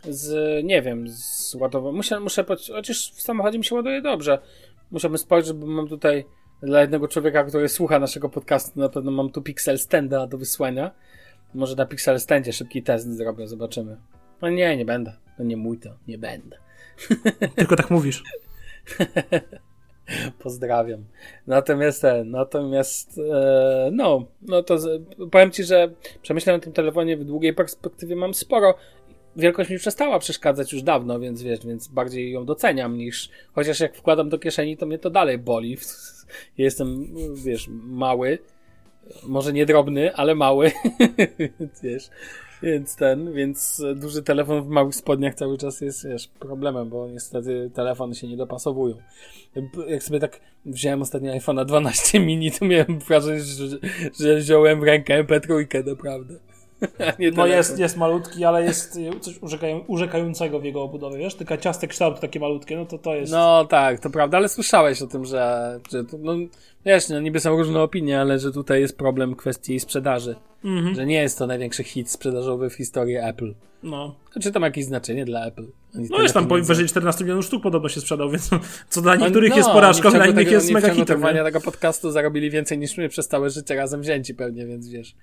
z, 0.09 0.65
nie 0.65 0.81
wiem, 0.81 1.07
z 1.09 1.55
ładowaniem. 1.55 1.95
Muszę, 1.95 2.19
muszę, 2.19 2.45
chociaż 2.73 3.11
w 3.11 3.21
samochodzie 3.21 3.57
mi 3.57 3.65
się 3.65 3.75
ładuje 3.75 4.01
dobrze. 4.01 4.39
Musiałbym 4.91 5.17
spojrzeć, 5.17 5.53
bo 5.53 5.65
mam 5.65 5.87
tutaj 5.87 6.25
dla 6.61 6.81
jednego 6.81 7.07
człowieka, 7.07 7.43
który 7.43 7.69
słucha 7.69 7.99
naszego 7.99 8.29
podcastu, 8.29 8.79
na 8.79 8.89
pewno 8.89 9.11
mam 9.11 9.31
tu 9.31 9.41
Pixel 9.41 9.79
Standa 9.79 10.27
do 10.27 10.37
wysłania. 10.37 10.91
Może 11.53 11.75
na 11.75 11.85
Pixel 11.85 12.19
Standzie 12.19 12.53
szybki 12.53 12.83
test 12.83 13.17
zrobię, 13.17 13.47
zobaczymy. 13.47 13.97
No 14.41 14.49
nie, 14.49 14.77
nie 14.77 14.85
będę. 14.85 15.13
To 15.37 15.43
nie 15.43 15.57
mój 15.57 15.79
to, 15.79 15.89
nie 16.07 16.17
będę. 16.17 16.57
Tylko 17.55 17.75
tak 17.75 17.89
mówisz. 17.89 18.23
Pozdrawiam. 20.43 21.05
Natomiast 21.47 22.03
natomiast 22.25 23.17
e, 23.33 23.89
no, 23.91 24.25
no 24.41 24.63
to 24.63 24.77
z, 24.77 25.01
powiem 25.31 25.51
ci, 25.51 25.63
że 25.63 25.89
przemyślałem 26.21 26.61
o 26.61 26.63
tym 26.63 26.73
telefonie 26.73 27.17
w 27.17 27.23
długiej 27.23 27.53
perspektywie 27.53 28.15
mam 28.15 28.33
sporo. 28.33 28.75
Wielkość 29.35 29.69
mi 29.69 29.77
przestała 29.77 30.19
przeszkadzać 30.19 30.73
już 30.73 30.83
dawno, 30.83 31.19
więc 31.19 31.41
wiesz, 31.41 31.65
więc 31.65 31.87
bardziej 31.87 32.31
ją 32.31 32.45
doceniam 32.45 32.97
niż 32.97 33.29
chociaż 33.53 33.79
jak 33.79 33.95
wkładam 33.95 34.29
do 34.29 34.39
kieszeni, 34.39 34.77
to 34.77 34.85
mnie 34.85 34.99
to 34.99 35.09
dalej 35.09 35.37
boli. 35.37 35.77
Jestem, 36.57 37.07
wiesz, 37.33 37.67
mały. 37.83 38.37
Może 39.23 39.53
nie 39.53 39.65
drobny, 39.65 40.15
ale 40.15 40.35
mały. 40.35 40.71
wiesz, 41.83 42.09
więc 42.63 42.95
ten, 42.95 43.33
więc 43.33 43.81
duży 43.95 44.23
telefon 44.23 44.63
w 44.63 44.67
małych 44.67 44.95
spodniach 44.95 45.35
cały 45.35 45.57
czas 45.57 45.81
jest 45.81 46.07
wiesz, 46.07 46.27
problemem, 46.27 46.89
bo 46.89 47.07
niestety 47.07 47.71
telefony 47.73 48.15
się 48.15 48.27
nie 48.27 48.37
dopasowują. 48.37 48.95
Jak 49.87 50.03
sobie 50.03 50.19
tak 50.19 50.39
wziąłem 50.65 51.01
ostatnio 51.01 51.33
iPhone'a 51.33 51.65
12 51.65 52.19
mini, 52.19 52.51
to 52.51 52.65
miałem 52.65 52.99
wrażenie, 52.99 53.39
że, 53.39 53.77
że 54.19 54.35
wziąłem 54.35 54.83
rękę 54.83 55.23
MP3 55.23 55.87
naprawdę. 55.87 56.39
No 57.33 57.47
jest, 57.47 57.79
jest 57.79 57.97
malutki, 57.97 58.45
ale 58.45 58.63
jest 58.63 58.99
coś 59.21 59.41
urzekają, 59.41 59.79
urzekającego 59.87 60.59
w 60.59 60.63
jego 60.63 60.83
obudowie, 60.83 61.17
wiesz? 61.17 61.35
Tylko 61.35 61.57
ciastek 61.57 61.89
kształt 61.89 62.19
takie 62.19 62.39
malutkie, 62.39 62.77
no 62.77 62.85
to 62.85 62.97
to 62.97 63.15
jest... 63.15 63.31
No 63.31 63.65
tak, 63.65 63.99
to 63.99 64.09
prawda, 64.09 64.37
ale 64.37 64.49
słyszałeś 64.49 65.01
o 65.01 65.07
tym, 65.07 65.25
że, 65.25 65.79
że 65.91 66.03
no 66.19 66.33
wiesz, 66.85 67.09
no 67.09 67.19
niby 67.19 67.39
są 67.39 67.57
różne 67.57 67.81
opinie, 67.81 68.21
ale 68.21 68.39
że 68.39 68.51
tutaj 68.51 68.81
jest 68.81 68.97
problem 68.97 69.35
kwestii 69.35 69.79
sprzedaży. 69.79 70.35
Mhm. 70.63 70.95
Że 70.95 71.05
nie 71.05 71.21
jest 71.21 71.37
to 71.37 71.47
największy 71.47 71.83
hit 71.83 72.11
sprzedażowy 72.11 72.69
w 72.69 72.73
historii 72.73 73.15
Apple. 73.15 73.53
No. 73.83 74.15
Czy 74.41 74.51
tam 74.51 74.63
jakieś 74.63 74.85
znaczenie 74.85 75.25
dla 75.25 75.45
Apple? 75.45 75.65
No 75.93 76.21
jest 76.21 76.33
tam 76.33 76.47
powyżej 76.47 76.87
14 76.87 77.23
milionów 77.23 77.45
sztuk 77.45 77.63
podobno 77.63 77.89
się 77.89 78.01
sprzedał, 78.01 78.29
więc 78.29 78.49
co 78.89 79.01
dla 79.01 79.15
niektórych 79.15 79.49
no, 79.49 79.57
jest 79.57 79.69
porażką, 79.69 80.11
dla 80.11 80.27
innych 80.27 80.51
jest 80.51 80.71
mega 80.71 80.93
hitem. 80.93 81.25
Oni 81.25 81.39
tego 81.39 81.61
podcastu 81.61 82.11
zarobili 82.11 82.49
więcej 82.49 82.77
niż 82.77 82.97
my 82.97 83.09
przez 83.09 83.27
całe 83.27 83.49
życie 83.49 83.75
razem 83.75 84.01
wzięci 84.01 84.35
pewnie, 84.35 84.65
więc 84.65 84.89
wiesz. 84.89 85.15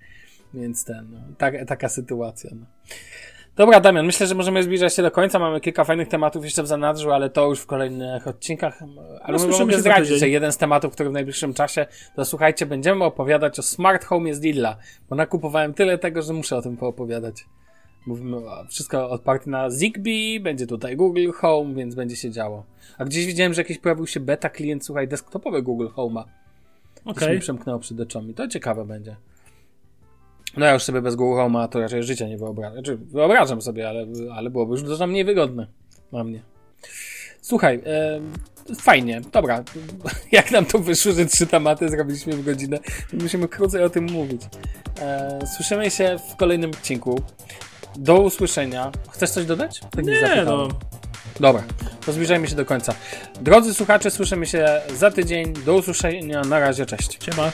Więc 0.55 0.84
ten, 0.84 1.09
no, 1.11 1.18
tak, 1.38 1.55
taka 1.66 1.88
sytuacja. 1.88 2.50
No. 2.55 2.66
Dobra, 3.57 3.80
Damian, 3.80 4.07
myślę, 4.07 4.26
że 4.26 4.34
możemy 4.34 4.62
zbliżać 4.62 4.94
się 4.94 5.03
do 5.03 5.11
końca. 5.11 5.38
Mamy 5.38 5.61
kilka 5.61 5.84
fajnych 5.84 6.09
tematów 6.09 6.44
jeszcze 6.44 6.62
w 6.62 6.66
zanadrzu, 6.66 7.12
ale 7.12 7.30
to 7.30 7.48
już 7.48 7.61
w 7.61 7.66
kolejnych 7.66 8.26
odcinkach. 8.26 8.82
Ale 9.22 9.38
no, 9.38 9.59
mogę 9.59 9.78
zdradzić, 9.78 10.18
że 10.18 10.28
jeden 10.28 10.53
z 10.53 10.57
tematów, 10.57 10.92
który 10.92 11.11
w 11.11 11.12
najbliższym 11.12 11.55
czasie, 11.55 11.86
to 12.16 12.24
słuchajcie, 12.24 12.66
będziemy 12.66 13.05
opowiadać 13.05 13.59
o 13.59 13.62
Smart 13.62 14.05
Home 14.05 14.34
z 14.34 14.40
Lidla, 14.40 14.76
bo 15.11 15.16
nakupowałem 15.16 15.74
tyle 15.74 15.98
tego, 15.98 16.22
że 16.22 16.32
muszę 16.32 16.57
o 16.57 16.62
tym 16.62 16.76
poopowiadać. 16.76 17.44
Mówimy 18.07 18.36
wszystko 18.68 19.11
oparte 19.11 19.50
na 19.50 19.70
Zigbee, 19.70 20.40
będzie 20.40 20.66
tutaj 20.66 20.96
Google 20.96 21.30
Home, 21.30 21.74
więc 21.74 21.94
będzie 21.94 22.16
się 22.16 22.30
działo. 22.30 22.64
A 22.98 23.05
gdzieś 23.05 23.26
widziałem, 23.26 23.55
że 23.55 23.61
jakiś 23.61 23.78
pojawił 23.78 24.07
się 24.07 24.20
beta 24.20 24.50
klient, 24.50 24.86
słuchaj, 24.86 25.09
desktopowy 25.09 25.62
Google 25.62 25.86
Home'a. 25.86 26.24
Okej. 27.05 27.12
Okay. 27.12 27.34
mi 27.34 27.40
przemknęło 27.40 27.78
przed 27.78 28.00
oczami. 28.00 28.34
To 28.34 28.48
ciekawe 28.48 28.84
będzie. 28.84 29.16
No 30.57 30.66
ja 30.66 30.74
już 30.74 30.82
sobie 30.82 31.03
bez 31.03 31.16
Home'a 31.16 31.68
to 31.68 31.80
raczej 31.80 32.03
życia 32.03 32.28
nie 32.28 32.38
wyobrażam. 32.38 32.72
Znaczy, 32.72 32.96
wyobrażam 32.96 33.62
sobie, 33.62 33.88
ale, 33.88 34.07
ale 34.34 34.50
byłoby 34.50 34.72
już 34.72 34.82
dużo 34.82 35.07
mniej 35.07 35.24
wygodne 35.24 35.66
dla 36.11 36.24
mnie. 36.24 36.42
Słuchaj, 37.40 37.82
e, 37.86 38.20
fajnie, 38.74 39.20
dobra. 39.32 39.64
Jak 40.32 40.50
nam 40.50 40.64
to 40.64 40.78
wyszło, 40.78 41.12
że 41.12 41.26
trzy 41.26 41.46
tematy 41.46 41.88
zrobiliśmy 41.88 42.32
w 42.32 42.44
godzinę, 42.44 42.78
musimy 43.12 43.48
krócej 43.48 43.84
o 43.84 43.90
tym 43.90 44.05
mówić. 44.05 44.42
E, 45.00 45.38
słyszymy 45.57 45.90
się 45.90 46.16
w 46.32 46.36
kolejnym 46.36 46.70
odcinku. 46.70 47.22
Do 47.96 48.20
usłyszenia. 48.20 48.92
Chcesz 49.11 49.30
coś 49.30 49.46
dodać? 49.46 49.80
Tak 49.80 50.05
nie, 50.05 50.42
no. 50.44 50.68
Dobra, 51.40 51.62
to 52.07 52.12
zbliżajmy 52.12 52.48
się 52.48 52.57
do 52.57 52.64
końca. 52.64 52.94
Drodzy 53.40 53.74
słuchacze, 53.74 54.11
słyszymy 54.11 54.46
się 54.46 54.80
za 54.96 55.11
tydzień. 55.11 55.53
Do 55.53 55.74
usłyszenia. 55.74 56.40
Na 56.40 56.59
razie, 56.59 56.86
cześć. 56.86 57.24
Siema. 57.24 57.50